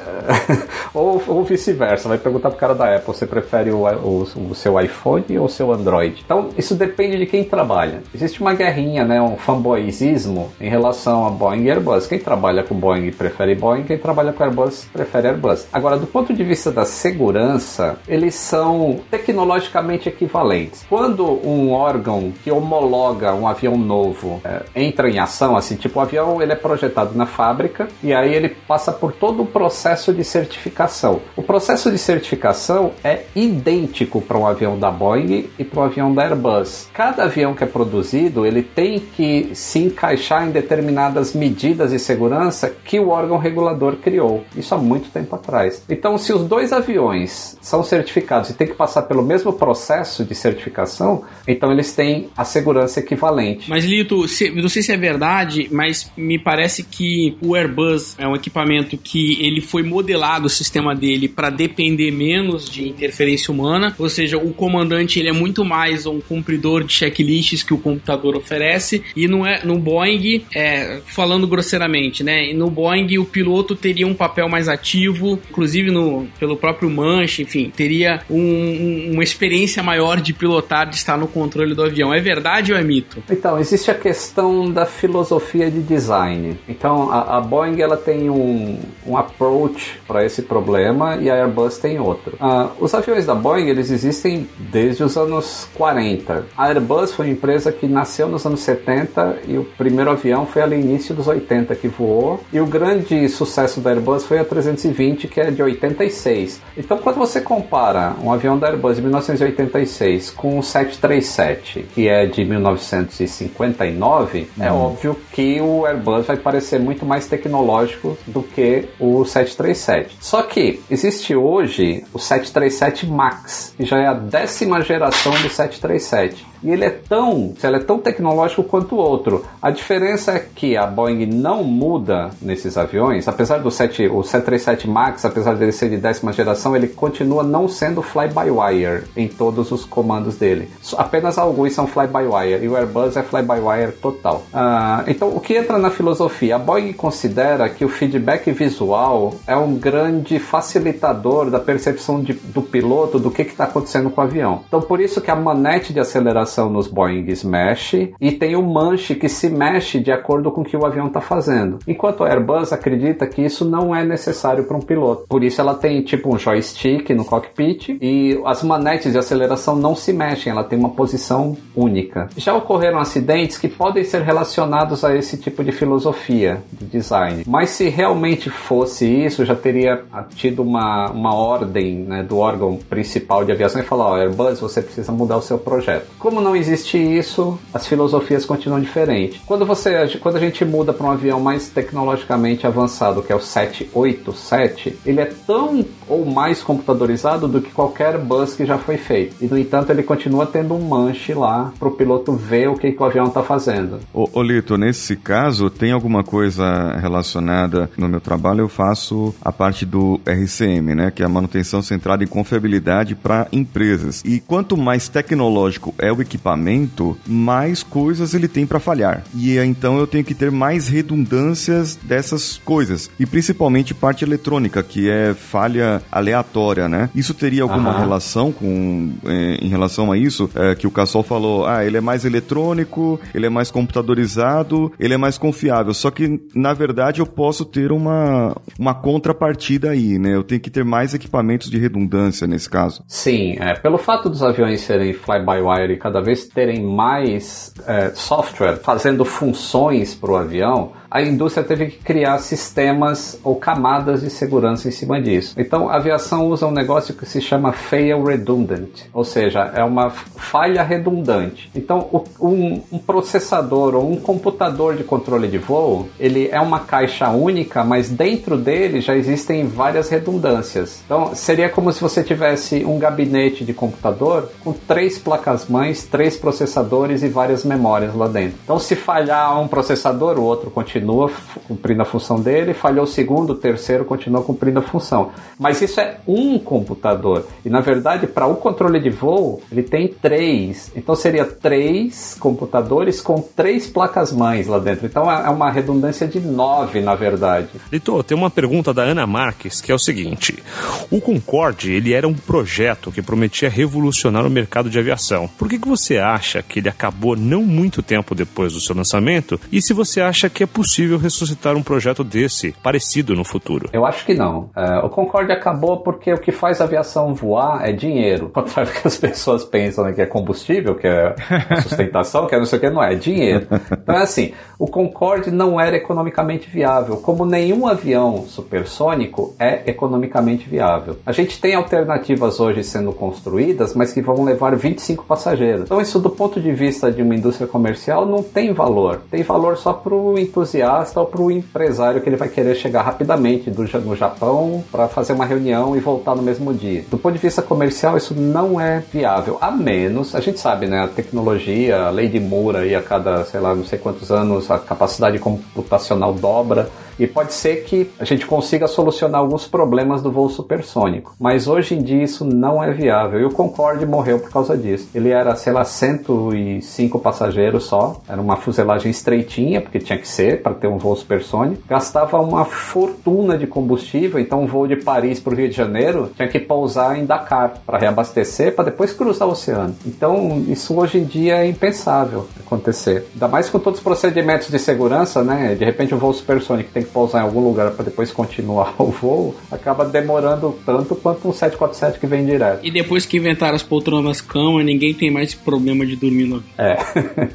ou 0.94 1.22
ou 1.28 1.44
vice-versa. 1.44 2.10
Vai 2.10 2.18
perguntar 2.18 2.50
pro 2.50 2.60
cara 2.60 2.74
da 2.74 2.96
Apple 2.96 3.14
se 3.14 3.26
prefere 3.26 3.72
o, 3.72 3.86
o, 3.88 4.28
o 4.50 4.56
seu 4.56 4.80
iPhone 4.80 5.26
ou 5.38 5.46
o 5.46 5.50
seu 5.50 5.72
Android. 5.72 6.22
Então, 6.24 6.50
isso 6.58 6.76
depende 6.76 7.18
de 7.18 7.26
quem 7.26 7.44
trabalha. 7.44 8.02
Existe 8.14 8.42
uma 8.42 8.54
guerrinha, 8.54 9.06
né, 9.06 9.22
um 9.22 9.38
fanboyismo 9.38 10.52
em 10.60 10.70
relação 10.70 11.26
a 11.26 11.30
Boeing 11.30 11.64
e 11.64 11.72
Airbus. 11.72 12.08
Quem 12.08 12.20
trabalha 12.20 12.64
com 12.64 12.76
Boeing 12.76 13.12
prefere 13.12 13.56
Boeing, 13.56 13.84
quem 13.84 13.98
trabalha 13.98 14.34
com 14.34 14.44
Airbus 14.44 14.88
prefere 14.92 15.28
Airbus. 15.28 15.68
Agora, 15.72 15.98
do 15.98 16.08
ponto 16.08 16.34
de 16.34 16.44
vista 16.44 16.72
da 16.72 16.86
segurança, 16.86 17.98
eles 18.08 18.36
são 18.36 18.99
tecnologicamente 19.10 20.10
equivalentes. 20.10 20.86
Quando 20.90 21.26
um 21.46 21.72
órgão 21.72 22.34
que 22.44 22.52
homologa 22.52 23.34
um 23.34 23.48
avião 23.48 23.78
novo 23.78 24.42
é, 24.44 24.64
entra 24.76 25.10
em 25.10 25.20
ação, 25.20 25.56
assim, 25.56 25.76
tipo 25.76 26.00
o 26.00 26.02
avião 26.02 26.42
ele 26.42 26.52
é 26.52 26.56
projetado 26.56 27.18
na 27.18 27.26
fábrica 27.26 27.88
e 28.04 28.14
aí 28.14 28.34
ele 28.34 28.50
passa 28.50 28.92
por 28.92 29.12
todo 29.12 29.44
o 29.44 29.46
processo 29.46 30.14
de 30.14 30.24
certificação. 30.24 31.22
O 31.36 31.44
processo 31.44 31.92
de 31.92 31.98
certificação 31.98 32.92
é 33.04 33.24
idêntico 33.36 34.22
para 34.22 34.38
um 34.38 34.46
avião 34.46 34.78
da 34.78 34.92
Boeing 34.92 35.50
e 35.58 35.64
para 35.64 35.82
um 35.82 35.84
avião 35.84 36.14
da 36.14 36.24
Airbus. 36.24 36.90
Cada 36.94 37.24
avião 37.24 37.54
que 37.54 37.64
é 37.64 37.68
produzido 37.68 38.46
ele 38.46 38.62
tem 38.62 39.00
que 39.00 39.52
se 39.54 39.80
encaixar 39.80 40.48
em 40.48 40.52
determinadas 40.52 41.34
medidas 41.34 41.92
de 41.92 42.00
segurança 42.00 42.74
que 42.84 43.00
o 43.00 43.10
órgão 43.10 43.38
regulador 43.38 43.98
criou. 43.98 44.44
Isso 44.56 44.74
há 44.74 44.78
muito 44.78 45.10
tempo 45.10 45.36
atrás. 45.36 45.84
Então, 45.90 46.18
se 46.18 46.34
os 46.34 46.44
dois 46.44 46.74
aviões 46.74 47.58
são 47.62 47.84
certificados 47.84 48.50
e 48.50 48.54
tem 48.54 48.68
que 48.68 48.74
passar 48.80 49.02
pelo 49.04 49.22
mesmo 49.22 49.52
processo 49.52 50.24
de 50.24 50.34
certificação, 50.34 51.24
então 51.46 51.70
eles 51.72 51.92
têm 51.94 52.30
a 52.38 52.46
segurança 52.46 53.02
equivalente. 53.02 53.70
Mas, 53.70 53.84
Lito, 53.84 54.26
se- 54.28 54.50
não 54.52 54.70
sei 54.70 54.82
se 54.82 54.92
é 54.94 54.98
verdade, 54.98 55.68
mas 55.70 56.10
me 56.16 56.40
parece 56.40 56.84
que 56.84 57.36
o 57.42 57.56
Airbus 57.56 58.16
é 58.18 58.26
um 58.26 58.36
equipamento 58.36 58.98
que 58.98 59.38
ele 59.46 59.60
foi 59.60 59.84
modelado, 59.84 60.48
o 60.48 60.50
sistema 60.50 60.96
dele, 60.96 61.28
para 61.28 61.50
depender 61.50 62.10
menos 62.12 62.70
de 62.70 62.88
interferência 62.88 63.52
humana. 63.54 63.94
Ou 64.00 64.08
seja, 64.10 64.38
o 64.38 64.54
comandante 64.54 65.20
ele 65.20 65.28
é 65.30 65.34
muito 65.34 65.66
mais 65.66 66.06
um 66.06 66.22
cumpridor 66.22 66.84
de 66.86 66.94
checklists 66.94 67.62
que 67.64 67.74
o 67.74 67.78
computador 67.78 68.36
oferece. 68.38 69.04
E 69.16 69.28
não 69.28 69.46
é 69.46 69.66
no 69.66 69.78
Boeing, 69.78 70.44
é, 70.56 71.02
falando 71.06 71.46
grosseiramente, 71.48 72.24
né? 72.24 72.54
No 72.54 72.70
Boeing 72.70 73.18
o 73.18 73.26
piloto 73.26 73.76
teria 73.76 74.08
um 74.08 74.14
papel 74.14 74.48
mais 74.48 74.68
ativo, 74.70 75.38
inclusive 75.50 75.92
no, 75.92 76.28
pelo 76.40 76.56
próprio 76.56 76.90
manche, 76.90 77.42
enfim, 77.42 77.72
teria 77.76 78.22
um- 78.30 78.69
um- 78.70 79.14
uma 79.14 79.24
experiência 79.24 79.82
maior 79.84 80.20
de 80.22 80.34
pilotar, 80.34 80.88
de 80.90 80.96
estar 80.96 81.18
no 81.18 81.28
controle 81.28 81.74
do 81.76 81.84
avião. 81.84 82.14
É 82.14 82.20
verdade 82.20 82.72
ou 82.74 82.78
é 82.80 82.84
mito? 82.84 83.22
Então, 83.30 83.60
existe 83.60 83.90
a 83.92 83.96
questão 83.96 84.72
da 84.72 84.86
filosofia 84.86 85.70
de 85.70 85.82
design. 85.82 86.58
Então, 86.68 87.12
a, 87.12 87.38
a 87.38 87.42
Boeing 87.42 87.82
ela 87.82 87.98
tem 87.98 88.30
um, 88.30 88.78
um 89.06 89.18
approach 89.18 90.00
para 90.08 90.26
esse 90.26 90.42
problema 90.42 91.18
e 91.18 91.30
a 91.30 91.36
Airbus 91.36 91.78
tem 91.78 92.00
outro. 92.00 92.36
Ah, 92.40 92.70
os 92.80 92.94
aviões 92.94 93.26
da 93.26 93.34
Boeing 93.36 93.68
eles 93.70 93.90
existem 93.90 94.48
desde 94.58 95.04
os 95.04 95.18
anos 95.18 95.68
40. 95.76 96.46
A 96.58 96.68
Airbus 96.68 97.14
foi 97.14 97.28
uma 97.28 97.32
empresa 97.32 97.72
que 97.72 97.88
nasceu 97.88 98.28
nos 98.28 98.46
anos 98.46 98.60
70 98.62 99.38
e 99.48 99.58
o 99.58 99.64
primeiro 99.64 100.12
avião 100.12 100.46
foi 100.46 100.62
ali 100.62 100.76
início 100.76 101.16
dos 101.16 101.28
80 101.28 101.76
que 101.76 101.88
voou. 101.88 102.44
E 102.52 102.60
o 102.60 102.66
grande 102.66 103.28
sucesso 103.30 103.80
da 103.82 103.92
Airbus 103.92 104.26
foi 104.26 104.40
a 104.40 104.44
320, 104.46 105.28
que 105.28 105.40
é 105.40 105.50
de 105.52 105.62
86. 105.64 106.62
Então, 106.78 106.98
quando 106.98 107.16
você 107.18 107.42
compara 107.42 108.14
um 108.22 108.32
avião 108.32 108.58
da 108.60 108.68
Airbus 108.68 108.98
de 108.98 109.02
1986 109.02 110.32
com 110.32 110.60
o 110.60 110.64
737, 110.64 111.86
que 111.94 112.08
é 112.08 112.26
de 112.26 112.46
1959, 112.46 114.50
é 114.60 114.72
óbvio 114.72 115.18
que 115.32 115.60
o 115.62 115.86
Airbus 115.86 116.28
vai 116.28 116.38
parecer 116.38 116.80
muito 116.80 117.06
mais 117.06 117.28
tecnológico 117.28 118.18
do 118.28 118.44
que 118.44 118.90
o 119.00 119.26
737. 119.26 120.18
Só 120.20 120.44
que 120.44 120.82
existe 120.90 121.36
hoje 121.36 122.04
o 122.14 122.20
737 122.20 123.08
MAX, 123.08 123.74
que 123.76 123.86
já 123.86 123.98
é 123.98 124.08
a 124.08 124.14
décima 124.14 124.82
geração 124.82 125.32
do 125.34 125.50
737 125.50 126.46
e 126.64 126.72
ele 126.72 126.86
é 126.86 126.90
tão, 126.90 127.54
ele 127.62 127.76
é 127.76 127.80
tão 127.80 128.00
tecnológico 128.00 128.64
quanto 128.64 128.96
o 128.96 129.00
outro. 129.00 129.46
A 129.62 129.72
diferença 129.72 130.34
é 130.34 130.40
que 130.40 130.76
a 130.76 130.86
Boeing 130.86 131.26
não 131.26 131.64
muda 131.64 132.30
nesses 132.42 132.78
aviões, 132.78 133.28
apesar 133.28 133.60
do 133.60 133.72
7, 133.72 134.08
o 134.08 134.24
737 134.24 134.88
MAX, 134.88 135.26
apesar 135.26 135.56
dele 135.56 135.72
ser 135.72 135.90
de 135.90 135.98
décima 135.98 136.34
geração, 136.34 136.76
ele 136.76 136.88
continua 136.88 137.44
não 137.44 137.68
sendo 137.68 138.02
fly-by-wire 138.02 139.04
em 139.16 139.28
todos 139.28 139.72
os 139.72 139.86
comandos 139.86 140.38
dele. 140.38 140.70
Apenas 140.98 141.38
alguns 141.38 141.74
são 141.74 141.88
fly-by-wire 141.88 142.64
e 142.64 142.68
o 142.68 142.76
Airbus 142.76 143.16
é 143.16 143.24
fly-by-wire 143.24 143.94
total. 143.94 144.44
Ah, 144.54 145.04
então, 145.08 145.30
o 145.30 145.40
que 145.40 145.56
entra 145.56 145.78
na 145.78 145.90
filosofia? 145.90 146.56
A 146.56 146.60
Boeing 146.60 146.94
considera 146.94 147.70
que 147.70 147.86
o 147.86 147.90
feedback 147.90 148.52
visual 148.52 149.36
é 149.48 149.56
um 149.56 149.76
grande 149.76 150.40
facilitador 150.40 151.50
da 151.50 151.60
percepção 151.60 152.22
de, 152.22 152.34
do 152.34 152.62
piloto 152.62 153.20
do 153.20 153.32
que 153.32 153.42
está 153.42 153.66
acontecendo 153.66 154.10
com 154.10 154.22
o 154.22 154.24
avião. 154.24 154.64
Então, 154.68 154.82
por 154.82 155.00
isso 155.00 155.22
que 155.22 155.32
a 155.32 155.36
manete 155.36 155.94
de 155.94 156.00
aceleração 156.00 156.49
nos 156.70 156.88
Boeings 156.88 157.44
mexe 157.44 158.14
e 158.20 158.32
tem 158.32 158.56
o 158.56 158.62
manche 158.62 159.16
que 159.16 159.30
se 159.30 159.50
mexe 159.50 160.00
de 160.00 160.12
acordo 160.12 160.52
com 160.52 160.62
o 160.62 160.66
que 160.66 160.78
o 160.78 160.86
avião 160.86 161.08
está 161.08 161.22
fazendo. 161.22 161.80
Enquanto 161.88 162.24
a 162.24 162.30
Airbus 162.30 162.72
acredita 162.72 163.28
que 163.28 163.42
isso 163.42 163.66
não 163.66 163.96
é 163.96 164.04
necessário 164.04 164.64
para 164.64 164.78
um 164.78 164.82
piloto. 164.82 165.26
Por 165.28 165.44
isso 165.44 165.62
ela 165.62 165.76
tem 165.76 166.02
tipo 166.02 166.34
um 166.34 166.40
joystick 166.40 167.10
no 167.12 167.26
cockpit 167.26 167.98
e 168.02 168.40
as 168.46 168.64
manetes 168.64 169.12
de 169.12 169.18
aceleração 169.18 169.76
não 169.76 169.96
se 169.96 170.14
mexem, 170.14 170.52
ela 170.52 170.64
tem 170.64 170.78
uma 170.78 170.90
posição 170.90 171.58
única. 171.76 172.30
Já 172.38 172.56
ocorreram 172.56 173.00
acidentes 173.00 173.58
que 173.58 173.68
podem 173.68 174.04
ser 174.04 174.22
relacionados 174.22 175.04
a 175.04 175.16
esse 175.16 175.38
tipo 175.38 175.64
de 175.64 175.72
filosofia 175.72 176.62
de 176.72 176.86
design. 176.86 177.44
Mas 177.48 177.72
se 177.72 177.90
realmente 177.90 178.50
fosse 178.50 179.06
isso, 179.06 179.46
já 179.46 179.56
teria 179.56 180.04
tido 180.36 180.62
uma, 180.62 181.10
uma 181.12 181.34
ordem 181.34 181.96
né, 182.00 182.24
do 182.24 182.38
órgão 182.38 182.78
principal 182.78 183.44
de 183.44 183.52
aviação 183.52 183.82
e 183.82 183.86
falar: 183.86 184.12
oh, 184.12 184.16
Airbus, 184.16 184.60
você 184.60 184.82
precisa 184.82 185.12
mudar 185.12 185.38
o 185.38 185.42
seu 185.42 185.58
projeto. 185.58 186.08
Como 186.18 186.39
não 186.42 186.56
existe 186.56 186.98
isso, 186.98 187.60
as 187.74 187.88
filosofias 187.88 188.46
continuam 188.46 188.80
diferentes. 188.80 189.42
Quando, 189.46 189.66
você, 189.66 190.08
quando 190.20 190.38
a 190.38 190.40
gente 190.40 190.64
muda 190.66 190.94
para 190.94 191.06
um 191.06 191.12
avião 191.12 191.40
mais 191.40 191.70
tecnologicamente 191.70 192.66
avançado, 192.66 193.22
que 193.22 193.32
é 193.32 193.36
o 193.36 193.40
787, 193.40 195.00
ele 195.06 195.22
é 195.22 195.26
tão 195.26 195.86
ou 196.08 196.26
mais 196.26 196.62
computadorizado 196.64 197.48
do 197.48 197.62
que 197.62 197.72
qualquer 197.72 198.18
bus 198.18 198.56
que 198.56 198.66
já 198.66 198.78
foi 198.78 198.98
feito. 198.98 199.36
E, 199.42 199.48
no 199.48 199.58
entanto, 199.58 199.92
ele 199.92 200.04
continua 200.04 200.46
tendo 200.46 200.74
um 200.74 200.82
manche 200.88 201.34
lá 201.34 201.72
para 201.78 201.88
o 201.88 201.92
piloto 201.92 202.34
ver 202.34 202.68
o 202.68 202.76
que, 202.76 202.92
que 202.92 203.02
o 203.02 203.06
avião 203.06 203.28
está 203.28 203.44
fazendo. 203.44 204.00
Ô, 204.14 204.28
ô 204.34 204.42
Lito, 204.42 204.78
nesse 204.78 205.16
caso, 205.16 205.70
tem 205.70 205.92
alguma 205.92 206.24
coisa 206.24 206.98
relacionada 206.98 207.90
no 207.98 208.10
meu 208.10 208.20
trabalho? 208.20 208.62
Eu 208.62 208.70
faço 208.70 209.34
a 209.42 209.52
parte 209.52 209.86
do 209.86 210.20
RCM, 210.26 210.96
né? 210.96 211.12
Que 211.12 211.22
é 211.22 211.26
a 211.26 211.30
manutenção 211.30 211.82
centrada 211.82 212.24
em 212.24 212.28
confiabilidade 212.28 213.16
para 213.16 213.48
empresas. 213.52 214.24
E 214.26 214.40
quanto 214.40 214.76
mais 214.76 215.08
tecnológico 215.08 215.94
é 215.98 216.12
o 216.12 216.22
equipamento, 216.30 217.18
mais 217.28 217.82
coisas 217.82 218.34
ele 218.34 218.48
tem 218.48 218.66
para 218.66 218.80
falhar. 218.80 219.24
E 219.36 219.58
então 219.58 219.98
eu 219.98 220.08
tenho 220.08 220.24
que 220.24 220.36
ter 220.36 220.52
mais 220.52 220.88
redundâncias 220.88 221.96
dessas 221.96 222.58
coisas. 222.64 223.10
E 223.20 223.26
principalmente 223.26 223.94
parte 223.94 224.24
eletrônica, 224.24 224.82
que 224.84 225.10
é 225.10 225.34
falha 225.34 226.02
aleatória, 226.12 226.88
né? 226.88 227.10
Isso 227.16 227.34
teria 227.34 227.64
alguma 227.64 227.92
Aham. 227.92 228.00
relação 228.00 228.52
com 228.52 229.12
é, 229.26 229.56
em 229.62 229.68
relação 229.68 230.12
a 230.12 230.18
isso 230.18 230.50
é, 230.56 230.76
que 230.76 230.88
o 230.88 230.92
Cassol 230.92 231.24
falou? 231.24 231.66
Ah, 231.66 231.84
ele 231.86 231.98
é 231.98 232.02
mais 232.02 232.26
eletrônico, 232.26 233.20
ele 233.34 233.46
é 233.46 233.50
mais 233.50 233.72
computadorizado, 233.72 234.92
ele 235.00 235.14
é 235.14 235.18
mais 235.18 235.38
confiável. 235.38 235.94
Só 235.94 236.12
que 236.12 236.40
na 236.54 236.74
verdade 236.74 237.20
eu 237.20 237.26
posso 237.26 237.66
ter 237.66 237.92
uma 237.92 238.56
uma 238.78 238.94
contrapartida 238.94 239.92
aí, 239.92 240.20
né? 240.20 240.36
Eu 240.36 240.44
tenho 240.44 240.62
que 240.62 240.70
ter 240.70 240.84
mais 240.84 241.14
equipamentos 241.14 241.70
de 241.70 241.78
redundância 241.78 242.46
nesse 242.46 242.70
caso. 242.70 243.04
Sim, 243.08 243.58
é, 243.60 243.74
pelo 243.74 243.98
fato 243.98 244.30
dos 244.30 244.44
aviões 244.44 244.82
serem 244.82 245.14
fly-by-wire 245.14 245.94
e 245.94 245.98
cada 245.98 246.19
vez 246.22 246.48
terem 246.48 246.84
mais 246.84 247.74
é, 247.88 248.12
software 248.14 248.78
fazendo 248.78 249.24
funções 249.26 250.14
para 250.16 250.32
o 250.32 250.36
avião, 250.36 250.94
a 251.12 251.22
indústria 251.22 251.66
teve 251.66 251.88
que 251.88 251.98
criar 251.98 252.38
sistemas 252.38 253.40
ou 253.44 253.56
camadas 253.56 254.22
de 254.22 254.30
segurança 254.30 254.88
em 254.88 254.92
cima 254.92 255.20
disso. 255.20 255.56
Então, 255.58 255.90
a 255.90 255.96
aviação 255.96 256.48
usa 256.48 256.68
um 256.68 256.72
negócio 256.72 257.14
que 257.14 257.26
se 257.26 257.42
chama 257.42 257.72
fail 257.72 258.24
redundant, 258.24 258.90
ou 259.14 259.24
seja, 259.24 259.72
é 259.76 259.84
uma 259.84 260.10
falha 260.10 260.84
redundante. 260.84 261.70
Então, 261.76 262.24
um, 262.40 262.82
um 262.92 263.00
processador 263.00 263.96
ou 263.96 264.12
um 264.12 264.18
computador 264.18 264.96
de 264.96 265.04
controle 265.04 265.48
de 265.48 265.58
voo, 265.58 266.08
ele 266.20 266.48
é 266.52 266.60
uma 266.60 266.82
caixa 266.82 267.30
única, 267.30 267.84
mas 267.84 268.10
dentro 268.10 268.58
dele 268.58 269.02
já 269.02 269.16
existem 269.16 269.66
várias 269.66 270.10
redundâncias. 270.10 271.02
Então, 271.06 271.34
seria 271.34 271.70
como 271.70 271.92
se 271.92 272.02
você 272.02 272.24
tivesse 272.24 272.86
um 272.86 273.00
gabinete 273.00 273.66
de 273.66 273.74
computador 273.74 274.50
com 274.64 274.74
três 274.74 275.18
placas-mães, 275.18 276.04
três 276.06 276.38
processadores 276.38 277.24
e 277.24 277.28
várias 277.28 277.64
memórias 277.64 278.14
lá 278.14 278.28
dentro. 278.28 278.60
Então, 278.64 278.78
se 278.78 278.96
falhar 278.96 279.60
um 279.60 279.68
processador, 279.68 280.38
o 280.38 280.44
outro 280.44 280.70
continua 280.70 280.99
f- 281.28 281.60
cumprindo 281.68 282.02
a 282.02 282.06
função 282.06 282.40
dele, 282.40 282.74
falhou 282.74 283.04
o 283.04 283.08
segundo, 283.08 283.52
o 283.52 283.56
terceiro 283.56 284.06
continua 284.06 284.42
cumprindo 284.44 284.80
a 284.80 284.82
função. 284.82 285.32
Mas 285.58 285.82
isso 285.82 286.00
é 286.00 286.18
um 286.28 286.58
computador. 286.60 287.48
E, 287.66 287.70
na 287.70 287.80
verdade, 287.82 288.28
para 288.28 288.48
o 288.48 288.56
controle 288.56 289.00
de 289.00 289.10
voo, 289.10 289.62
ele 289.72 289.84
tem 289.84 290.08
três. 290.08 290.92
Então, 290.96 291.16
seria 291.16 291.46
três 291.46 292.36
computadores 292.40 293.22
com 293.22 293.42
três 293.42 293.88
placas-mães 293.88 294.68
lá 294.68 294.80
dentro. 294.80 295.06
Então, 295.06 295.30
é 295.32 295.40
é 295.46 295.50
uma 295.50 295.72
redundância 295.72 296.28
de 296.28 296.40
nove, 296.40 297.00
na 297.02 297.16
verdade. 297.16 297.70
Lito, 297.92 298.22
tem 298.24 298.38
uma 298.38 298.50
pergunta 298.50 298.94
da 298.94 299.04
Ana 299.04 299.26
Marques 299.26 299.80
que 299.82 299.92
é 299.92 299.96
o 299.96 300.00
seguinte: 300.00 300.62
o 301.10 301.22
Concorde 301.22 301.92
ele 301.94 302.14
era 302.14 302.28
um 302.28 302.34
projeto 302.34 303.12
que 303.12 303.22
prometia 303.22 303.70
revolucionar 303.70 304.46
o 304.46 304.50
mercado 304.50 304.90
de 304.90 305.00
aviação. 305.00 305.50
Por 305.58 305.70
que, 305.70 305.80
que 305.80 305.88
você 305.88 306.18
acha 306.18 306.62
que 306.62 306.80
ele 306.80 306.90
acabou 306.90 307.36
não 307.36 307.64
muito 307.64 308.04
tempo 308.04 308.36
depois 308.36 308.74
do 308.74 308.80
seu 308.80 308.96
lançamento? 308.96 309.60
E 309.72 309.82
se 309.82 309.94
você 309.94 310.20
acha 310.22 310.50
que 310.50 310.64
é 310.64 310.66
possível 310.68 310.89
ressuscitar 311.18 311.76
um 311.76 311.84
projeto 311.84 312.24
desse 312.24 312.72
parecido 312.84 313.36
no 313.36 313.44
futuro? 313.44 313.90
Eu 313.94 314.06
acho 314.06 314.26
que 314.26 314.34
não. 314.34 314.70
É, 314.76 315.00
o 315.00 315.10
Concorde 315.10 315.52
acabou 315.52 315.98
porque 315.98 316.34
o 316.34 316.38
que 316.38 316.52
faz 316.52 316.82
a 316.82 316.86
aviação 316.86 317.34
voar 317.34 317.88
é 317.88 317.92
dinheiro. 317.92 318.46
Ao 318.46 318.52
contrário 318.52 318.92
do 318.92 319.00
que 319.00 319.08
as 319.08 319.18
pessoas 319.18 319.64
pensam 319.64 320.06
né, 320.06 320.14
que 320.14 320.22
é 320.22 320.26
combustível, 320.26 320.96
que 320.96 321.08
é 321.08 321.36
sustentação, 321.82 322.48
que 322.48 322.56
é 322.56 322.58
não 322.58 322.66
sei 322.66 322.78
o 322.80 322.82
que, 322.82 322.90
não 322.90 323.04
é, 323.04 323.14
é 323.14 323.16
dinheiro. 323.16 323.68
Então 323.92 324.16
é 324.16 324.24
assim, 324.24 324.54
o 324.80 324.88
Concorde 324.88 325.52
não 325.52 325.78
era 325.78 325.98
economicamente 325.98 326.70
viável, 326.70 327.18
como 327.18 327.46
nenhum 327.46 327.86
avião 327.86 328.46
supersônico 328.48 329.54
é 329.60 329.84
economicamente 329.90 330.70
viável. 330.70 331.18
A 331.26 331.34
gente 331.34 331.60
tem 331.60 331.76
alternativas 331.76 332.62
hoje 332.62 332.82
sendo 332.86 333.12
construídas, 333.12 333.94
mas 333.94 334.14
que 334.14 334.22
vão 334.22 334.46
levar 334.46 334.78
25 334.78 335.26
passageiros. 335.26 335.82
Então 335.82 336.00
isso 336.00 336.18
do 336.18 336.30
ponto 336.30 336.62
de 336.62 336.72
vista 336.72 337.12
de 337.12 337.22
uma 337.22 337.36
indústria 337.36 337.68
comercial 337.68 338.26
não 338.26 338.42
tem 338.42 338.72
valor. 338.72 339.20
Tem 339.30 339.44
valor 339.44 339.76
só 339.76 339.92
para 339.92 340.16
o 340.16 340.40
entusiasta 340.40 341.20
ou 341.20 341.26
para 341.26 341.42
o 341.42 341.52
empresário 341.52 342.22
que 342.22 342.30
ele 342.30 342.38
vai 342.38 342.48
querer 342.48 342.76
chegar 342.76 343.02
rapidamente 343.02 343.70
do, 343.70 343.84
no 343.84 344.16
Japão 344.16 344.82
para 344.90 345.10
fazer 345.10 345.34
uma 345.34 345.46
reunião 345.46 345.94
e 345.98 346.00
voltar 346.00 346.36
no 346.36 346.42
mesmo 346.42 346.74
dia. 346.74 347.04
Do 347.12 347.18
ponto 347.18 347.34
de 347.34 347.40
vista 347.40 347.62
comercial, 347.62 348.16
isso 348.16 348.34
não 348.34 348.80
é 348.80 349.04
viável. 349.12 349.58
A 349.60 349.72
menos, 349.72 350.34
a 350.36 350.40
gente 350.40 350.58
sabe, 350.58 350.88
né? 350.88 351.02
A 351.02 351.08
tecnologia, 351.08 352.04
a 352.04 352.10
lei 352.10 352.30
de 352.30 352.40
Moore 352.40 352.78
aí 352.78 352.96
a 352.96 353.02
cada, 353.02 353.44
sei 353.44 353.60
lá, 353.60 353.76
não 353.76 353.84
sei 353.84 354.00
quantos 354.00 354.32
anos, 354.32 354.69
a 354.72 354.80
capacidade 354.80 355.40
computacional 355.40 356.34
dobra. 356.34 356.90
E 357.20 357.28
pode 357.28 357.54
ser 357.54 357.84
que 357.84 358.10
a 358.20 358.26
gente 358.26 358.46
consiga 358.46 358.88
solucionar 358.88 359.42
alguns 359.42 359.68
problemas 359.68 360.22
do 360.22 360.32
voo 360.32 360.50
supersônico. 360.50 361.36
Mas 361.40 361.68
hoje 361.68 361.96
em 361.96 362.02
dia 362.02 362.24
isso 362.24 362.46
não 362.46 362.84
é 362.84 362.92
viável. 362.92 363.40
E 363.42 363.46
o 363.46 363.52
Concorde 363.52 364.06
morreu 364.06 364.40
por 364.40 364.50
causa 364.50 364.78
disso. 364.78 365.10
Ele 365.14 365.30
era, 365.30 365.56
sei 365.56 365.74
lá, 365.74 365.84
105 365.84 367.20
passageiros 367.20 367.86
só. 367.86 368.22
Era 368.28 368.42
uma 368.42 368.56
fuselagem 368.56 369.12
estreitinha, 369.12 369.82
porque 369.82 370.00
tinha 370.00 370.18
que 370.18 370.28
ser 370.28 370.62
para 370.62 370.74
ter 370.74 370.88
um 370.88 370.98
voo 370.98 371.16
supersônico. 371.16 371.84
Gastava 371.88 372.40
uma 372.40 372.66
fortuna 372.66 373.58
de 373.58 373.68
combustível. 373.68 374.40
Então, 374.40 374.64
um 374.64 374.68
voo 374.68 374.88
de 374.88 374.96
Paris 374.96 375.40
para 375.40 375.54
o 375.54 375.56
Rio 375.56 375.70
de 375.70 375.76
Janeiro 375.76 376.32
tinha 376.36 376.48
que 376.48 376.60
pousar 376.60 377.18
em 377.18 377.26
Dakar 377.26 377.74
para 377.86 377.98
reabastecer, 377.98 378.76
para 378.76 378.86
depois 378.86 379.12
cruzar 379.12 379.48
o 379.48 379.52
oceano. 379.52 379.96
Então, 380.06 380.64
isso 380.68 380.98
hoje 380.98 381.18
em 381.18 381.24
dia 381.24 381.58
é 381.58 381.68
impensável 381.68 382.48
acontecer. 382.60 383.26
Ainda 383.34 383.48
mais 383.48 383.70
com 383.70 383.80
todos 383.80 384.00
os 384.00 384.04
procedimentos 384.04 384.70
de 384.70 384.80
segurança, 384.80 385.44
né? 385.44 385.76
De 385.76 385.84
repente, 385.84 386.14
o 386.14 386.18
voo 386.18 386.34
supersônico 386.34 386.92
tem 386.92 387.04
que 387.04 387.09
pousar 387.10 387.40
em 387.40 387.44
algum 387.44 387.60
lugar 387.62 387.92
para 387.92 388.06
depois 388.06 388.32
continuar 388.32 388.94
o 389.00 389.06
voo, 389.06 389.56
acaba 389.72 390.06
demorando 390.06 390.78
tanto 390.86 391.16
quanto 391.16 391.48
um 391.48 391.54
747 391.54 392.20
que 392.20 392.28
vem 392.28 392.46
direto. 392.46 392.80
E 392.86 392.92
depois 392.92 393.26
que 393.26 393.38
inventaram 393.38 393.76
as 393.76 393.84
poltronas 393.84 394.42
cama, 394.42 394.84
ninguém 394.84 395.14
tem 395.14 395.30
mais 395.32 395.54
problema 395.54 396.06
de 396.06 396.16
dormir 396.16 396.46
no 396.46 396.64
É. 396.78 396.98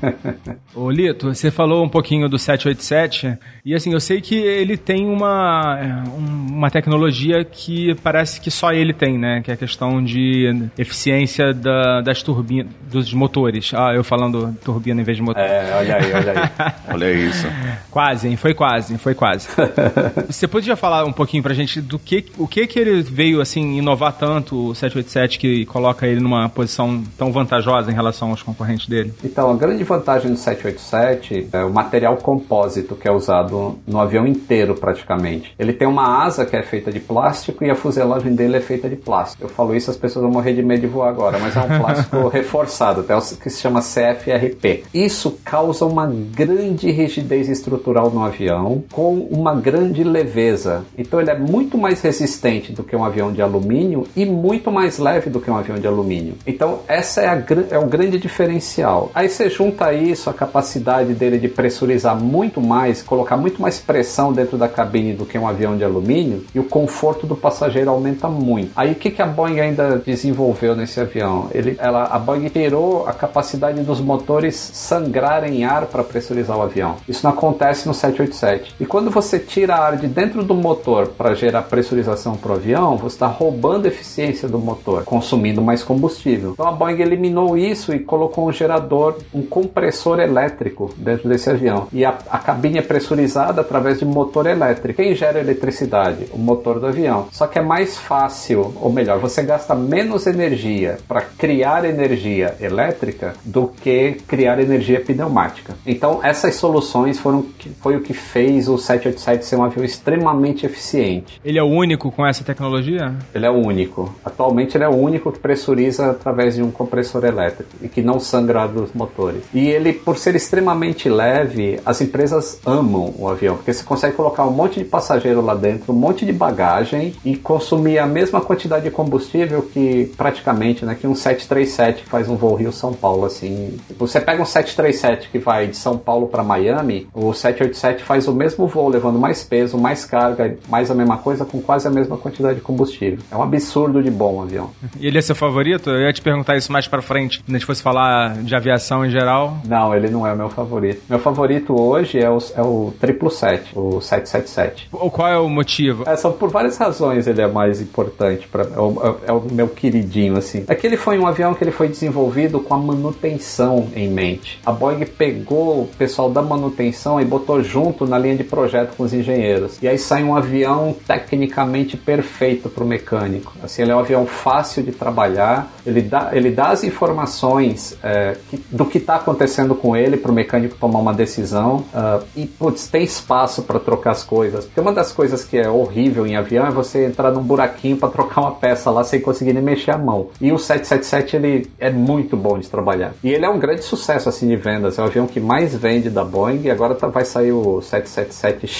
Ô 0.74 0.90
Lito, 0.90 1.32
você 1.34 1.50
falou 1.50 1.84
um 1.84 1.88
pouquinho 1.88 2.28
do 2.28 2.38
787 2.38 3.38
e 3.64 3.74
assim, 3.74 3.92
eu 3.92 4.00
sei 4.00 4.20
que 4.20 4.34
ele 4.34 4.76
tem 4.76 5.06
uma, 5.06 5.78
é, 5.80 6.08
um- 6.10 6.54
uma 6.56 6.70
tecnologia 6.70 7.44
que 7.44 7.94
parece 8.02 8.40
que 8.40 8.50
só 8.50 8.72
ele 8.72 8.92
tem, 8.92 9.16
né? 9.18 9.40
Que 9.42 9.50
é 9.50 9.54
a 9.54 9.56
questão 9.56 10.02
de 10.02 10.68
eficiência 10.76 11.52
da- 11.54 12.00
das 12.00 12.22
turbinas, 12.22 12.72
dos 12.90 13.12
motores. 13.14 13.72
Ah, 13.74 13.92
eu 13.94 14.02
falando 14.02 14.54
turbina 14.64 15.00
em 15.00 15.04
vez 15.04 15.16
de 15.16 15.22
motor. 15.22 15.42
É, 15.42 15.74
olha 15.76 15.96
aí, 15.96 16.12
olha 16.12 16.32
aí. 16.32 16.72
Olha 16.94 17.12
isso. 17.12 17.46
Quase, 17.90 18.28
hein? 18.28 18.36
Foi 18.36 18.54
quase, 18.54 18.96
foi 18.98 19.14
quase. 19.14 19.43
Você 20.28 20.46
podia 20.46 20.76
falar 20.76 21.04
um 21.04 21.12
pouquinho 21.12 21.42
pra 21.42 21.54
gente 21.54 21.80
do 21.80 21.98
que 21.98 22.26
o 22.38 22.46
que 22.46 22.66
que 22.66 22.78
ele 22.78 23.02
veio 23.02 23.40
assim 23.40 23.78
inovar 23.78 24.12
tanto 24.12 24.70
o 24.70 24.74
787 24.74 25.38
que 25.38 25.66
coloca 25.66 26.06
ele 26.06 26.20
numa 26.20 26.48
posição 26.48 27.02
tão 27.16 27.32
vantajosa 27.32 27.90
em 27.90 27.94
relação 27.94 28.30
aos 28.30 28.42
concorrentes 28.42 28.86
dele? 28.86 29.12
Então, 29.22 29.50
a 29.50 29.54
grande 29.54 29.82
vantagem 29.84 30.30
do 30.30 30.36
787 30.36 31.48
é 31.52 31.64
o 31.64 31.72
material 31.72 32.16
compósito 32.16 32.94
que 32.94 33.08
é 33.08 33.12
usado 33.12 33.78
no 33.86 34.00
avião 34.00 34.26
inteiro, 34.26 34.74
praticamente. 34.74 35.54
Ele 35.58 35.72
tem 35.72 35.86
uma 35.86 36.24
asa 36.24 36.44
que 36.44 36.56
é 36.56 36.62
feita 36.62 36.92
de 36.92 37.00
plástico 37.00 37.64
e 37.64 37.70
a 37.70 37.74
fuselagem 37.74 38.34
dele 38.34 38.56
é 38.56 38.60
feita 38.60 38.88
de 38.88 38.96
plástico. 38.96 39.44
Eu 39.44 39.48
falo 39.48 39.74
isso, 39.74 39.90
as 39.90 39.96
pessoas 39.96 40.24
vão 40.24 40.32
morrer 40.32 40.54
de 40.54 40.62
medo 40.62 40.80
de 40.80 40.86
voar 40.86 41.08
agora, 41.08 41.38
mas 41.38 41.56
é 41.56 41.60
um 41.60 41.78
plástico 41.78 42.28
reforçado, 42.28 43.00
até 43.00 43.16
o 43.16 43.20
que 43.20 43.50
se 43.50 43.60
chama 43.60 43.80
CFRP. 43.80 44.84
Isso 44.92 45.38
causa 45.44 45.84
uma 45.84 46.06
grande 46.06 46.90
rigidez 46.90 47.48
estrutural 47.48 48.10
no 48.10 48.22
avião, 48.22 48.84
com 48.92 49.28
uma 49.34 49.54
grande 49.54 50.04
leveza. 50.04 50.84
Então, 50.96 51.20
ele 51.20 51.30
é 51.30 51.38
muito 51.38 51.76
mais 51.76 52.00
resistente 52.00 52.72
do 52.72 52.82
que 52.82 52.94
um 52.94 53.04
avião 53.04 53.32
de 53.32 53.42
alumínio 53.42 54.06
e 54.14 54.24
muito 54.24 54.70
mais 54.70 54.98
leve 54.98 55.28
do 55.28 55.40
que 55.40 55.50
um 55.50 55.56
avião 55.56 55.78
de 55.78 55.86
alumínio. 55.86 56.34
Então, 56.46 56.80
essa 56.86 57.20
é, 57.20 57.28
a, 57.28 57.44
é 57.70 57.78
o 57.78 57.86
grande 57.86 58.18
diferencial. 58.18 59.10
Aí 59.14 59.28
você 59.28 59.50
junta 59.50 59.92
isso, 59.92 60.30
a 60.30 60.34
capacidade 60.34 61.12
dele 61.14 61.38
de 61.38 61.48
pressurizar 61.48 62.16
muito 62.16 62.60
mais, 62.60 63.02
colocar 63.02 63.36
muito 63.36 63.60
mais 63.60 63.78
pressão 63.78 64.32
dentro 64.32 64.56
da 64.56 64.68
cabine 64.68 65.12
do 65.12 65.26
que 65.26 65.36
um 65.36 65.48
avião 65.48 65.76
de 65.76 65.84
alumínio, 65.84 66.44
e 66.54 66.60
o 66.60 66.64
conforto 66.64 67.26
do 67.26 67.36
passageiro 67.36 67.90
aumenta 67.90 68.28
muito. 68.28 68.70
Aí 68.76 68.92
o 68.92 68.94
que, 68.94 69.10
que 69.10 69.22
a 69.22 69.26
Boeing 69.26 69.60
ainda 69.60 69.98
desenvolveu 69.98 70.76
nesse 70.76 71.00
avião? 71.00 71.48
Ele, 71.52 71.76
ela, 71.78 72.04
a 72.04 72.18
Boeing 72.18 72.48
tirou 72.48 73.06
a 73.06 73.12
capacidade 73.12 73.80
dos 73.82 74.00
motores 74.00 74.54
sangrarem 74.54 75.64
ar 75.64 75.86
para 75.86 76.04
pressurizar 76.04 76.56
o 76.56 76.62
avião. 76.62 76.96
Isso 77.08 77.24
não 77.24 77.32
acontece 77.32 77.86
no 77.86 77.94
787. 77.94 78.76
E 78.78 78.86
quando 78.86 79.10
você 79.10 79.23
tira 79.38 79.74
ar 79.76 79.96
de 79.96 80.06
dentro 80.06 80.42
do 80.42 80.54
motor 80.54 81.08
para 81.08 81.34
gerar 81.34 81.62
pressurização 81.62 82.36
para 82.36 82.52
o 82.52 82.54
avião, 82.54 82.96
você 82.96 83.16
está 83.16 83.26
roubando 83.26 83.86
a 83.86 83.88
eficiência 83.88 84.48
do 84.48 84.58
motor, 84.58 85.04
consumindo 85.04 85.60
mais 85.60 85.82
combustível. 85.82 86.52
Então 86.52 86.66
a 86.66 86.72
Boeing 86.72 87.00
eliminou 87.00 87.56
isso 87.56 87.94
e 87.94 87.98
colocou 87.98 88.48
um 88.48 88.52
gerador, 88.52 89.18
um 89.32 89.42
compressor 89.42 90.20
elétrico 90.20 90.92
dentro 90.96 91.28
desse 91.28 91.50
avião. 91.50 91.88
E 91.92 92.04
a, 92.04 92.16
a 92.30 92.38
cabine 92.38 92.78
é 92.78 92.82
pressurizada 92.82 93.60
através 93.60 93.98
de 93.98 94.04
motor 94.04 94.46
elétrico. 94.46 95.02
Quem 95.02 95.14
gera 95.14 95.40
eletricidade? 95.40 96.26
O 96.32 96.38
motor 96.38 96.78
do 96.78 96.86
avião. 96.86 97.26
Só 97.30 97.46
que 97.46 97.58
é 97.58 97.62
mais 97.62 97.96
fácil, 97.96 98.74
ou 98.80 98.92
melhor, 98.92 99.18
você 99.18 99.42
gasta 99.42 99.74
menos 99.74 100.26
energia 100.26 100.98
para 101.08 101.20
criar 101.20 101.84
energia 101.84 102.54
elétrica 102.60 103.34
do 103.44 103.68
que 103.68 104.12
criar 104.26 104.58
energia 104.58 105.00
pneumática. 105.00 105.74
Então 105.86 106.20
essas 106.22 106.54
soluções 106.56 107.18
foram 107.18 107.44
foi 107.80 107.96
o 107.96 108.00
que 108.00 108.12
fez 108.12 108.68
o 108.68 108.78
787 109.12 109.44
ser 109.44 109.56
um 109.56 109.64
avião 109.64 109.84
extremamente 109.84 110.64
eficiente. 110.64 111.40
Ele 111.44 111.58
é 111.58 111.62
o 111.62 111.66
único 111.66 112.10
com 112.10 112.26
essa 112.26 112.42
tecnologia? 112.42 113.14
Ele 113.34 113.46
é 113.46 113.50
o 113.50 113.54
único. 113.54 114.14
Atualmente 114.24 114.76
ele 114.76 114.84
é 114.84 114.88
o 114.88 114.94
único 114.94 115.30
que 115.30 115.38
pressuriza 115.38 116.10
através 116.10 116.54
de 116.54 116.62
um 116.62 116.70
compressor 116.70 117.24
elétrico 117.24 117.70
e 117.82 117.88
que 117.88 118.02
não 118.02 118.18
sangra 118.18 118.66
dos 118.66 118.92
motores. 118.92 119.42
E 119.52 119.68
ele, 119.68 119.92
por 119.92 120.16
ser 120.16 120.34
extremamente 120.34 121.08
leve, 121.08 121.80
as 121.84 122.00
empresas 122.00 122.60
amam 122.64 123.14
o 123.18 123.28
avião, 123.28 123.56
porque 123.56 123.72
você 123.72 123.84
consegue 123.84 124.16
colocar 124.16 124.44
um 124.44 124.52
monte 124.52 124.78
de 124.78 124.84
passageiro 124.84 125.40
lá 125.40 125.54
dentro, 125.54 125.92
um 125.92 125.96
monte 125.96 126.24
de 126.24 126.32
bagagem 126.32 127.14
e 127.24 127.36
consumir 127.36 127.98
a 127.98 128.06
mesma 128.06 128.40
quantidade 128.40 128.84
de 128.84 128.90
combustível 128.90 129.62
que 129.62 130.12
praticamente, 130.16 130.84
né, 130.84 130.96
que 130.98 131.06
um 131.06 131.14
737 131.14 132.02
que 132.02 132.08
faz 132.08 132.28
um 132.28 132.36
voo 132.36 132.54
Rio-São 132.54 132.92
Paulo 132.92 133.24
assim. 133.24 133.76
Você 133.98 134.20
pega 134.20 134.42
um 134.42 134.46
737 134.46 135.30
que 135.30 135.38
vai 135.38 135.66
de 135.66 135.76
São 135.76 135.98
Paulo 135.98 136.28
para 136.28 136.42
Miami, 136.42 137.08
o 137.14 137.32
787 137.32 138.04
faz 138.04 138.28
o 138.28 138.32
mesmo 138.32 138.66
voo, 138.66 138.90
levando 138.94 139.18
mais 139.18 139.42
peso, 139.44 139.76
mais 139.76 140.04
carga, 140.04 140.56
mais 140.68 140.90
a 140.90 140.94
mesma 140.94 141.18
coisa 141.18 141.44
com 141.44 141.60
quase 141.60 141.86
a 141.86 141.90
mesma 141.90 142.16
quantidade 142.16 142.56
de 142.56 142.60
combustível. 142.60 143.18
É 143.30 143.36
um 143.36 143.42
absurdo 143.42 144.02
de 144.02 144.10
bom 144.10 144.36
o 144.36 144.42
avião. 144.42 144.70
E 144.98 145.06
ele 145.06 145.18
é 145.18 145.20
seu 145.20 145.34
favorito? 145.34 145.90
Eu 145.90 146.00
ia 146.06 146.12
te 146.12 146.22
perguntar 146.22 146.56
isso 146.56 146.72
mais 146.72 146.86
pra 146.88 147.02
frente, 147.02 147.40
quando 147.42 147.50
a 147.56 147.58
gente 147.58 147.66
fosse 147.66 147.82
falar 147.82 148.34
de 148.42 148.54
aviação 148.54 149.04
em 149.04 149.10
geral. 149.10 149.58
Não, 149.66 149.94
ele 149.94 150.08
não 150.08 150.26
é 150.26 150.32
o 150.32 150.36
meu 150.36 150.48
favorito. 150.48 151.02
Meu 151.08 151.18
favorito 151.18 151.78
hoje 151.78 152.18
é 152.18 152.30
o, 152.30 152.38
é 152.56 152.62
o 152.62 152.92
777, 153.00 153.72
o 153.78 154.00
777. 154.00 154.88
Ou 154.92 155.10
qual 155.10 155.28
é 155.28 155.38
o 155.38 155.48
motivo? 155.48 156.04
É, 156.08 156.16
são 156.16 156.32
por 156.32 156.48
várias 156.50 156.76
razões 156.76 157.26
ele 157.26 157.40
é 157.42 157.48
mais 157.48 157.80
importante 157.80 158.46
para 158.48 158.62
é, 158.64 158.78
o- 158.80 159.16
é 159.26 159.32
o 159.32 159.42
meu 159.50 159.68
queridinho 159.68 160.36
assim. 160.36 160.64
É 160.68 160.74
que 160.74 160.86
ele 160.86 160.96
foi 160.96 161.18
um 161.18 161.26
avião 161.26 161.54
que 161.54 161.62
ele 161.64 161.70
foi 161.72 161.88
desenvolvido 161.88 162.60
com 162.60 162.74
a 162.74 162.78
manutenção 162.78 163.88
em 163.94 164.08
mente. 164.08 164.60
A 164.66 164.72
Boeing 164.72 165.04
pegou 165.06 165.82
o 165.82 165.86
pessoal 165.98 166.30
da 166.30 166.42
manutenção 166.42 167.20
e 167.20 167.24
botou 167.24 167.62
junto 167.62 168.06
na 168.06 168.18
linha 168.18 168.36
de 168.36 168.44
projeto 168.44 168.83
com 168.96 169.02
os 169.02 169.12
engenheiros. 169.12 169.78
E 169.82 169.88
aí 169.88 169.98
sai 169.98 170.22
um 170.24 170.36
avião 170.36 170.94
tecnicamente 171.06 171.96
perfeito 171.96 172.68
para 172.68 172.84
o 172.84 172.86
mecânico. 172.86 173.52
Assim, 173.62 173.82
ele 173.82 173.90
é 173.92 173.96
um 173.96 173.98
avião 174.00 174.26
fácil 174.26 174.82
de 174.82 174.92
trabalhar. 174.92 175.70
Ele 175.86 176.00
dá, 176.02 176.30
ele 176.32 176.50
dá 176.50 176.68
as 176.68 176.84
informações 176.84 177.96
é, 178.02 178.36
que- 178.50 178.62
do 178.70 178.84
que 178.84 178.98
está 178.98 179.16
acontecendo 179.16 179.74
com 179.74 179.96
ele 179.96 180.16
para 180.16 180.30
o 180.30 180.34
mecânico 180.34 180.76
tomar 180.78 180.98
uma 181.00 181.14
decisão. 181.14 181.84
ah, 181.94 182.20
e 182.36 182.46
putz, 182.46 182.88
tem 182.88 183.02
espaço 183.04 183.62
para 183.62 183.78
trocar 183.78 184.10
as 184.12 184.22
coisas. 184.22 184.64
Porque 184.64 184.80
uma 184.80 184.92
das 184.92 185.12
coisas 185.12 185.44
que 185.44 185.56
é 185.56 185.68
horrível 185.68 186.26
em 186.26 186.36
avião 186.36 186.66
é 186.66 186.70
você 186.70 187.04
entrar 187.06 187.30
num 187.30 187.42
buraquinho 187.42 187.96
para 187.96 188.08
trocar 188.08 188.40
uma 188.42 188.52
peça 188.52 188.90
lá 188.90 189.04
sem 189.04 189.20
conseguir 189.20 189.52
nem 189.52 189.62
mexer 189.62 189.90
a 189.92 189.98
mão. 189.98 190.28
E 190.40 190.52
o 190.52 190.58
777 190.58 191.36
ele 191.36 191.70
é 191.78 191.90
muito 191.90 192.36
bom 192.36 192.58
de 192.58 192.68
trabalhar. 192.68 193.12
E 193.22 193.30
ele 193.30 193.44
é 193.44 193.48
um 193.48 193.58
grande 193.58 193.82
sucesso 193.82 194.28
assim 194.28 194.46
de 194.48 194.56
vendas. 194.56 194.98
É 194.98 195.02
o 195.02 195.04
avião 195.04 195.26
que 195.26 195.40
mais 195.40 195.74
vende 195.74 196.10
da 196.10 196.24
Boeing. 196.24 196.62
E 196.64 196.70
agora 196.70 196.94
tá- 196.94 197.06
vai 197.08 197.24
sair 197.24 197.52
o 197.52 197.80
777X. 197.80 198.73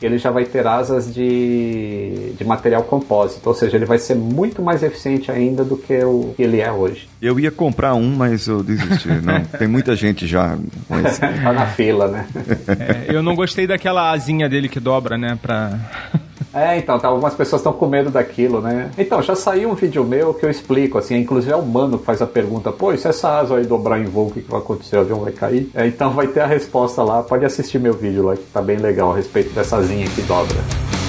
E 0.00 0.06
ele 0.06 0.18
já 0.18 0.30
vai 0.30 0.44
ter 0.44 0.66
asas 0.66 1.12
de, 1.12 2.32
de 2.36 2.44
material 2.44 2.82
compósito. 2.82 3.48
Ou 3.48 3.54
seja, 3.54 3.76
ele 3.76 3.86
vai 3.86 3.98
ser 3.98 4.14
muito 4.14 4.62
mais 4.62 4.82
eficiente 4.82 5.30
ainda 5.30 5.64
do 5.64 5.76
que 5.76 6.04
o 6.04 6.34
que 6.36 6.42
ele 6.42 6.60
é 6.60 6.70
hoje. 6.70 7.08
Eu 7.20 7.38
ia 7.40 7.50
comprar 7.50 7.94
um, 7.94 8.14
mas 8.14 8.46
eu 8.46 8.62
desisti. 8.62 9.08
Não, 9.22 9.42
tem 9.44 9.68
muita 9.68 9.96
gente 9.96 10.26
já 10.26 10.56
com 10.86 10.98
esse. 11.00 11.20
tá 11.20 11.52
na 11.52 11.66
fila, 11.66 12.08
né? 12.08 12.26
É, 12.68 13.14
eu 13.14 13.22
não 13.22 13.34
gostei 13.34 13.66
daquela 13.66 14.10
asinha 14.10 14.48
dele 14.48 14.68
que 14.68 14.80
dobra, 14.80 15.16
né? 15.18 15.38
Pra. 15.40 15.78
É, 16.52 16.76
então, 16.78 16.98
tá, 16.98 17.08
algumas 17.08 17.34
pessoas 17.34 17.60
estão 17.60 17.72
com 17.72 17.86
medo 17.86 18.10
daquilo, 18.10 18.60
né? 18.60 18.90
Então, 18.98 19.22
já 19.22 19.34
saiu 19.34 19.70
um 19.70 19.74
vídeo 19.74 20.04
meu 20.04 20.34
que 20.34 20.44
eu 20.44 20.50
explico, 20.50 20.98
assim, 20.98 21.16
inclusive 21.16 21.52
é 21.52 21.56
o 21.56 21.64
Mano 21.64 21.98
que 21.98 22.04
faz 22.04 22.20
a 22.20 22.26
pergunta, 22.26 22.72
pô, 22.72 22.92
e 22.92 22.98
se 22.98 23.08
essa 23.08 23.38
asa 23.38 23.56
aí 23.56 23.64
dobrar 23.64 24.00
em 24.00 24.04
voo, 24.04 24.26
o 24.26 24.30
que, 24.30 24.40
que 24.40 24.50
vai 24.50 24.60
acontecer? 24.60 24.96
O 24.96 25.00
avião 25.00 25.20
vai 25.20 25.32
cair? 25.32 25.70
É, 25.74 25.86
então 25.86 26.10
vai 26.10 26.26
ter 26.26 26.40
a 26.40 26.46
resposta 26.46 27.02
lá, 27.02 27.22
pode 27.22 27.44
assistir 27.44 27.78
meu 27.78 27.94
vídeo 27.94 28.24
lá, 28.24 28.36
que 28.36 28.42
tá 28.44 28.60
bem 28.60 28.76
legal 28.76 29.12
a 29.12 29.16
respeito 29.16 29.50
dessa 29.54 29.76
asinha 29.76 30.06
que 30.08 30.22
dobra. 30.22 30.99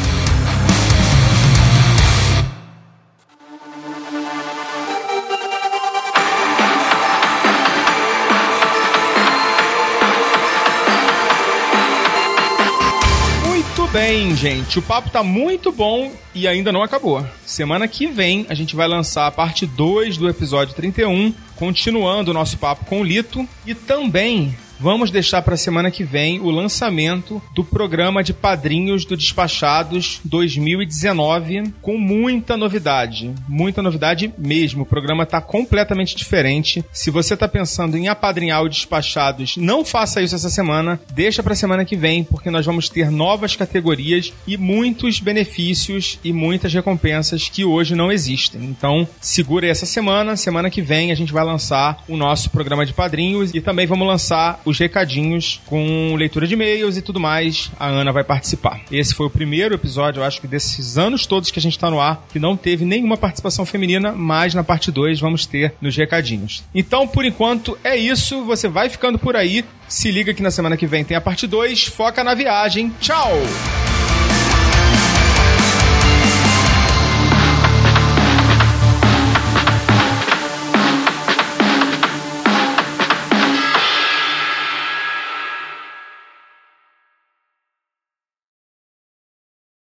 Bem, 14.12 14.36
gente. 14.36 14.78
O 14.78 14.82
papo 14.82 15.10
tá 15.10 15.24
muito 15.24 15.72
bom 15.72 16.12
e 16.36 16.46
ainda 16.46 16.70
não 16.70 16.84
acabou. 16.84 17.26
Semana 17.46 17.88
que 17.88 18.08
vem 18.08 18.46
a 18.50 18.54
gente 18.54 18.76
vai 18.76 18.86
lançar 18.86 19.26
a 19.26 19.32
parte 19.32 19.66
2 19.66 20.18
do 20.18 20.28
episódio 20.28 20.76
31, 20.76 21.34
continuando 21.56 22.32
o 22.32 22.34
nosso 22.34 22.58
papo 22.58 22.84
com 22.84 23.00
o 23.00 23.04
Lito 23.06 23.48
e 23.66 23.74
também 23.74 24.54
vamos 24.82 25.12
deixar 25.12 25.44
para 25.44 25.56
semana 25.56 25.92
que 25.92 26.04
vem 26.04 26.40
o 26.40 26.50
lançamento 26.50 27.40
do 27.54 27.64
programa 27.64 28.24
de 28.24 28.34
padrinhos 28.34 29.06
do 29.06 29.16
Despachados 29.16 30.20
2019 30.26 31.72
com 31.84 32.00
muita 32.00 32.58
novidade, 32.58 33.32
muita 33.48 33.84
novidade 33.84 34.34
mesmo. 34.40 34.82
O 34.82 34.86
programa 34.86 35.24
tá 35.24 35.40
completamente 35.40 36.16
diferente. 36.16 36.84
Se 36.92 37.12
você 37.12 37.38
tá 37.38 37.48
pensando 37.48 37.96
em 37.96 38.08
apadrinhar 38.08 38.64
o 38.64 38.70
Despachados, 38.70 39.56
não 39.56 39.86
faça 39.86 40.20
isso 40.20 40.34
essa 40.34 40.50
semana, 40.50 41.00
deixa 41.14 41.44
para 41.44 41.54
semana 41.54 41.86
que 41.86 41.96
vem, 41.96 42.24
porque 42.24 42.50
nós 42.50 42.66
vamos 42.66 42.90
ter 42.90 43.12
novas 43.12 43.56
categorias 43.56 44.34
e 44.48 44.58
muitos 44.58 45.20
benefícios 45.20 46.18
e 46.24 46.34
muitas 46.34 46.74
recompensas 46.74 47.48
que 47.48 47.64
hoje 47.64 47.94
não 47.94 48.12
existem. 48.12 48.64
Então, 48.64 49.08
segura 49.20 49.68
essa 49.68 49.86
semana, 49.86 50.36
semana 50.36 50.72
que 50.72 50.82
vem 50.82 51.12
a 51.12 51.16
gente 51.16 51.32
vai 51.32 51.46
lançar 51.46 52.04
o 52.08 52.18
nosso 52.18 52.50
programa 52.50 52.84
de 52.84 52.94
padrinhos 52.94 53.54
e 53.54 53.62
também 53.62 53.86
vamos 53.86 54.08
lançar 54.08 54.60
o 54.66 54.71
os 54.72 54.80
recadinhos 54.80 55.62
com 55.66 56.16
leitura 56.16 56.48
de 56.48 56.54
e-mails 56.54 56.98
e 56.98 57.02
tudo 57.02 57.20
mais. 57.20 57.72
A 57.80 57.88
Ana 57.88 58.12
vai 58.12 58.24
participar. 58.24 58.82
Esse 58.92 59.14
foi 59.14 59.28
o 59.28 59.30
primeiro 59.30 59.76
episódio, 59.76 60.22
eu 60.22 60.24
acho 60.26 60.42
que 60.42 60.48
desses 60.48 60.98
anos 60.98 61.26
todos 61.26 61.52
que 61.52 61.60
a 61.60 61.62
gente 61.62 61.78
tá 61.78 61.90
no 61.90 62.00
ar, 62.00 62.26
que 62.32 62.40
não 62.40 62.58
teve 62.58 62.86
nenhuma 62.86 63.18
participação 63.18 63.66
feminina, 63.66 64.12
mas 64.12 64.54
na 64.54 64.64
parte 64.64 64.92
2 64.92 65.20
vamos 65.20 65.46
ter 65.46 65.76
nos 65.82 65.96
recadinhos. 65.96 66.64
Então, 66.74 67.08
por 67.08 67.26
enquanto, 67.26 67.78
é 67.84 67.96
isso. 67.96 68.44
Você 68.46 68.68
vai 68.68 68.90
ficando 68.90 69.20
por 69.20 69.36
aí. 69.36 69.64
Se 69.88 70.10
liga 70.10 70.34
que 70.34 70.42
na 70.42 70.52
semana 70.52 70.78
que 70.78 70.88
vem 70.88 71.04
tem 71.04 71.16
a 71.16 71.22
parte 71.22 71.46
2. 71.46 71.86
Foca 71.86 72.24
na 72.24 72.34
viagem. 72.34 72.92
Tchau! 73.00 73.32